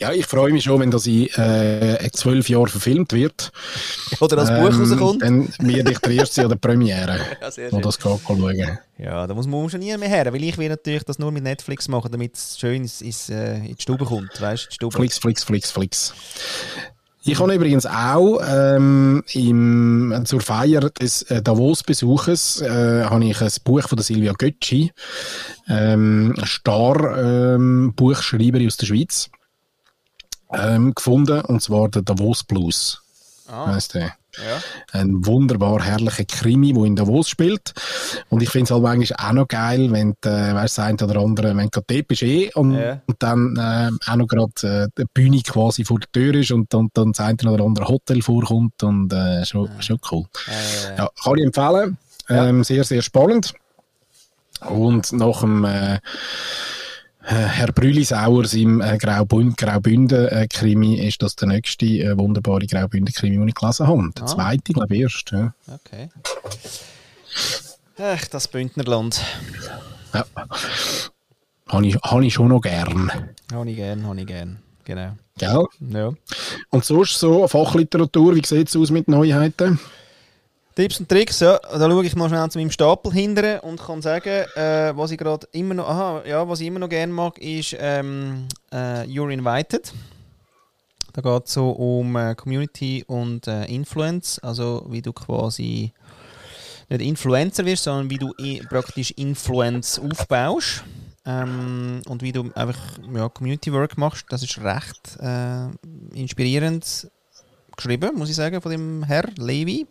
Ja, 0.00 0.12
ich 0.12 0.26
freue 0.26 0.52
mich 0.52 0.62
schon, 0.62 0.78
wenn 0.80 0.90
das 0.92 1.06
in 1.08 1.26
äh, 1.34 2.08
zwölf 2.12 2.48
Jahren 2.48 2.68
verfilmt 2.68 3.12
wird. 3.12 3.50
Oder 4.20 4.38
als 4.38 4.50
Buch 4.50 4.78
rauskommt. 4.80 5.22
Dann 5.22 5.48
werde 5.58 5.90
ich 5.90 5.98
der 5.98 6.10
Erste 6.12 6.42
an 6.42 6.50
der 6.50 6.56
Premiere, 6.56 7.18
Ja, 7.40 7.72
wo 7.72 7.80
das 7.80 7.98
geht, 7.98 8.20
schauen. 8.26 8.78
Ja, 8.98 9.26
da 9.26 9.34
muss 9.34 9.46
man 9.48 9.68
schon 9.70 9.80
nie 9.80 9.96
mehr 9.96 10.08
her, 10.08 10.32
weil 10.32 10.44
ich 10.44 10.56
will 10.56 10.68
natürlich 10.68 11.02
das 11.04 11.18
nur 11.18 11.32
mit 11.32 11.42
Netflix 11.42 11.88
machen, 11.88 12.12
damit 12.12 12.36
es 12.36 12.58
schön 12.58 12.82
ins, 12.82 13.00
ins, 13.00 13.28
äh, 13.28 13.56
in 13.56 13.74
die 13.74 13.82
Stube 13.82 14.04
kommt, 14.04 14.40
weißt 14.40 14.68
die 14.70 14.74
Stube. 14.74 14.94
Flix, 14.96 15.18
Flix, 15.18 15.42
Flix, 15.42 15.70
Flix. 15.72 16.14
Ich 17.28 17.38
habe 17.38 17.54
übrigens 17.54 17.84
auch 17.84 18.40
ähm, 18.48 19.22
im, 19.34 20.22
zur 20.24 20.40
Feier 20.40 20.88
des 20.88 21.20
äh, 21.24 21.42
Davos-Besuches 21.42 22.62
äh, 22.62 23.04
habe 23.04 23.26
ich 23.26 23.42
ein 23.42 23.50
Buch 23.64 23.86
von 23.86 23.96
der 23.96 24.04
Silvia 24.04 24.32
Götschi, 24.32 24.90
ähm, 25.68 26.34
Star 26.46 27.18
ähm, 27.18 27.94
aus 28.00 28.76
der 28.78 28.86
Schweiz, 28.86 29.28
ähm, 30.54 30.94
gefunden, 30.94 31.42
und 31.42 31.60
zwar 31.60 31.90
der 31.90 32.00
Davos 32.00 32.44
Blues. 32.44 33.02
Ah, 33.46 33.74
Heisst 33.74 33.92
der. 33.92 34.14
Ja. 34.46 35.00
Ein 35.00 35.24
wunderbar 35.26 35.82
herrlicher 35.82 36.24
Krimi, 36.24 36.72
der 36.72 36.84
in 36.84 36.96
Davos 36.96 37.28
spielt. 37.28 37.72
Und 38.28 38.42
ich 38.42 38.50
finde 38.50 38.64
es 38.64 38.70
halt 38.70 38.82
manchmal 38.82 39.28
auch 39.28 39.32
noch 39.32 39.48
geil, 39.48 39.90
wenn 39.92 40.14
du, 40.20 40.28
äh, 40.28 40.54
weißt, 40.54 40.78
das 40.78 40.84
eine 40.84 40.98
oder 41.02 41.20
andere, 41.20 41.56
wenn 41.56 41.68
du 41.70 41.80
dort 41.86 42.08
bist 42.08 42.22
eh 42.22 42.50
und, 42.54 42.74
Ja. 42.74 43.00
und 43.06 43.22
dann 43.22 43.56
äh, 43.56 44.10
auch 44.10 44.16
noch 44.16 44.26
gerade 44.26 44.52
äh, 44.62 44.88
die 44.96 45.04
Bühne 45.12 45.40
quasi 45.42 45.84
vor 45.84 45.98
der 45.98 46.10
Tür 46.12 46.34
ist 46.34 46.50
und, 46.50 46.72
und 46.74 46.90
dann 46.96 47.12
das 47.12 47.20
eine 47.26 47.50
oder 47.50 47.64
andere 47.64 47.88
Hotel 47.88 48.22
vorkommt 48.22 48.82
und 48.82 49.12
äh, 49.12 49.44
schon, 49.44 49.68
schon 49.80 49.98
cool. 50.10 50.24
Ja, 50.96 51.08
kann 51.22 51.38
ich 51.38 51.44
empfehlen. 51.44 51.98
Ähm, 52.28 52.62
Sehr, 52.64 52.84
sehr 52.84 53.02
spannend. 53.02 53.54
Und 54.68 55.12
nach 55.12 55.40
dem 55.40 55.64
äh, 55.64 55.98
Herr 57.30 57.72
Brülisauer 57.72 58.46
seinem 58.46 58.80
äh, 58.80 58.96
Graubünden, 58.96 59.54
Graubünden 59.54 60.28
äh, 60.28 60.46
Krimi 60.48 60.94
ist 61.06 61.20
das 61.22 61.36
der 61.36 61.48
nächste 61.48 61.84
äh, 61.84 62.16
wunderbare 62.16 62.66
Graubünden 62.66 63.12
Krimi, 63.14 63.36
den 63.36 63.48
ich 63.48 63.54
gelesen 63.54 63.86
habe. 63.86 64.10
Der 64.16 64.22
Ah. 64.24 64.26
zweite, 64.26 64.72
glaube 64.72 64.94
ich, 64.96 65.02
erst. 65.02 65.30
Ja. 65.32 65.52
Okay. 65.72 66.08
Ach, 67.98 68.24
das 68.28 68.48
Bündnerland. 68.48 69.20
Ja. 70.14 70.24
Habe 71.68 71.86
ich, 71.86 71.96
habe 71.96 72.24
ich 72.24 72.32
schon 72.32 72.48
noch 72.48 72.60
gern. 72.62 73.12
Habe 73.52 73.70
ich 73.70 73.76
gern, 73.76 74.06
habe 74.06 74.20
ich 74.20 74.26
gern. 74.26 74.58
Genau. 74.84 75.16
Gell? 75.36 75.64
Ja. 75.80 76.12
Und 76.70 76.84
sonst 76.84 77.18
so 77.18 77.46
Fachliteratur, 77.46 78.34
wie 78.36 78.46
sieht 78.46 78.68
es 78.68 78.76
aus 78.76 78.90
mit 78.90 79.06
Neuheiten? 79.06 79.78
Tipps 80.78 81.00
und 81.00 81.08
Tricks, 81.08 81.40
ja, 81.40 81.58
da 81.58 81.90
schaue 81.90 82.06
ich 82.06 82.14
mal 82.14 82.28
schnell 82.28 82.48
zu 82.50 82.58
meinem 82.60 82.70
Stapel 82.70 83.12
hindern 83.12 83.58
und 83.60 83.80
kann 83.82 84.00
sagen, 84.00 84.44
äh, 84.54 84.92
was 84.96 85.10
ich 85.10 85.18
gerade 85.18 85.48
immer 85.50 85.74
noch, 85.74 85.88
aha, 85.88 86.22
ja, 86.24 86.48
was 86.48 86.60
ich 86.60 86.68
immer 86.68 86.78
noch 86.78 86.88
gerne 86.88 87.12
mag, 87.12 87.36
ist 87.38 87.74
ähm, 87.80 88.46
äh, 88.72 89.02
You're 89.02 89.32
Invited. 89.32 89.92
Da 91.14 91.20
geht 91.20 91.46
es 91.46 91.52
so 91.54 91.70
um 91.70 92.14
äh, 92.14 92.36
Community 92.36 93.02
und 93.08 93.48
äh, 93.48 93.64
Influence, 93.64 94.38
also 94.38 94.86
wie 94.88 95.02
du 95.02 95.12
quasi 95.12 95.92
nicht 96.88 97.00
Influencer 97.02 97.64
wirst, 97.64 97.82
sondern 97.82 98.08
wie 98.08 98.18
du 98.18 98.32
i- 98.38 98.62
praktisch 98.68 99.10
Influence 99.16 99.98
aufbaust 99.98 100.84
ähm, 101.26 102.02
und 102.06 102.22
wie 102.22 102.30
du 102.30 102.52
einfach 102.54 102.78
ja, 103.12 103.28
Community 103.28 103.72
Work 103.72 103.98
machst. 103.98 104.26
Das 104.28 104.44
ist 104.44 104.56
recht 104.62 105.18
äh, 105.18 105.66
inspirierend 106.14 107.10
geschrieben, 107.76 108.12
muss 108.14 108.30
ich 108.30 108.36
sagen, 108.36 108.62
von 108.62 108.70
dem 108.70 109.02
Herr 109.02 109.24
Levi. 109.38 109.84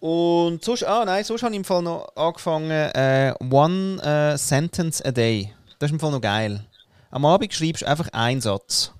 Und 0.00 0.64
sonst, 0.64 0.84
ah 0.84 1.04
nein, 1.04 1.22
sonst 1.24 1.42
habe 1.42 1.52
ich 1.52 1.58
im 1.58 1.64
Fall 1.64 1.82
noch 1.82 2.16
angefangen, 2.16 2.70
äh, 2.70 3.34
One 3.50 4.02
äh, 4.02 4.38
Sentence 4.38 5.02
a 5.02 5.10
Day. 5.10 5.54
Das 5.78 5.88
ist 5.88 5.92
im 5.92 6.00
Fall 6.00 6.10
noch 6.10 6.22
geil. 6.22 6.64
Am 7.10 7.24
Abend 7.26 7.52
schreibst 7.52 7.82
du 7.82 7.86
einfach 7.86 8.08
einen 8.12 8.40
Satz. 8.40 8.92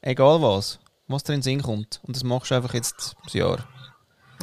Egal 0.00 0.40
was. 0.42 0.78
Was 1.08 1.24
dir 1.24 1.32
in 1.32 1.40
den 1.40 1.42
Sinn 1.42 1.62
kommt. 1.62 2.00
Und 2.04 2.14
das 2.14 2.24
machst 2.24 2.50
du 2.50 2.54
einfach 2.54 2.74
jetzt 2.74 3.16
ein 3.24 3.38
Jahr. 3.38 3.66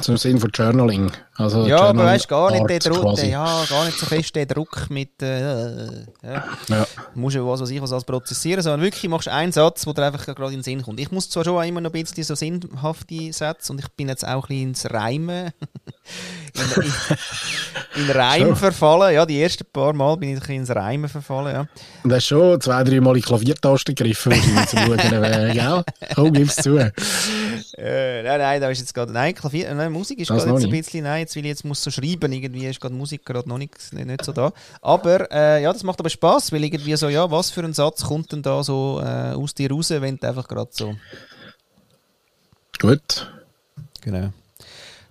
Im 0.08 0.16
Sinn 0.16 0.38
von 0.38 0.50
Journaling. 0.52 1.10
Also 1.36 1.66
Ja, 1.66 1.76
aber 1.78 1.86
Journal 1.88 2.06
weißt 2.06 2.28
gar 2.28 2.50
nicht 2.50 2.60
Art 2.70 2.86
Druck, 2.86 3.02
quasi. 3.02 3.22
der, 3.22 3.30
ja, 3.30 3.64
gar 3.68 3.84
nicht 3.86 3.98
so 3.98 4.06
fest 4.06 4.34
der 4.36 4.46
Druck 4.46 4.90
mit, 4.90 5.22
äh, 5.22 5.86
ja. 6.22 6.44
Ja. 6.68 6.86
Du 7.14 7.20
musst 7.20 7.36
ja 7.36 7.44
was 7.46 7.60
weiß 7.60 7.70
ich 7.70 7.80
was 7.80 7.92
alles 7.92 8.04
prozessieren, 8.04 8.62
sondern 8.62 8.82
wirklich 8.82 9.08
machst 9.08 9.26
du 9.28 9.32
einen 9.32 9.52
Satz, 9.52 9.82
der 9.84 9.94
dir 9.94 10.04
einfach 10.04 10.24
gerade 10.26 10.44
in 10.46 10.58
den 10.58 10.62
Sinn 10.62 10.82
kommt. 10.82 11.00
Ich 11.00 11.10
muss 11.10 11.30
zwar 11.30 11.44
schon 11.44 11.62
immer 11.64 11.80
noch 11.80 11.90
ein 11.92 12.02
bisschen 12.04 12.22
so 12.24 12.34
sinnhafte 12.34 13.32
Sätze 13.32 13.72
und 13.72 13.78
ich 13.80 13.88
bin 13.96 14.08
jetzt 14.08 14.26
auch 14.26 14.44
ein 14.44 14.48
bisschen 14.48 14.68
ins 14.68 14.90
Reimen, 14.90 15.52
in, 16.76 16.82
in, 16.82 18.04
in 18.04 18.10
Reim 18.10 18.48
So. 18.48 18.54
verfallen. 18.56 19.14
Ja, 19.14 19.24
die 19.24 19.40
ersten 19.42 19.64
paar 19.72 19.92
Mal 19.92 20.16
bin 20.16 20.30
ich 20.30 20.36
ein 20.36 20.40
bisschen 20.40 20.56
ins 20.56 20.70
Reimen 20.70 21.08
verfallen, 21.08 21.54
ja. 21.54 21.66
Und 22.04 22.12
hast 22.12 22.26
schon 22.26 22.60
zwei, 22.60 22.84
drei 22.84 23.00
Mal 23.00 23.10
in 23.10 23.16
die 23.16 23.22
Klaviertaste 23.22 23.94
gegriffen, 23.94 24.32
wahrscheinlich 24.32 24.66
zum 24.68 24.78
Schauen, 24.80 25.22
äh, 25.24 25.52
gell? 25.54 25.84
Komm, 26.14 26.32
gib's 26.32 26.56
zu. 26.56 26.76
Äh, 27.78 28.22
nein, 28.22 28.38
nein, 28.38 28.60
da 28.60 28.68
ist 28.70 28.80
jetzt 28.80 28.94
gerade, 28.94 29.12
nein, 29.12 29.34
Klavier, 29.34 29.72
nein, 29.74 29.91
Musik 29.92 30.18
ist 30.18 30.28
gerade 30.28 30.50
jetzt 30.50 30.64
ein 30.64 30.70
bisschen, 30.70 31.04
nein, 31.04 31.20
jetzt 31.20 31.36
will 31.36 31.44
ich 31.44 31.50
jetzt 31.50 31.64
muss 31.64 31.82
so 31.82 31.90
schreiben, 31.90 32.32
irgendwie 32.32 32.66
ist 32.66 32.80
gerade 32.80 32.94
Musik 32.94 33.24
gerade 33.24 33.48
noch 33.48 33.58
nicht, 33.58 33.92
nicht, 33.92 34.24
so 34.24 34.32
da. 34.32 34.52
Aber, 34.80 35.30
äh, 35.30 35.62
ja, 35.62 35.72
das 35.72 35.82
macht 35.82 36.00
aber 36.00 36.10
Spaß, 36.10 36.52
weil 36.52 36.64
irgendwie 36.64 36.96
so, 36.96 37.08
ja, 37.08 37.30
was 37.30 37.50
für 37.50 37.62
ein 37.62 37.72
Satz 37.72 38.04
kommt 38.04 38.32
denn 38.32 38.42
da 38.42 38.62
so 38.62 39.00
äh, 39.04 39.32
aus 39.32 39.54
dir 39.54 39.70
raus, 39.70 39.90
wenn 39.90 40.16
du 40.16 40.28
einfach 40.28 40.48
gerade 40.48 40.70
so... 40.72 40.94
Gut. 42.80 43.30
Genau. 44.00 44.30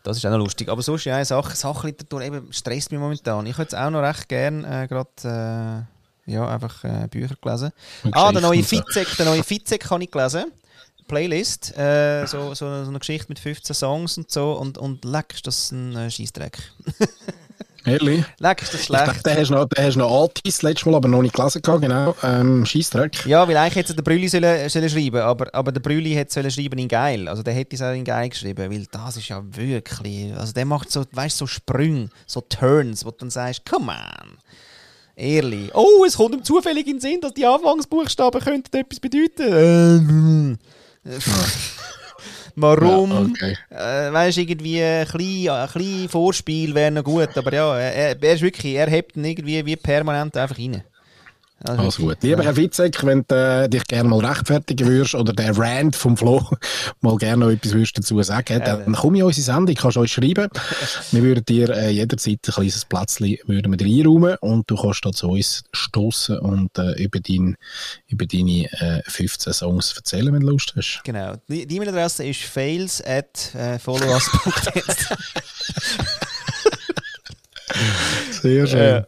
Das 0.03 0.17
ist 0.17 0.25
auch 0.25 0.31
noch 0.31 0.39
lustig. 0.39 0.67
Aber 0.69 0.81
sonst, 0.81 1.05
ja, 1.05 1.23
Sach 1.23 1.53
Sachliteratur 1.53 2.21
eben 2.21 2.51
stresst 2.51 2.91
mich 2.91 2.99
momentan. 2.99 3.45
Ich 3.45 3.53
hätte 3.53 3.61
jetzt 3.61 3.75
auch 3.75 3.89
noch 3.89 4.01
recht 4.01 4.27
gern 4.27 4.63
äh, 4.65 4.87
gerade 4.89 5.87
äh, 6.27 6.31
ja, 6.31 6.47
einfach 6.47 6.83
äh, 6.83 7.07
Bücher 7.09 7.35
gelesen. 7.41 7.71
Ah, 8.11 8.31
der 8.31 8.41
neue. 8.41 8.63
Fitzek, 8.63 9.15
der 9.17 9.25
neue 9.25 9.43
Fitzek 9.43 9.89
habe 9.89 10.03
ich 10.03 10.11
gelesen. 10.11 10.51
Playlist, 11.07 11.77
äh, 11.77 12.25
so, 12.25 12.53
so, 12.53 12.83
so 12.83 12.89
eine 12.89 12.99
Geschichte 12.99 13.25
mit 13.29 13.39
15 13.39 13.75
Songs 13.75 14.17
und 14.17 14.31
so 14.31 14.53
und, 14.53 14.77
und 14.77 15.03
leck, 15.05 15.33
ist 15.33 15.47
das 15.47 15.71
ein 15.71 15.95
äh, 15.95 16.09
Scheissdreck. 16.11 16.57
Ehrlich? 17.85 18.23
Leck, 18.37 18.61
ist 18.61 18.73
das 18.73 18.81
Ich 18.81 18.87
dachte, 18.89 19.11
schlecht. 19.11 19.25
den 19.25 19.37
hast 19.37 19.49
du 19.49 19.53
noch, 19.55 19.65
den 19.65 19.83
hast 19.85 19.95
noch 19.95 20.21
Altis 20.21 20.55
das 20.57 20.61
letzte 20.61 20.89
Mal, 20.89 20.97
aber 20.97 21.07
noch 21.07 21.21
nicht 21.23 21.33
gelesen, 21.33 21.61
genau. 21.63 22.15
Ähm, 22.21 22.65
Scheissdreck. 22.65 23.25
Ja, 23.25 23.47
weil 23.47 23.57
eigentlich 23.57 23.75
hätte 23.75 23.95
der 23.95 24.03
Brülli 24.03 24.27
sollen, 24.27 24.69
sollen 24.69 24.89
schreiben, 24.89 25.19
aber, 25.21 25.53
aber 25.53 25.71
der 25.71 25.79
Brülli 25.79 26.13
hätte 26.13 26.31
sollen 26.31 26.51
schreiben 26.51 26.77
in 26.77 26.87
geil. 26.87 27.27
Also 27.27 27.41
der 27.41 27.53
hätte 27.53 27.75
es 27.75 27.81
auch 27.81 27.93
in 27.93 28.03
geil 28.03 28.29
geschrieben, 28.29 28.71
weil 28.71 28.85
das 28.91 29.17
ist 29.17 29.29
ja 29.29 29.41
wirklich, 29.43 30.31
also 30.35 30.53
der 30.53 30.65
macht 30.65 30.91
so, 30.91 31.05
weißt 31.11 31.37
so 31.37 31.47
Sprünge, 31.47 32.09
so 32.27 32.41
Turns, 32.41 33.03
wo 33.03 33.09
du 33.09 33.17
dann 33.17 33.29
sagst, 33.31 33.65
come 33.65 33.91
on. 33.91 34.37
Ehrlich. 35.15 35.73
Oh, 35.73 36.05
es 36.05 36.17
kommt 36.17 36.35
ihm 36.35 36.43
zufällig 36.43 36.85
in 36.87 36.93
den 36.97 37.01
Sinn, 37.01 37.19
dass 37.21 37.33
die 37.33 37.45
Anfangsbuchstaben 37.45 38.41
könnten 38.41 38.77
etwas 38.77 38.99
bedeuten. 38.99 40.57
Äh, 40.57 40.57
Warum? 42.55 43.11
Ja, 43.11 43.21
okay. 43.21 43.57
Äh, 43.69 44.13
weißt 44.13 44.37
irgendwie 44.37 44.83
ein 44.83 45.07
kleines 45.07 45.49
ein 45.49 45.67
klein 45.69 46.09
Vorspiel 46.09 46.75
wäre 46.75 46.91
noch 46.91 47.03
gut, 47.03 47.35
aber 47.37 47.53
ja, 47.53 47.77
er, 47.77 48.21
er 48.21 48.33
ist 48.33 48.41
wirklich, 48.41 48.75
er 48.75 48.89
hebt 48.89 49.15
ihn 49.15 49.25
irgendwie 49.25 49.65
wie 49.65 49.75
permanent 49.75 50.35
einfach 50.37 50.57
rein. 50.57 50.83
Also 51.63 51.84
Also 51.84 52.04
gut. 52.04 52.17
Lieber 52.21 52.43
Herr 52.43 52.56
Witzek, 52.56 53.04
wenn 53.06 53.24
du 53.28 53.36
äh, 53.36 53.67
dich 53.69 53.84
gerne 53.86 54.10
mal 54.10 54.26
rechtfertigen 54.26 54.88
würdest 54.88 55.15
oder 55.15 55.34
der 55.34 55.58
Rand 55.58 55.95
vom 55.95 56.17
Flo 56.17 56.47
mal 57.02 57.17
gerne 57.17 57.45
noch 57.45 57.52
etwas 57.52 57.74
würdest 57.74 57.97
dazu 57.97 58.21
sagen, 58.24 58.62
dann 58.63 58.93
komm 58.93 59.15
in 59.15 59.24
unsere 59.24 59.43
Sendung, 59.43 59.76
kannst 59.76 59.97
uns 59.97 60.12
schreiben. 60.12 60.47
wir 61.12 61.24
würden 61.24 61.45
dir 61.45 61.69
äh, 61.69 61.89
jederzeit 61.89 62.39
ein 62.47 62.54
kleines 62.54 62.86
Plätzchen 62.86 63.38
würden 63.45 63.71
wir 63.71 63.78
dir 63.78 63.88
einräumen 63.88 64.38
und 64.41 64.69
du 64.69 64.76
kannst 64.76 65.06
da 65.06 65.12
zu 65.12 65.30
uns 65.30 65.63
stoßen 65.71 66.39
und 66.39 66.78
äh, 66.78 67.04
über, 67.04 67.19
dein, 67.19 67.56
über 68.08 68.26
deine 68.26 68.65
äh, 68.80 69.02
15 69.08 69.54
Songs 69.54 69.95
erzählen, 69.95 70.34
wenn 70.34 70.41
du 70.41 70.47
Lust 70.47 70.74
hast. 70.76 71.02
Genau. 71.04 71.36
Die 71.47 71.63
E-Mail-Adresse 71.63 72.26
ist 72.26 72.41
fails 72.41 73.04
at 73.06 73.54
äh. 73.56 73.78
Sehr 78.41 78.67
schön. 78.67 79.06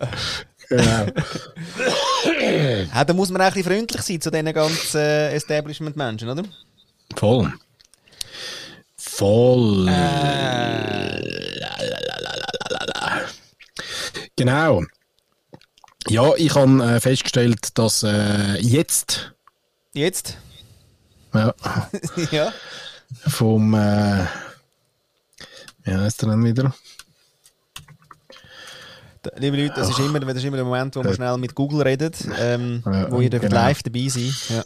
Genau. 0.70 1.06
Ja, 2.94 3.04
da 3.06 3.14
muss 3.14 3.30
man 3.30 3.42
auch 3.42 3.46
ein 3.46 3.54
bisschen 3.54 3.72
freundlich 3.72 4.02
sein 4.02 4.22
zu 4.22 4.32
diesen 4.32 4.54
ganzen 4.54 5.00
äh, 5.00 5.34
Establishment-Menschen, 5.36 6.30
oder? 6.30 6.44
Voll. 7.16 7.54
Voll. 8.98 9.88
Genau. 14.36 14.84
Ja, 16.10 16.36
ich 16.36 16.54
habe 16.56 16.84
äh, 16.84 17.00
festgestellt, 17.00 17.78
dass 17.78 18.04
äh, 18.04 18.58
jetzt 18.60 19.34
Jetzt? 19.94 20.38
ja, 21.34 21.54
ja. 22.32 22.54
vom 23.28 23.76
äh, 23.76 24.26
wie 25.84 25.94
heißt 25.94 26.24
er 26.24 26.30
denn 26.30 26.44
wieder? 26.44 26.74
Liebe 29.38 29.58
Leute, 29.58 29.74
das 29.76 29.90
ist, 29.90 30.00
immer, 30.00 30.20
das 30.20 30.36
ist 30.38 30.44
immer 30.44 30.58
der 30.58 30.66
Moment, 30.66 30.96
wo 30.96 31.04
wir 31.04 31.14
schnell 31.14 31.38
mit 31.38 31.56
Google 31.56 31.82
reden, 31.82 32.12
ähm, 32.40 32.84
Ja, 32.86 33.12
wo 33.12 33.22
ihr 33.22 33.30
genau. 33.30 33.54
live 33.54 33.84
dabei 33.84 34.08
sein 34.08 34.34
ja. 34.50 34.64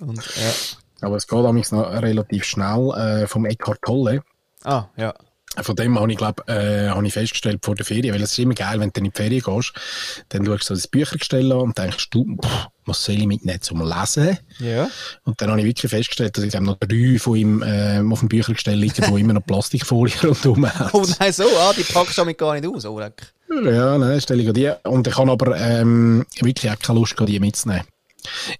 Und, 0.00 0.18
ja. 0.18 1.06
Aber 1.06 1.16
es 1.16 1.26
geht 1.26 1.44
amigs 1.44 1.72
noch 1.72 1.90
relativ 1.90 2.44
schnell 2.44 2.90
äh, 2.92 3.26
vom 3.26 3.44
Eckhart 3.44 3.82
Tolle. 3.82 4.22
Ah, 4.64 4.84
ja. 4.96 5.14
Von 5.60 5.76
dem 5.76 5.98
habe 5.98 6.10
ich, 6.10 6.18
glaube 6.18 6.42
äh, 6.46 6.88
habe 6.88 7.06
ich 7.06 7.12
festgestellt 7.12 7.64
vor 7.64 7.74
der 7.74 7.84
Ferien, 7.84 8.14
weil 8.14 8.22
es 8.22 8.32
ist 8.32 8.38
immer 8.38 8.54
geil, 8.54 8.80
wenn 8.80 8.90
du 8.90 8.98
in 9.00 9.04
die 9.04 9.10
Ferien 9.14 9.42
gehst, 9.42 9.72
dann 10.30 10.46
schaust 10.46 10.62
du 10.62 10.66
so 10.66 10.74
das 10.74 10.88
Büchergestell 10.88 11.52
an 11.52 11.60
und 11.60 11.78
denkst, 11.78 12.10
du, 12.10 12.36
pff, 12.42 12.68
was 12.86 13.04
soll 13.04 13.16
ich 13.16 13.26
mitnehmen 13.26 13.60
zum 13.60 13.82
Lesen? 13.86 14.38
Ja. 14.58 14.88
Und 15.24 15.40
dann 15.40 15.50
habe 15.50 15.60
ich 15.60 15.66
wirklich 15.66 15.90
festgestellt, 15.90 16.36
dass 16.36 16.44
ich 16.44 16.58
noch 16.58 16.78
drei 16.78 17.18
von 17.18 17.36
ihm 17.36 17.62
äh, 17.62 18.00
auf 18.00 18.20
dem 18.20 18.28
Büchergestell 18.28 18.78
liegen, 18.78 19.04
wo 19.08 19.16
immer 19.16 19.34
noch 19.34 19.44
Plastikfolie 19.44 20.14
rundherum 20.22 20.72
haben. 20.72 20.90
Oh 20.92 21.06
nein, 21.18 21.32
so, 21.32 21.44
ah, 21.44 21.72
die 21.76 21.84
packst 21.84 22.16
du 22.16 22.22
damit 22.22 22.38
gar 22.38 22.58
nicht 22.58 22.66
aus, 22.66 22.84
oh, 22.86 22.98
leck. 22.98 23.32
Ja, 23.64 23.98
nein, 23.98 24.20
stelle 24.20 24.42
ich 24.42 24.52
die. 24.52 24.72
Und 24.84 25.06
ich 25.06 25.16
habe 25.16 25.30
aber 25.30 25.56
ähm, 25.58 26.24
wirklich 26.40 26.72
auch 26.72 26.78
keine 26.78 26.98
Lust, 26.98 27.14
die 27.18 27.38
mitzunehmen. 27.38 27.84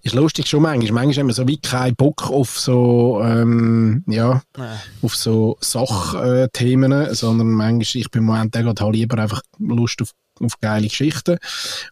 Ist 0.01 0.15
lustig 0.15 0.47
schon 0.47 0.61
manchmal. 0.61 1.05
Manchmal 1.05 1.23
haben 1.23 1.27
wir 1.27 1.33
so 1.33 1.47
wie 1.47 1.59
keinen 1.59 1.95
Bock 1.95 2.29
auf 2.29 2.59
so, 2.59 3.21
ähm, 3.23 4.03
ja, 4.07 4.41
Nein. 4.57 4.79
auf 5.01 5.15
so 5.15 5.57
Sachthemen, 5.61 7.13
sondern 7.13 7.47
manchmal, 7.47 8.01
ich 8.01 8.11
bin 8.11 8.21
im 8.21 8.25
Moment 8.25 8.53
gerade 8.53 8.91
lieber 8.91 9.17
einfach 9.17 9.41
Lust 9.59 10.01
auf, 10.01 10.11
auf 10.41 10.59
geile 10.59 10.87
Geschichten. 10.87 11.37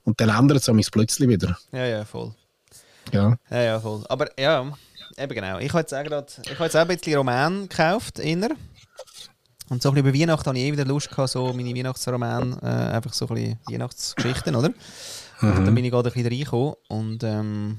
Und 0.03 0.19
dann 0.19 0.29
ändert 0.29 0.59
es 0.59 0.73
mich 0.73 0.91
plötzlich 0.91 1.29
wieder. 1.29 1.57
Ja, 1.71 1.85
ja, 1.85 2.05
voll. 2.05 2.33
Ja. 3.11 3.35
Ja, 3.49 3.61
ja, 3.61 3.79
voll. 3.79 4.03
Aber 4.09 4.27
ja, 4.39 4.71
eben 5.17 5.33
genau. 5.33 5.59
Ich 5.59 5.69
habe 5.69 5.79
jetzt 5.79 5.93
auch, 5.93 6.03
grad, 6.03 6.41
ich 6.43 6.53
habe 6.53 6.63
jetzt 6.65 6.75
auch 6.75 6.81
ein 6.81 6.87
bisschen 6.87 7.15
Roman 7.15 7.67
gekauft, 7.67 8.19
inner. 8.19 8.49
Und 9.69 9.81
so 9.81 9.89
ein 9.89 9.95
bisschen 9.95 10.09
über 10.09 10.19
Weihnachten 10.19 10.45
habe 10.47 10.57
ich 10.57 10.65
eh 10.65 10.71
wieder 10.73 10.83
Lust 10.83 11.09
gehabt, 11.09 11.29
so 11.29 11.53
meine 11.53 11.73
Weihnachtsroman, 11.73 12.59
äh, 12.61 12.65
einfach 12.65 13.13
so 13.13 13.25
ein 13.27 13.35
bisschen 13.35 13.59
Weihnachtsgeschichten, 13.69 14.55
oder? 14.55 14.71
Und 15.41 15.65
dann 15.65 15.75
bin 15.75 15.83
ich 15.85 15.91
gerade 15.91 16.09
ein 16.09 16.13
bisschen 16.13 16.29
reingekommen 16.31 16.73
und 16.89 17.23
ähm, 17.23 17.77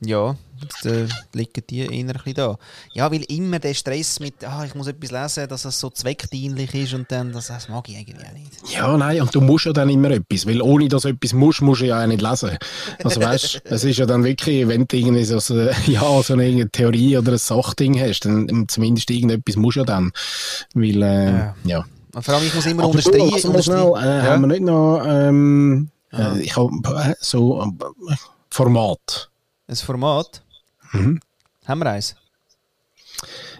ja, 0.00 0.36
jetzt 0.60 0.84
äh, 0.84 1.06
liegen 1.32 1.62
die 1.70 1.78
eher 1.80 1.88
ein 1.88 2.06
bisschen 2.08 2.34
da. 2.34 2.58
Ja, 2.92 3.10
weil 3.10 3.22
immer 3.28 3.58
der 3.58 3.72
Stress 3.72 4.20
mit, 4.20 4.44
ah, 4.44 4.62
ich 4.66 4.74
muss 4.74 4.88
etwas 4.88 5.10
lesen, 5.10 5.48
dass 5.48 5.64
es 5.64 5.80
so 5.80 5.88
zweckdienlich 5.88 6.74
ist 6.74 6.92
und 6.92 7.10
dann, 7.10 7.32
das, 7.32 7.46
das 7.46 7.70
mag 7.70 7.88
ich 7.88 7.96
eigentlich 7.96 8.18
auch 8.28 8.32
nicht. 8.34 8.74
Ja, 8.74 8.94
nein, 8.98 9.22
und 9.22 9.34
du 9.34 9.40
musst 9.40 9.64
ja 9.64 9.72
dann 9.72 9.88
immer 9.88 10.10
etwas, 10.10 10.46
weil 10.46 10.60
ohne 10.60 10.88
dass 10.88 11.02
du 11.02 11.08
etwas 11.08 11.32
musst, 11.32 11.62
musst 11.62 11.80
du 11.80 11.86
ja 11.86 12.02
auch 12.02 12.06
nicht 12.06 12.20
lesen. 12.20 12.58
Also 13.02 13.22
weißt, 13.22 13.62
es 13.64 13.84
ist 13.84 13.96
ja 13.98 14.04
dann 14.04 14.22
wirklich, 14.22 14.68
wenn 14.68 14.86
du 14.86 14.96
irgendwie 14.98 15.24
so, 15.24 15.38
so, 15.38 15.54
ja, 15.86 16.22
so 16.22 16.34
eine 16.34 16.68
Theorie 16.70 17.16
oder 17.16 17.32
ein 17.32 17.38
Sachding 17.38 17.98
hast, 17.98 18.26
dann 18.26 18.66
zumindest 18.68 19.10
irgendetwas 19.10 19.56
musst 19.56 19.76
du 19.76 19.80
ja 19.80 19.86
dann, 19.86 20.12
weil, 20.74 21.02
äh, 21.02 21.26
Ja. 21.32 21.54
ja. 21.64 21.84
Und 22.14 22.22
vor 22.22 22.34
allem, 22.34 22.46
ich 22.46 22.54
muss 22.54 22.66
immer 22.66 22.84
Aber 22.84 22.92
du, 22.92 22.98
unterstreichen. 22.98 23.50
also 23.50 23.62
schnell, 23.62 23.92
äh, 24.04 24.16
Ja. 24.18 24.22
haben 24.24 24.42
wir 24.42 24.46
nicht 24.48 24.62
noch, 24.62 25.02
ähm, 25.06 25.88
äh, 26.18 26.40
ich 26.40 26.56
habe 26.56 26.70
äh, 27.10 27.14
so 27.20 27.62
äh, 27.62 28.14
Format. 28.50 29.30
Ein 29.68 29.76
Format. 29.76 30.42
Mhm. 30.92 31.20
Haben 31.66 31.80
wir 31.80 31.90
eins? 31.90 32.14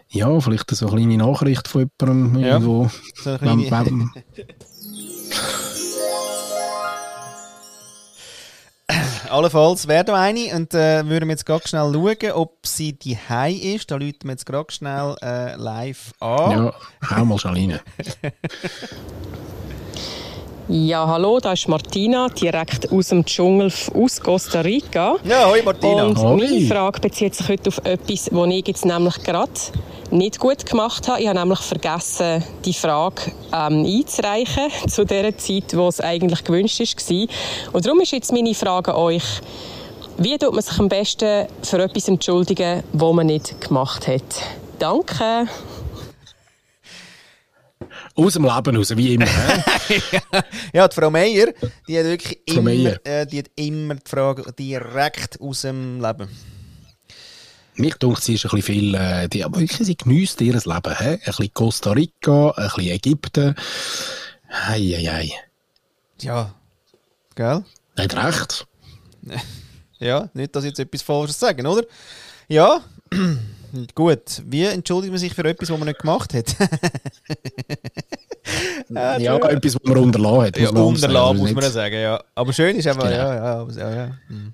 Ja, 0.09 0.38
vielleicht 0.40 0.70
so 0.70 0.86
eine 0.88 0.96
kleine 0.96 1.16
Nachricht 1.16 1.66
von 1.68 1.90
jemandem 2.00 2.40
Ja. 2.42 2.46
irgendwo. 2.54 2.90
So 3.22 3.30
eine 3.30 3.38
kleine- 3.38 3.70
Wem- 3.70 3.86
wem- 3.86 4.12
Allenfalls 9.30 9.88
wäre 9.88 10.04
da 10.04 10.14
eine 10.14 10.54
und 10.54 10.72
äh, 10.72 11.04
würden 11.09 11.28
wir 11.28 11.32
jetzt 11.32 11.44
ganz 11.46 11.68
schnell 11.68 11.92
schauen, 11.92 12.32
ob 12.34 12.64
sie 12.66 12.92
die 12.92 13.18
ist. 13.74 13.90
Da 13.90 13.96
läuten 13.96 14.24
wir 14.28 14.30
jetzt 14.32 14.46
ganz 14.46 14.72
schnell 14.74 15.16
äh, 15.22 15.57
live 15.57 16.12
an. 16.20 16.50
ja, 16.52 16.74
hau 17.11 17.24
mal 17.24 17.38
schon 17.38 17.54
rein. 17.54 17.80
Ja, 20.68 21.06
hallo, 21.06 21.38
da 21.38 21.52
ist 21.52 21.68
Martina, 21.68 22.28
direkt 22.28 22.90
aus 22.90 23.10
dem 23.10 23.24
Dschungel 23.24 23.72
aus 23.94 24.20
Costa 24.20 24.62
Rica. 24.62 25.14
Ja, 25.22 25.48
hoi 25.48 25.62
Martina. 25.62 26.02
Und 26.06 26.18
Hoi. 26.18 26.36
meine 26.38 26.60
Frage 26.62 27.00
bezieht 27.00 27.36
sich 27.36 27.48
heute 27.48 27.68
auf 27.68 27.78
etwas, 27.84 28.28
was 28.32 28.48
ich 28.48 28.66
jetzt 28.66 28.84
nämlich 28.84 29.22
gerade 29.22 29.52
nicht 30.10 30.40
gut 30.40 30.66
gemacht 30.66 31.06
habe. 31.06 31.20
Ich 31.20 31.28
habe 31.28 31.38
nämlich 31.38 31.60
vergessen, 31.60 32.42
die 32.64 32.72
Frage 32.72 33.30
ähm, 33.52 33.84
einzureichen 33.86 34.88
zu 34.88 35.06
der 35.06 35.38
Zeit, 35.38 35.76
wo 35.76 35.86
es 35.86 36.00
eigentlich 36.00 36.42
gewünscht 36.42 36.80
war. 36.80 37.26
Und 37.72 37.86
darum 37.86 38.00
ist 38.00 38.10
jetzt 38.10 38.32
meine 38.32 38.52
Frage 38.52 38.92
an 38.92 39.00
euch. 39.00 39.40
Wie 40.18 40.36
tut 40.36 40.52
man 40.52 40.62
sich 40.62 40.80
am 40.80 40.88
besten 40.88 41.46
für 41.62 41.80
etwas 41.80 42.08
entschuldigen, 42.08 42.82
was 42.92 43.14
man 43.14 43.26
nicht 43.26 43.60
gemacht 43.60 44.08
hat? 44.08 44.42
Danke. 44.80 45.46
Aus 48.16 48.32
dem 48.32 48.44
Leben 48.44 48.76
raus, 48.76 48.96
wie 48.96 49.14
immer. 49.14 49.26
Ja, 50.72 50.88
die 50.88 50.94
Frau 50.94 51.10
Meier, 51.10 51.52
die 51.86 51.98
hat 51.98 52.06
wirklich 52.06 52.40
Frau 52.48 52.60
immer, 52.60 53.06
äh, 53.06 53.26
die 53.26 53.38
hat 53.38 53.50
immer 53.54 53.94
die 53.94 54.08
Frage 54.10 54.52
direkt 54.58 55.40
aus 55.40 55.60
dem 55.62 56.00
Leben. 56.00 56.28
Mich 57.76 57.94
denkt, 57.94 58.22
sie 58.22 58.34
ist 58.34 58.46
ein 58.46 58.50
bisschen 58.50 58.74
viel, 58.74 58.94
äh, 58.94 59.28
die, 59.28 59.44
aber 59.44 59.60
wirklich, 59.60 59.86
sie 59.86 59.96
genießt 59.96 60.40
ihr 60.40 60.54
Leben. 60.54 60.98
Hä? 60.98 61.10
Ein 61.10 61.20
bisschen 61.24 61.52
Costa 61.52 61.92
Rica, 61.92 62.50
ein 62.50 62.70
bisschen 62.74 62.92
Ägypten. 62.92 63.54
Hei, 64.48 64.80
hei, 64.80 65.04
hei. 65.04 65.32
Ja, 66.22 66.54
gell? 67.34 67.64
Nicht 67.96 68.16
recht. 68.16 68.66
Ja, 69.98 70.28
nicht, 70.34 70.54
dass 70.54 70.64
ich 70.64 70.68
jetzt 70.68 70.78
etwas 70.80 71.00
Falsches 71.00 71.40
sagen, 71.40 71.66
oder? 71.66 71.82
Ja, 72.48 72.82
gut. 73.94 74.42
Wie 74.46 74.64
entschuldigt 74.64 75.10
man 75.12 75.18
sich 75.18 75.34
für 75.34 75.44
etwas, 75.44 75.70
was 75.70 75.78
man 75.78 75.88
nicht 75.88 76.00
gemacht 76.00 76.34
hat? 76.34 76.54
Ja, 78.88 79.36
etwas, 79.38 79.74
was 79.74 79.82
man 79.82 79.98
unterlassen 79.98 80.42
hat. 80.42 80.56
ja, 80.56 80.68
unterlassen, 80.70 81.38
muss 81.38 81.52
man 81.52 81.64
ja 81.64 81.70
sagen, 81.70 81.96
ja. 82.00 82.22
Aber 82.34 82.52
schön 82.52 82.76
ist 82.76 82.86
einfach, 82.86 83.02
Genau. 83.02 83.16
ja, 83.16 83.34
ja, 83.34 83.54
aber- 83.60 83.72
ja, 83.72 83.94
ja. 83.94 84.16
hm. 84.28 84.52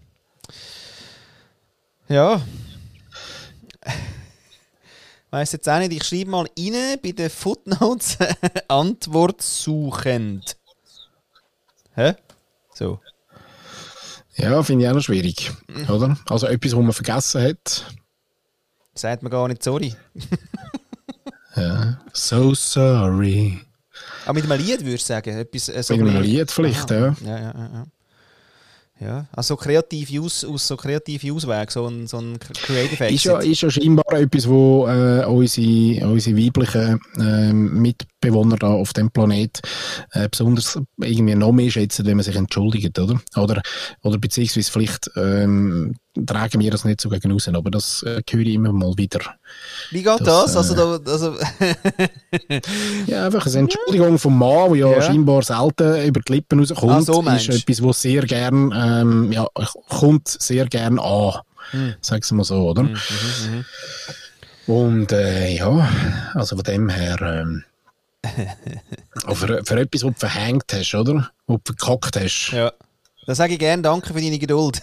Ja. 2.08 2.40
Weiss 5.30 5.52
jetzt 5.52 5.68
auch 5.68 5.78
nicht, 5.78 5.92
ich 5.92 6.04
schreibe 6.04 6.30
mal 6.30 6.46
rein 6.58 6.98
bei 7.02 7.12
den 7.12 7.28
Footnotes 7.30 8.16
Antwort 8.68 9.42
suchend. 9.42 10.56
Hä? 11.94 12.14
So. 12.74 12.98
Ja, 14.36 14.62
finde 14.62 14.84
ich 14.84 14.90
auch 14.90 14.94
noch 14.94 15.02
schwierig. 15.02 15.52
Oder? 15.90 16.16
Also 16.30 16.46
etwas, 16.46 16.72
was 16.72 16.82
man 16.82 16.92
vergessen 16.92 17.42
hat. 17.42 17.86
Sagt 18.95 19.22
man 19.22 19.32
gar 19.32 19.49
nicht 19.49 19.62
sorry. 19.62 19.95
Ja. 21.57 21.99
So 22.12 22.55
sorry. 22.55 23.61
Aber 24.24 24.40
mit 24.40 24.51
einem 24.51 24.64
Lied 24.64 24.84
würdest 24.84 25.09
du 25.09 25.14
sagen? 25.14 25.36
Etwas, 25.36 25.68
äh, 25.68 25.82
so 25.82 25.97
Mit 25.97 26.09
einem 26.09 26.22
Lied 26.22 26.51
vielleicht, 26.51 26.90
ja. 26.90 27.14
Ja, 27.24 27.38
ja, 27.38 27.55
ja. 27.55 27.86
ja. 29.01 29.26
Also 29.32 29.57
kreative 29.57 30.20
Aus, 30.20 30.45
aus 30.45 30.66
so 30.66 30.76
kreative 30.76 31.32
Auswege, 31.32 31.70
so 31.70 31.86
ein, 31.86 32.07
so 32.07 32.18
ein 32.18 32.38
Creative 32.38 33.05
Exit. 33.05 33.11
Ist 33.11 33.24
ja, 33.24 33.38
ist 33.40 33.61
ja 33.61 33.70
scheinbar 33.70 34.12
etwas, 34.12 34.49
wo 34.49 34.86
äh, 34.86 35.24
unsere, 35.26 36.07
unsere 36.07 36.36
weiblichen 36.36 37.01
ähm, 37.18 37.82
Mitbewohner 38.22 38.56
da 38.56 38.68
auf 38.68 38.92
dem 38.92 39.10
Planet 39.10 39.60
äh, 40.12 40.28
besonders 40.28 40.78
irgendwie 41.00 41.34
noch 41.34 41.52
mehr 41.52 41.70
schätzen, 41.70 42.06
wenn 42.06 42.16
man 42.16 42.24
sich 42.24 42.36
entschuldigt, 42.36 42.98
oder? 42.98 43.20
Oder, 43.36 43.62
oder 44.02 44.18
beziehungsweise 44.18 44.70
vielleicht 44.70 45.10
ähm, 45.16 45.94
tragen 46.26 46.60
wir 46.60 46.70
das 46.70 46.84
nicht 46.84 47.00
so 47.00 47.08
gegen 47.08 47.32
außen, 47.32 47.56
aber 47.56 47.70
das 47.70 48.02
äh, 48.02 48.22
höre 48.30 48.40
ich 48.40 48.54
immer 48.54 48.72
mal 48.72 48.96
wieder. 48.96 49.20
Wie 49.90 50.02
geht 50.02 50.20
das, 50.20 50.54
das? 50.54 50.56
Also, 50.56 50.74
da, 50.74 51.10
also 51.10 51.34
Ja, 53.06 53.26
einfach 53.26 53.46
eine 53.46 53.58
Entschuldigung 53.58 54.18
vom 54.18 54.38
Mann, 54.38 54.72
die 54.74 54.80
ja, 54.80 54.90
Ja. 54.90 55.02
scheinbar 55.02 55.42
selten 55.42 56.06
über 56.06 56.20
die 56.20 56.32
Lippen 56.34 56.60
rauskommt, 56.60 56.92
Ah, 56.92 57.00
so 57.02 57.22
ist 57.22 57.48
etwas, 57.48 57.82
was 57.82 58.02
sehr 58.02 58.22
gern, 58.22 58.72
ähm, 58.74 59.32
ja, 59.32 59.46
kommt 59.88 60.28
sehr 60.28 60.66
gern 60.66 60.98
an. 60.98 61.40
Hm. 61.70 61.94
Sagen 62.00 62.22
wir 62.28 62.36
mal 62.36 62.44
so, 62.44 62.70
oder? 62.70 62.88
Und 64.66 65.10
äh, 65.12 65.56
ja, 65.56 65.88
also 66.34 66.56
von 66.56 66.64
dem 66.64 66.88
her, 66.88 67.20
ähm, 67.20 67.64
auch 69.26 69.36
für, 69.36 69.64
für 69.64 69.80
etwas, 69.80 70.04
was 70.04 70.12
du 70.12 70.18
verhängt 70.18 70.72
hast, 70.72 70.94
oder? 70.94 71.30
Was 71.46 71.58
du 71.64 71.74
verkackt 71.74 72.16
hast, 72.16 72.52
ja. 72.52 72.72
Da 73.24 73.34
sage 73.36 73.52
ich 73.52 73.58
gerne 73.58 73.82
Danke 73.82 74.12
für 74.12 74.20
deine 74.20 74.38
Geduld. 74.38 74.82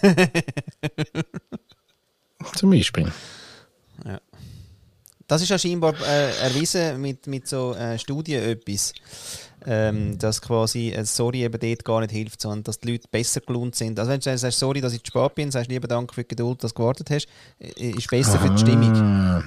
zum 2.56 2.70
Beispiel. 2.70 3.12
Das 5.30 5.42
ist 5.42 5.48
ja 5.48 5.58
scheinbar 5.60 5.94
äh, 6.00 6.36
erwiesen 6.40 7.00
mit, 7.00 7.28
mit 7.28 7.46
so 7.46 7.72
äh, 7.74 7.96
Studien 8.00 8.42
etwas, 8.42 8.92
ähm, 9.64 10.18
dass 10.18 10.42
quasi 10.42 10.90
äh, 10.90 11.04
Sorry 11.04 11.44
eben 11.44 11.60
dort 11.60 11.84
gar 11.84 12.00
nicht 12.00 12.10
hilft, 12.10 12.40
sondern 12.40 12.64
dass 12.64 12.80
die 12.80 12.90
Leute 12.90 13.06
besser 13.08 13.40
gelohnt 13.40 13.76
sind. 13.76 13.96
Also 14.00 14.10
wenn 14.10 14.18
du 14.18 14.36
sagst, 14.36 14.58
sorry, 14.58 14.80
dass 14.80 14.92
ich 14.92 15.04
zu 15.04 15.12
spät 15.12 15.36
bin, 15.36 15.52
sagst 15.52 15.70
lieber 15.70 15.86
Danke 15.86 16.14
für 16.14 16.22
die 16.24 16.28
Geduld, 16.28 16.64
dass 16.64 16.74
du 16.74 16.82
gewartet 16.82 17.10
hast, 17.10 17.28
äh, 17.60 17.90
ist 17.90 18.10
besser 18.10 18.40
für 18.40 18.50
die 18.50 18.58
Stimmung. 18.58 18.92
Ah, 18.96 19.44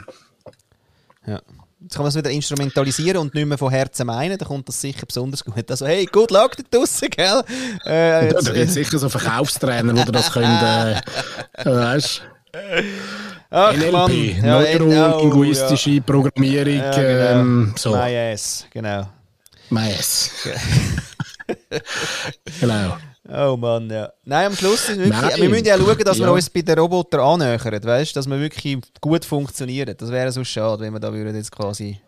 Ja. 1.26 1.42
Jetzt 1.84 1.96
kann 1.96 2.04
man 2.04 2.10
es 2.10 2.16
wieder 2.16 2.30
instrumentalisieren 2.30 3.18
und 3.18 3.34
nicht 3.34 3.46
mehr 3.46 3.58
von 3.58 3.70
Herzen 3.70 4.08
meinen, 4.08 4.38
dann 4.38 4.48
kommt 4.48 4.70
das 4.70 4.80
sicher 4.80 5.06
besonders 5.06 5.44
gut. 5.44 5.70
Also 5.70 5.86
hey, 5.86 6.06
good 6.06 6.32
luck 6.32 6.56
da 6.56 6.64
draussen, 6.72 7.10
gell? 7.10 7.44
Äh, 7.86 8.28
jetzt, 8.28 8.48
da 8.48 8.54
gibt 8.54 8.68
es 8.68 8.74
sicher 8.74 8.98
so 8.98 9.10
Verkaufstrainer, 9.10 9.92
die 9.94 10.12
das 10.12 10.32
können, 10.32 10.46
äh, 10.46 11.02
weißt 11.66 12.22
ach, 13.50 13.74
NLP, 13.74 13.92
Mann. 13.92 14.12
Ja, 14.12 14.62
neurolinguistische 14.62 16.00
Programmierung, 16.02 16.76
ja, 16.76 16.92
genau. 16.92 17.42
ähm, 17.42 17.74
so. 17.78 17.92
My 17.92 18.32
ass, 18.34 18.66
genau. 18.72 19.10
Mais. 19.70 20.32
genau. 22.62 22.98
Oh 23.30 23.56
Mann, 23.56 23.90
ja. 23.90 24.12
Nein, 24.26 24.48
am 24.48 24.56
Schluss 24.56 24.90
ist 24.90 24.98
wirklich, 24.98 25.10
Nein. 25.22 25.32
wir 25.38 25.50
müssen 25.50 25.66
ja 25.66 25.78
schauen, 25.78 25.98
dass 26.00 26.18
wir 26.20 26.26
Ja. 26.26 26.32
uns 26.32 26.50
bei 26.50 26.62
den 26.62 26.78
Robotern 26.78 27.22
annähern, 27.22 27.84
weißt 27.84 28.12
du, 28.14 28.20
dass 28.20 28.28
wir 28.28 28.38
wirklich 28.40 28.78
gut 29.00 29.24
funktionieren. 29.24 29.96
Das 29.98 30.12
wäre 30.12 30.32
so 30.32 30.44
schade, 30.44 30.82
wenn 30.84 30.92
wir 30.94 31.00
da 31.00 31.14
würden 31.14 31.36
jetzt 31.36 31.52
quasi, 31.52 32.00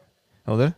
oder? 0.45 0.73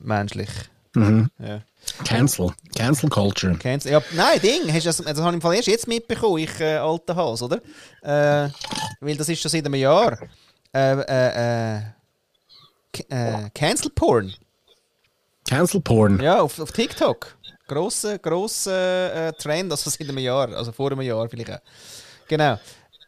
menschlich. 0.00 0.48
Mhm. 0.94 1.30
Ja. 1.38 1.60
Cancel. 2.04 2.50
Cancel 2.74 3.10
Culture. 3.10 3.54
Cancel. 3.58 3.92
Ja, 3.92 4.02
nein, 4.12 4.40
Ding, 4.40 4.72
hast 4.72 4.84
du 4.84 4.88
das, 4.88 4.96
das 4.98 5.18
habe 5.18 5.28
ich 5.30 5.34
im 5.34 5.40
Fall 5.40 5.54
erst 5.56 5.68
jetzt 5.68 5.86
mitbekommen, 5.88 6.38
ich 6.38 6.60
äh, 6.60 6.76
alter 6.76 7.16
Hals, 7.16 7.42
oder? 7.42 7.56
Äh, 8.02 8.48
weil 9.00 9.16
das 9.16 9.28
ist 9.28 9.40
schon 9.42 9.50
seit 9.50 9.64
einem 9.66 9.74
Jahr. 9.74 10.18
Äh, 10.72 11.00
äh, 11.00 11.76
äh, 11.78 11.82
äh, 13.08 13.50
Cancel 13.54 13.90
Porn. 13.90 14.32
Cancel 15.48 15.80
Porn. 15.80 16.20
Ja, 16.20 16.40
auf, 16.40 16.58
auf 16.58 16.72
TikTok. 16.72 17.36
Grosser, 17.66 18.18
grosser 18.18 19.28
äh, 19.28 19.32
Trend, 19.32 19.70
also 19.72 19.90
seit 19.90 20.00
einem 20.08 20.18
Jahr, 20.18 20.48
also 20.54 20.72
vor 20.72 20.90
einem 20.92 21.02
Jahr 21.02 21.28
vielleicht 21.28 21.50
auch. 21.50 21.60
Genau. 22.28 22.58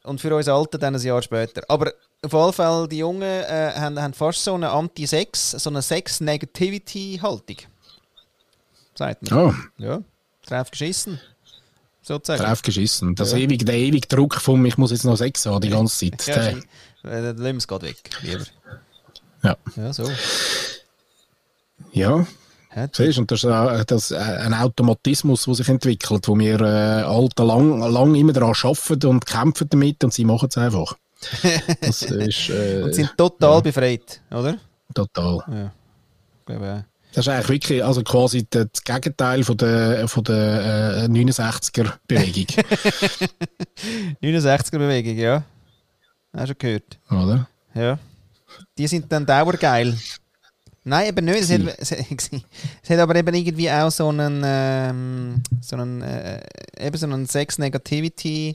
Und 0.04 0.20
für 0.20 0.34
uns 0.34 0.48
Alten 0.48 0.80
dann 0.80 0.94
ein 0.94 1.00
Jahr 1.02 1.20
später. 1.22 1.62
Aber 1.68 1.92
auf 2.22 2.32
jeden 2.32 2.52
Fall, 2.52 2.88
die 2.88 2.98
Jungen 2.98 3.22
äh, 3.22 3.72
haben, 3.76 4.00
haben 4.00 4.14
fast 4.14 4.42
so 4.42 4.54
eine 4.54 4.70
Anti-Sex, 4.70 5.52
so 5.52 5.70
eine 5.70 5.82
Sex-Negativity-Haltung. 5.82 7.56
Sagt 8.94 9.30
man. 9.30 9.38
Oh, 9.38 9.54
Ja, 9.76 10.00
drauf 10.46 10.70
geschissen. 10.70 11.20
Sozusagen. 12.02 12.42
drauf 12.42 12.62
geschissen. 12.62 13.14
Das 13.14 13.32
Ja. 13.32 13.38
ewig, 13.38 13.64
der 13.66 13.74
ewige 13.76 14.08
Druck 14.08 14.34
vom, 14.36 14.64
ich 14.66 14.78
muss 14.78 14.90
jetzt 14.92 15.04
noch 15.04 15.16
Sex 15.16 15.44
haben 15.46 15.60
die 15.60 15.68
ganze 15.70 16.10
Zeit. 16.16 16.26
Ja. 17.04 17.10
Äh, 17.10 17.22
Dann 17.22 17.36
lassen 17.36 17.42
wir 17.44 17.56
es 17.58 17.68
gerade 17.68 17.86
weg, 17.86 17.98
lieber. 18.22 18.44
ja. 19.42 19.56
Ja, 19.76 19.92
so. 19.92 20.10
ja. 21.92 22.26
Siehst, 22.92 23.18
und 23.18 23.30
das 23.30 23.40
ist 23.44 23.50
auch- 23.50 23.84
das, 23.84 24.10
äh, 24.10 24.16
ein 24.16 24.54
Automatismus, 24.54 25.44
der 25.44 25.54
sich 25.54 25.68
entwickelt, 25.68 26.28
wo 26.28 26.38
wir 26.38 26.60
äh, 26.60 27.02
Alten 27.02 27.46
lang, 27.46 27.78
lang 27.80 28.14
immer 28.14 28.32
daran 28.32 28.54
arbeiten 28.62 29.06
und 29.06 29.26
kämpfen 29.26 29.68
damit 29.70 30.04
und 30.04 30.12
sie 30.12 30.24
machen 30.24 30.48
es 30.50 30.58
einfach. 30.58 30.96
Das 31.80 32.02
ist 32.02 32.48
äh, 32.50 32.82
Und 32.84 32.94
sind 32.94 33.12
total 33.16 33.60
befreit, 33.62 34.20
oder? 34.30 34.56
total. 34.94 35.38
Ja. 35.50 35.72
Ich 36.40 36.46
glaube. 36.46 36.84
Das 37.14 37.26
ist 37.26 37.32
eigentlich 37.32 37.48
wirklich 37.48 37.82
also 37.84 38.02
quasi 38.02 38.46
das 38.48 38.68
Gegenteil 38.84 39.42
von 39.42 39.56
der, 39.56 40.06
von 40.08 40.22
der 40.24 41.04
äh, 41.04 41.08
69er-Bewegung, 41.08 42.46
69er-Bewegung, 44.22 45.16
ja. 45.18 45.42
Hast 46.36 46.50
du 46.50 46.54
gehört? 46.54 46.98
oder? 47.10 47.48
Ja. 47.74 47.98
Die 48.76 48.86
sind 48.86 49.10
dann 49.10 49.24
dauergeil. 49.26 49.96
Nein, 50.84 51.08
eben 51.08 51.24
nicht. 51.26 51.40
Es 51.40 51.50
hat, 51.50 51.60
es, 51.78 51.90
es 52.82 52.90
hat 52.90 52.98
aber 52.98 53.14
eben 53.16 53.34
irgendwie 53.34 53.70
auch 53.70 53.90
so 53.90 54.08
einen, 54.08 54.42
ähm, 54.44 55.42
so 55.60 55.76
einen, 55.76 56.02
äh, 56.02 56.40
eben 56.78 56.96
so 56.96 57.06
einen 57.06 57.26
Sex-Negativity 57.26 58.54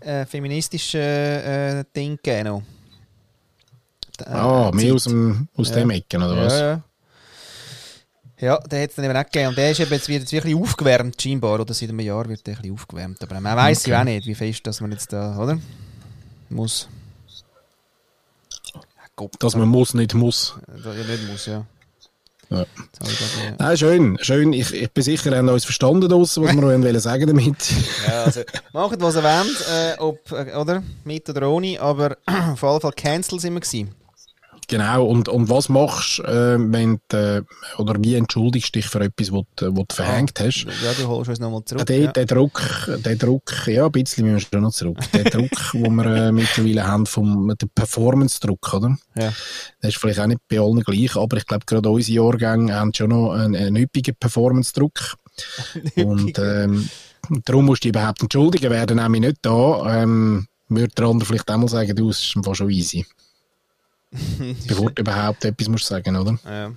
äh, 0.00 0.24
feministischen 0.26 1.00
äh, 1.00 1.84
Ding 1.94 2.16
gegeben. 2.16 2.44
noch. 2.48 2.62
Äh, 4.24 4.30
Ah, 4.30 4.70
mehr 4.72 4.84
Zeit. 4.86 4.92
aus, 4.94 5.04
dem, 5.04 5.48
aus 5.56 5.68
Ja. 5.70 5.74
dem 5.76 5.90
Ecken, 5.90 6.22
oder 6.22 6.36
was? 6.44 6.52
Ja, 6.52 6.70
ja. 6.70 6.82
Ja, 8.42 8.58
der 8.58 8.82
hat 8.84 8.90
es 8.90 8.96
dann 8.96 9.04
eben 9.04 9.16
auch 9.16 9.24
gegeben. 9.24 9.48
Und 9.48 9.58
der 9.58 9.70
ist 9.70 9.80
eben 9.80 9.92
jetzt, 9.92 10.08
wird 10.08 10.20
jetzt 10.20 10.32
wirklich 10.32 10.54
aufgewärmt, 10.54 11.20
scheinbar. 11.20 11.60
Oder 11.60 11.74
seit 11.74 11.90
einem 11.90 12.00
Jahr 12.00 12.26
wird 12.26 12.46
der 12.46 12.54
ein 12.56 12.62
bisschen 12.62 12.74
aufgewärmt. 12.74 13.22
Aber 13.22 13.38
man 13.38 13.54
weiß 13.54 13.84
ja 13.84 14.00
auch 14.00 14.04
nicht, 14.04 14.26
wie 14.26 14.34
fest 14.34 14.66
dass 14.66 14.80
man 14.80 14.92
jetzt 14.92 15.12
da, 15.12 15.36
oder? 15.36 15.58
Muss. 16.48 16.88
Gott, 19.20 19.32
Dass 19.38 19.54
man 19.54 19.68
muss, 19.68 19.92
nicht 19.92 20.14
muss. 20.14 20.54
ja 20.96 21.04
nicht 21.04 21.28
muss, 21.30 21.44
ja. 21.44 21.66
Ja. 22.48 22.64
Nein, 23.58 23.76
schön, 23.76 24.18
schön. 24.22 24.54
Ich, 24.54 24.72
ich 24.72 24.90
bin 24.90 25.04
sicher, 25.04 25.30
ihr 25.30 25.36
habt 25.36 25.50
uns 25.50 25.64
verstanden, 25.64 26.10
was 26.10 26.40
wir 26.40 26.56
wollen 26.82 27.00
sagen 27.00 27.26
damit. 27.26 27.56
ja, 28.08 28.24
also, 28.24 28.40
macht 28.72 29.00
was 29.02 29.16
ihr 29.16 29.22
wollt, 29.22 29.66
äh, 29.70 30.00
ob, 30.00 30.32
äh, 30.32 30.54
oder? 30.56 30.82
Mit 31.04 31.28
oder 31.28 31.50
ohne, 31.50 31.78
aber 31.78 32.16
auf 32.26 32.62
jeden 32.62 32.80
Fall 32.80 32.92
Cancel 32.96 33.38
sind 33.38 33.52
wir 33.52 33.60
gewesen. 33.60 33.94
Genau, 34.70 35.04
und, 35.04 35.28
und 35.28 35.48
was 35.48 35.68
machst 35.68 36.20
du, 36.20 36.22
äh, 36.22 36.56
wenn 36.56 37.00
du, 37.08 37.16
äh, 37.16 37.42
oder 37.76 37.96
wie 37.98 38.14
entschuldigst 38.14 38.72
du 38.72 38.78
dich 38.78 38.86
für 38.86 39.00
etwas, 39.00 39.32
was 39.32 39.42
du, 39.56 39.76
was 39.76 39.84
du 39.88 39.96
verhängt 39.96 40.38
hast? 40.38 40.64
Ja, 40.64 40.92
du 40.96 41.08
holst 41.08 41.28
uns 41.28 41.40
nochmal 41.40 41.64
zurück. 41.64 41.86
Der, 41.86 41.98
ja. 41.98 42.12
der 42.12 42.24
Druck, 42.24 42.62
der 43.04 43.16
Druck, 43.16 43.66
ja, 43.66 43.86
ein 43.86 43.90
bisschen 43.90 44.26
müssen 44.26 44.46
wir 44.52 44.58
schon 44.58 44.62
noch 44.62 44.70
zurück. 44.72 44.98
Der 45.12 45.24
Druck, 45.24 45.50
den 45.72 45.94
wir 45.96 46.06
äh, 46.06 46.30
mittlerweile 46.30 46.86
haben, 46.86 47.04
vom, 47.04 47.52
der 47.60 47.66
Performance-Druck, 47.66 48.72
oder? 48.74 48.96
Ja. 49.16 49.32
Das 49.80 49.88
ist 49.88 49.96
vielleicht 49.96 50.20
auch 50.20 50.28
nicht 50.28 50.40
bei 50.48 50.60
allen 50.60 50.84
gleich, 50.84 51.16
aber 51.16 51.36
ich 51.36 51.46
glaube, 51.46 51.66
gerade 51.66 51.90
unsere 51.90 52.24
Jahrgänge 52.24 52.72
haben 52.72 52.94
schon 52.94 53.10
noch 53.10 53.32
einen, 53.32 53.56
einen 53.56 53.76
üppigen 53.76 54.14
Performance-Druck. 54.20 55.16
Und 55.96 56.38
ähm, 56.38 56.88
darum 57.44 57.66
musst 57.66 57.82
du 57.82 57.88
dich 57.88 57.96
überhaupt 57.96 58.22
entschuldigen, 58.22 58.70
wäre 58.70 58.86
dann 58.86 58.98
nämlich 58.98 59.22
nicht 59.22 59.38
da, 59.42 60.02
ähm, 60.02 60.46
würde 60.68 60.94
der 60.94 61.06
andere 61.06 61.26
vielleicht 61.26 61.50
auch 61.50 61.58
mal 61.58 61.68
sagen, 61.68 61.96
du, 61.96 62.10
es 62.10 62.18
ist 62.18 62.56
schon 62.56 62.70
easy. 62.70 63.04
Bevor 64.66 64.90
du 64.90 65.00
überhaupt 65.00 65.44
etwas 65.44 65.68
musst 65.68 65.86
sagen, 65.86 66.16
oder? 66.16 66.38
Ja. 66.44 66.72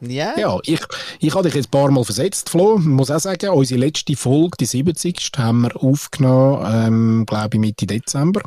Ja. 0.00 0.38
Ja, 0.38 0.58
ich, 0.64 0.80
ich 1.20 1.34
habe 1.34 1.44
dich 1.44 1.54
jetzt 1.54 1.66
ein 1.66 1.70
paar 1.70 1.90
Mal 1.90 2.04
versetzt, 2.04 2.48
Flo. 2.48 2.78
Ich 2.78 2.84
muss 2.86 3.10
auch 3.10 3.20
sagen, 3.20 3.50
unsere 3.50 3.80
letzte 3.80 4.16
Folge, 4.16 4.56
die 4.58 4.64
70. 4.64 5.30
haben 5.36 5.62
wir 5.62 5.76
aufgenommen, 5.76 6.64
ähm, 6.66 7.26
glaube 7.26 7.50
ich, 7.52 7.60
Mitte 7.60 7.86
Dezember. 7.86 8.40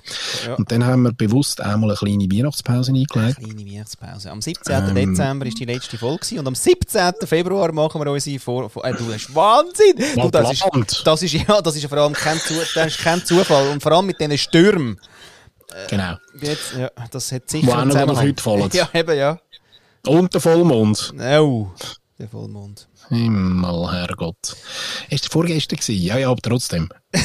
Ja. 0.48 0.56
Und 0.56 0.72
dann 0.72 0.84
haben 0.84 1.04
wir 1.04 1.14
bewusst 1.14 1.64
auch 1.64 1.78
mal 1.78 1.90
eine 1.90 1.96
kleine 1.96 2.26
Weihnachtspause 2.32 2.92
eingelegt. 2.92 3.38
Kleine 3.38 3.72
Weihnachtspause. 3.72 4.32
Am 4.32 4.42
17. 4.42 4.96
Dezember 4.96 5.46
ist 5.46 5.60
die 5.60 5.66
letzte 5.66 5.98
Folge 5.98 6.22
gewesen 6.22 6.40
und 6.40 6.48
am 6.48 6.56
17. 6.56 7.14
Februar 7.26 7.72
machen 7.72 8.04
wir 8.04 8.12
unsere 8.12 8.40
Vor... 8.40 8.72
Äh, 8.84 8.94
du 8.94 9.14
hast 9.14 9.36
Wahnsinn! 9.36 9.96
Du, 10.16 10.30
das, 10.30 10.52
ist, 10.52 10.66
das 11.06 11.22
ist 11.22 11.34
ja, 11.34 11.62
das 11.62 11.76
ist 11.76 11.86
vor 11.86 12.00
allem 12.00 12.14
kein, 12.14 12.40
Zu 12.40 12.56
das 12.74 12.88
ist 12.88 12.98
kein 12.98 13.24
Zufall 13.24 13.70
und 13.70 13.84
vor 13.84 13.92
allem 13.92 14.08
mit 14.08 14.20
diesen 14.20 14.38
Stürmen. 14.40 15.00
Genau. 15.90 16.18
Jetzt, 16.42 16.74
ja, 16.78 16.90
das 17.12 17.32
hat 17.32 17.50
sicher 17.50 17.68
Wo 17.68 17.72
einen 17.74 17.88
noch 17.90 17.96
Zusammenhang. 17.96 18.26
heute 18.28 18.44
fallen. 18.44 18.70
Ja, 18.74 18.90
eben, 18.94 19.18
ja. 19.18 19.40
Und 20.06 20.34
der 20.34 20.42
Vollmond. 20.42 21.14
Oh, 21.40 21.68
der 22.20 22.28
Vollmond. 22.30 22.88
Himmel, 23.10 23.92
Herrgott. 23.92 24.56
Ist 25.10 25.26
der 25.26 25.32
vorgestern 25.32 25.78
gewesen? 25.80 26.02
Ja, 26.04 26.18
ja, 26.18 26.30
aber 26.30 26.42
trotzdem. 26.42 26.90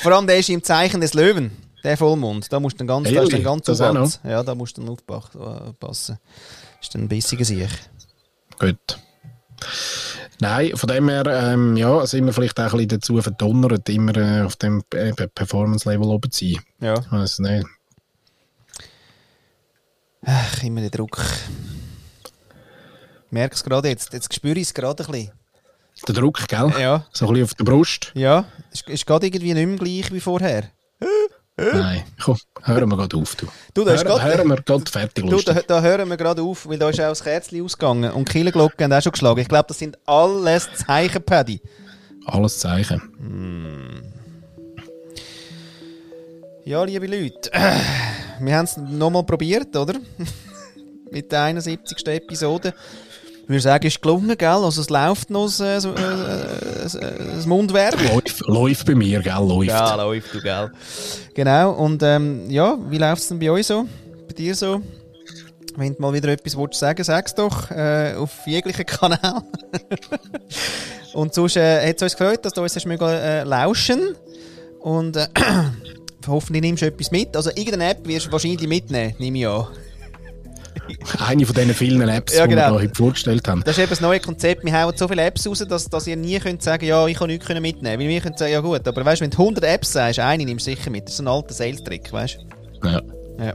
Vor 0.00 0.12
allem 0.12 0.26
der 0.26 0.38
ist 0.38 0.48
im 0.48 0.62
Zeichen 0.62 1.00
des 1.00 1.14
Löwen, 1.14 1.50
der 1.84 1.96
Vollmond. 1.96 2.52
Da 2.52 2.60
musst 2.60 2.74
du 2.76 2.78
dann 2.78 2.86
ganz, 2.86 3.04
da 3.04 3.10
ist 3.10 3.16
dann 3.32 3.40
Ehrlich? 3.40 3.44
ganz 3.44 3.64
Das 3.66 3.80
auch 3.80 3.92
noch? 3.92 4.02
aufpassen. 4.02 4.30
Ja, 4.30 4.42
da 4.42 4.54
musst 4.54 4.76
du 4.78 4.82
dann 4.82 4.90
aufpassen. 4.90 6.18
Ist 6.80 6.94
dann 6.94 7.02
ein 7.02 7.08
bissiger 7.08 7.44
Sieg. 7.44 7.68
Gut. 8.58 8.98
Nein, 10.40 10.74
von 10.74 10.88
dem 10.88 11.08
her, 11.08 11.26
ähm, 11.26 11.76
ja, 11.76 12.06
sind 12.06 12.24
wir 12.24 12.32
vielleicht 12.32 12.58
auch 12.58 12.64
ein 12.64 12.70
bisschen 12.70 12.88
dazu 12.88 13.20
verdonnert, 13.20 13.88
immer 13.90 14.16
äh, 14.16 14.42
auf 14.42 14.56
dem 14.56 14.82
äh, 14.94 15.12
Performance-Level 15.12 16.08
oben 16.08 16.30
zu 16.30 16.46
sein. 16.46 16.62
Ja. 16.80 17.24
Ich 17.24 17.38
nicht. 17.38 17.66
Ach, 20.24 20.62
immer 20.62 20.80
der 20.80 20.90
Druck. 20.90 21.18
Ich 23.26 23.32
merke 23.32 23.54
es 23.54 23.62
gerade 23.62 23.88
jetzt. 23.88 24.12
Jetzt 24.12 24.32
spüre 24.34 24.58
ich 24.58 24.68
es 24.68 24.74
gerade 24.74 25.04
ein 25.04 25.12
bisschen. 25.12 25.32
Der 26.08 26.14
Druck, 26.14 26.48
gell? 26.48 26.72
Ja. 26.80 27.06
So 27.12 27.26
ein 27.26 27.34
bisschen 27.34 27.44
auf 27.44 27.54
der 27.54 27.64
Brust. 27.64 28.12
Ja, 28.14 28.46
ist, 28.72 28.88
ist 28.88 29.06
gerade 29.06 29.26
irgendwie 29.26 29.52
nicht 29.52 29.66
mehr 29.66 29.76
gleich 29.76 30.12
wie 30.12 30.20
vorher. 30.20 30.70
Nein, 31.72 32.02
komm, 32.22 32.36
hören 32.62 32.88
wir 32.88 32.96
gerade 32.96 33.16
auf. 33.16 33.34
Du, 33.36 33.46
Du, 33.74 33.84
da 33.84 33.92
ist 33.92 34.04
hören, 34.04 34.18
grad- 34.18 34.22
hören 34.38 34.48
wir 34.48 34.56
gerade 34.62 34.90
fertig. 34.90 35.28
Du, 35.28 35.40
da, 35.42 35.52
da 35.66 35.80
hören 35.82 36.08
wir 36.08 36.16
gerade 36.16 36.42
auf, 36.42 36.66
weil 36.68 36.78
da 36.78 36.88
ist 36.88 37.00
auch 37.00 37.08
das 37.08 37.22
Kerzchen 37.22 37.62
ausgegangen 37.64 38.10
und 38.12 38.28
die 38.28 38.32
Kirchenglocken 38.32 38.84
haben 38.84 38.92
auch 38.92 39.02
schon 39.02 39.12
geschlagen. 39.12 39.40
Ich 39.40 39.48
glaube, 39.48 39.66
das 39.68 39.78
sind 39.78 39.98
alles 40.06 40.68
Zeichen, 40.86 41.22
Paddy. 41.22 41.60
Alles 42.26 42.58
Zeichen. 42.58 44.02
Ja, 46.64 46.84
liebe 46.84 47.06
Leute, 47.06 47.50
wir 48.40 48.56
haben 48.56 48.64
es 48.64 48.76
nochmal 48.76 49.24
probiert, 49.24 49.74
oder? 49.76 49.94
Mit 51.10 51.32
der 51.32 51.42
71. 51.42 52.06
Episode. 52.06 52.72
Ich 53.50 53.52
würde 53.52 53.62
sagen, 53.62 53.86
es 53.88 53.94
ist 53.94 54.02
gelungen, 54.02 54.38
gell? 54.38 54.48
Also 54.48 54.80
es 54.80 54.90
läuft 54.90 55.28
noch 55.28 55.46
das, 55.46 55.58
äh, 55.58 55.80
so, 55.80 55.92
äh, 55.92 57.34
das 57.34 57.46
Mundwerk. 57.46 57.96
Läuft, 58.00 58.46
läuft 58.46 58.86
bei 58.86 58.94
mir, 58.94 59.18
gell? 59.22 59.32
Läuft. 59.40 59.70
Ja, 59.70 59.96
läuft, 59.96 60.32
du, 60.32 60.40
gell? 60.40 60.70
Genau, 61.34 61.72
und 61.72 62.00
ähm, 62.04 62.48
ja, 62.48 62.78
wie 62.88 62.98
läuft 62.98 63.22
es 63.22 63.28
denn 63.28 63.40
bei 63.40 63.50
euch 63.50 63.66
so? 63.66 63.88
Bei 64.28 64.34
dir 64.34 64.54
so? 64.54 64.80
Wenn 65.74 65.96
du 65.96 66.00
mal 66.00 66.12
wieder 66.12 66.28
etwas 66.28 66.56
willst 66.56 66.78
sagen 66.78 67.02
sag's 67.02 67.34
doch 67.34 67.72
äh, 67.72 68.14
auf 68.14 68.30
jeglichen 68.46 68.86
Kanal. 68.86 69.42
und 71.14 71.34
sonst 71.34 71.56
äh, 71.56 71.88
hat 71.88 71.96
es 71.96 72.02
uns 72.04 72.16
gefreut, 72.16 72.44
dass 72.44 72.52
du 72.52 72.62
uns 72.62 72.76
hast 72.76 72.86
äh, 72.86 73.42
lauschen 73.42 74.14
Und 74.78 75.16
äh, 75.16 75.26
hoffentlich 76.28 76.62
nimmst 76.62 76.82
du 76.82 76.86
etwas 76.86 77.10
mit. 77.10 77.34
Also 77.34 77.50
irgendeine 77.50 77.90
App 77.90 78.06
wirst 78.06 78.28
du 78.28 78.30
wahrscheinlich 78.30 78.68
mitnehmen, 78.68 79.12
nehme 79.18 79.38
ich 79.40 79.48
an. 79.48 79.66
Eine 81.26 81.46
von 81.46 81.54
diesen 81.54 81.74
vielen 81.74 82.08
Apps, 82.08 82.34
Ja, 82.36 82.44
die 82.46 82.50
genau. 82.50 82.68
wir 82.72 82.76
da 82.78 82.82
heute 82.82 82.94
vorgestellt 82.94 83.46
haben. 83.48 83.62
Das 83.64 83.76
ist 83.76 83.82
eben 83.82 83.90
das 83.90 84.00
neue 84.00 84.20
Konzept. 84.20 84.64
Wir 84.64 84.72
hauen 84.82 84.96
so 84.96 85.08
viele 85.08 85.22
Apps 85.22 85.46
raus, 85.46 85.64
dass, 85.68 85.88
dass 85.88 86.06
ihr 86.06 86.16
nie 86.16 86.38
könnt 86.38 86.62
sagen 86.62 86.84
ja, 86.84 87.06
ich 87.06 87.16
kann 87.18 87.28
nichts 87.28 87.48
mitnehmen. 87.48 87.82
Weil 88.00 88.08
wir 88.08 88.20
können 88.20 88.36
sagen, 88.36 88.52
ja 88.52 88.60
gut, 88.60 88.86
aber 88.86 89.04
weißt 89.04 89.20
wenn 89.22 89.30
du 89.30 89.38
100 89.38 89.64
Apps 89.64 89.92
sagst, 89.92 90.18
eine 90.20 90.44
nimmst 90.44 90.66
du 90.66 90.70
sicher 90.70 90.90
mit. 90.90 91.06
Das 91.06 91.14
ist 91.14 91.20
ein 91.20 91.28
alter 91.28 91.54
Sales-Trick, 91.54 92.12
weißt 92.12 92.38
Ja. 92.84 93.00
du? 93.00 93.44
Ja. 93.44 93.54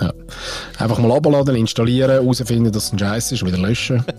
Ja. 0.00 0.12
Einfach 0.78 0.98
mal 0.98 1.12
abladen, 1.12 1.54
installieren, 1.54 2.10
herausfinden, 2.10 2.72
dass 2.72 2.86
es 2.86 2.92
ein 2.92 2.98
Scheiß 2.98 3.32
ist, 3.32 3.44
wieder 3.44 3.58
löschen. 3.58 4.04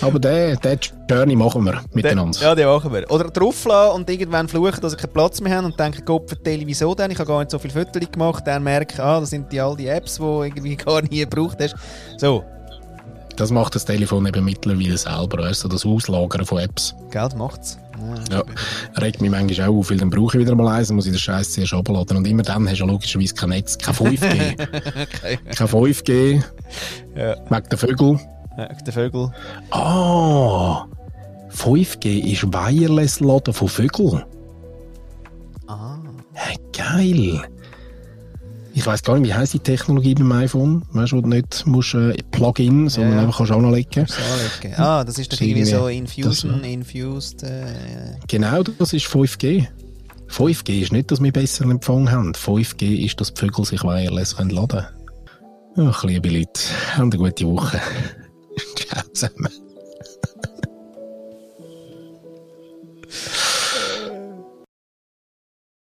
Aber 0.00 0.18
den, 0.18 0.56
den 0.60 0.78
Journey 1.10 1.34
machen 1.34 1.64
wir 1.64 1.82
miteinander. 1.92 2.40
Ja, 2.40 2.54
den 2.54 2.66
machen 2.66 2.92
wir. 2.92 3.10
Oder 3.10 3.30
drauflassen 3.30 3.96
und 3.96 4.08
irgendwann 4.08 4.48
fluchen, 4.48 4.80
dass 4.80 4.92
ich 4.92 4.98
keinen 4.98 5.12
Platz 5.12 5.40
mehr 5.40 5.56
habe 5.56 5.66
und 5.66 5.78
denke, 5.78 6.02
Gott, 6.02 6.28
vertelle, 6.28 6.66
wieso 6.66 6.94
denn? 6.94 7.10
Ich 7.10 7.18
habe 7.18 7.28
gar 7.28 7.40
nicht 7.40 7.50
so 7.50 7.58
viele 7.58 7.74
Fotos 7.74 8.10
gemacht. 8.10 8.46
Dann 8.46 8.62
merke 8.62 9.02
ah, 9.02 9.20
das 9.20 9.30
sind 9.30 9.50
die, 9.52 9.60
all 9.60 9.76
die 9.76 9.88
Apps, 9.88 10.16
die 10.16 10.22
irgendwie 10.22 10.76
gar 10.76 11.02
nie 11.02 11.20
gebraucht 11.20 11.58
hast. 11.60 11.74
So. 12.16 12.44
Das 13.36 13.50
macht 13.50 13.74
das 13.74 13.84
Telefon 13.84 14.26
eben 14.26 14.44
mittlerweile 14.44 14.98
selber, 14.98 15.44
weißt 15.44 15.64
du, 15.64 15.68
das 15.68 15.86
Auslagern 15.86 16.44
von 16.44 16.58
Apps. 16.58 16.94
Geld 17.10 17.36
macht's. 17.36 17.78
Ja, 18.30 18.42
regt 19.00 19.20
mich 19.20 19.30
manchmal 19.30 19.68
auch 19.68 19.78
auf, 19.78 19.90
weil 19.90 19.96
dann 19.96 20.10
brauche 20.10 20.38
ich 20.38 20.44
wieder 20.44 20.54
mal 20.54 20.68
eins, 20.68 20.88
dann 20.88 20.96
muss 20.96 21.06
ich 21.06 21.12
den 21.12 21.18
Scheiß 21.18 21.52
zuerst 21.52 21.72
abladen. 21.72 22.16
Und 22.16 22.26
immer 22.26 22.42
dann 22.42 22.68
hast 22.68 22.80
du 22.80 22.86
logischerweise 22.86 23.34
kein 23.34 23.50
Netz, 23.50 23.78
kein 23.78 23.94
5G. 23.94 24.52
okay. 25.02 25.38
Kein 25.54 25.68
5G. 25.68 26.42
Ja. 27.16 27.36
Wegen 27.48 27.68
der 27.68 27.78
Vögel. 27.78 28.18
Wegen 28.58 28.84
der 28.84 28.92
Vögel. 28.92 29.30
Ah! 29.70 30.84
5G 31.50 32.32
ist 32.32 32.52
Wireless-Laden 32.52 33.54
von 33.54 33.68
Vögeln. 33.68 34.24
Ah. 35.68 35.98
Hey, 36.32 36.56
geil! 36.76 37.40
Ich 38.74 38.84
weiß 38.84 39.02
gar 39.04 39.16
nicht, 39.16 39.28
wie 39.28 39.34
heißt 39.34 39.54
die 39.54 39.60
Technologie 39.60 40.14
beim 40.14 40.32
iPhone? 40.32 40.82
Weißt 40.90 41.12
du, 41.12 41.18
wo 41.18 41.20
du 41.20 41.28
nicht 41.28 41.66
musst, 41.66 41.94
äh, 41.94 42.16
Plugin, 42.32 42.88
sondern 42.88 43.12
ja. 43.12 43.20
einfach 43.20 43.38
kannst 43.38 43.52
anlegen. 43.52 44.06
anlegen. 44.06 44.74
Ah, 44.76 45.04
das 45.04 45.18
ist 45.18 45.32
doch 45.32 45.40
irgendwie 45.40 45.64
so 45.64 45.86
Infusion, 45.86 46.58
das, 46.60 46.68
Infused. 46.68 47.42
Äh, 47.44 48.16
genau, 48.26 48.64
das 48.64 48.92
ist 48.92 49.06
5G. 49.06 49.68
5G 50.28 50.82
ist 50.82 50.92
nicht, 50.92 51.12
dass 51.12 51.22
wir 51.22 51.32
besseren 51.32 51.70
Empfang 51.70 52.10
haben. 52.10 52.32
5G 52.32 53.04
ist, 53.04 53.20
dass 53.20 53.32
die 53.32 53.40
Vögel 53.40 53.64
sich 53.64 53.84
wireless 53.84 54.36
laden 54.36 54.66
können. 55.74 55.90
Ach, 55.90 56.02
liebe 56.02 56.28
Leute, 56.28 56.60
habt 56.96 57.14
eine 57.14 57.16
gute 57.16 57.46
Woche. 57.46 57.80
Ciao 58.76 59.02
zusammen. 59.12 59.67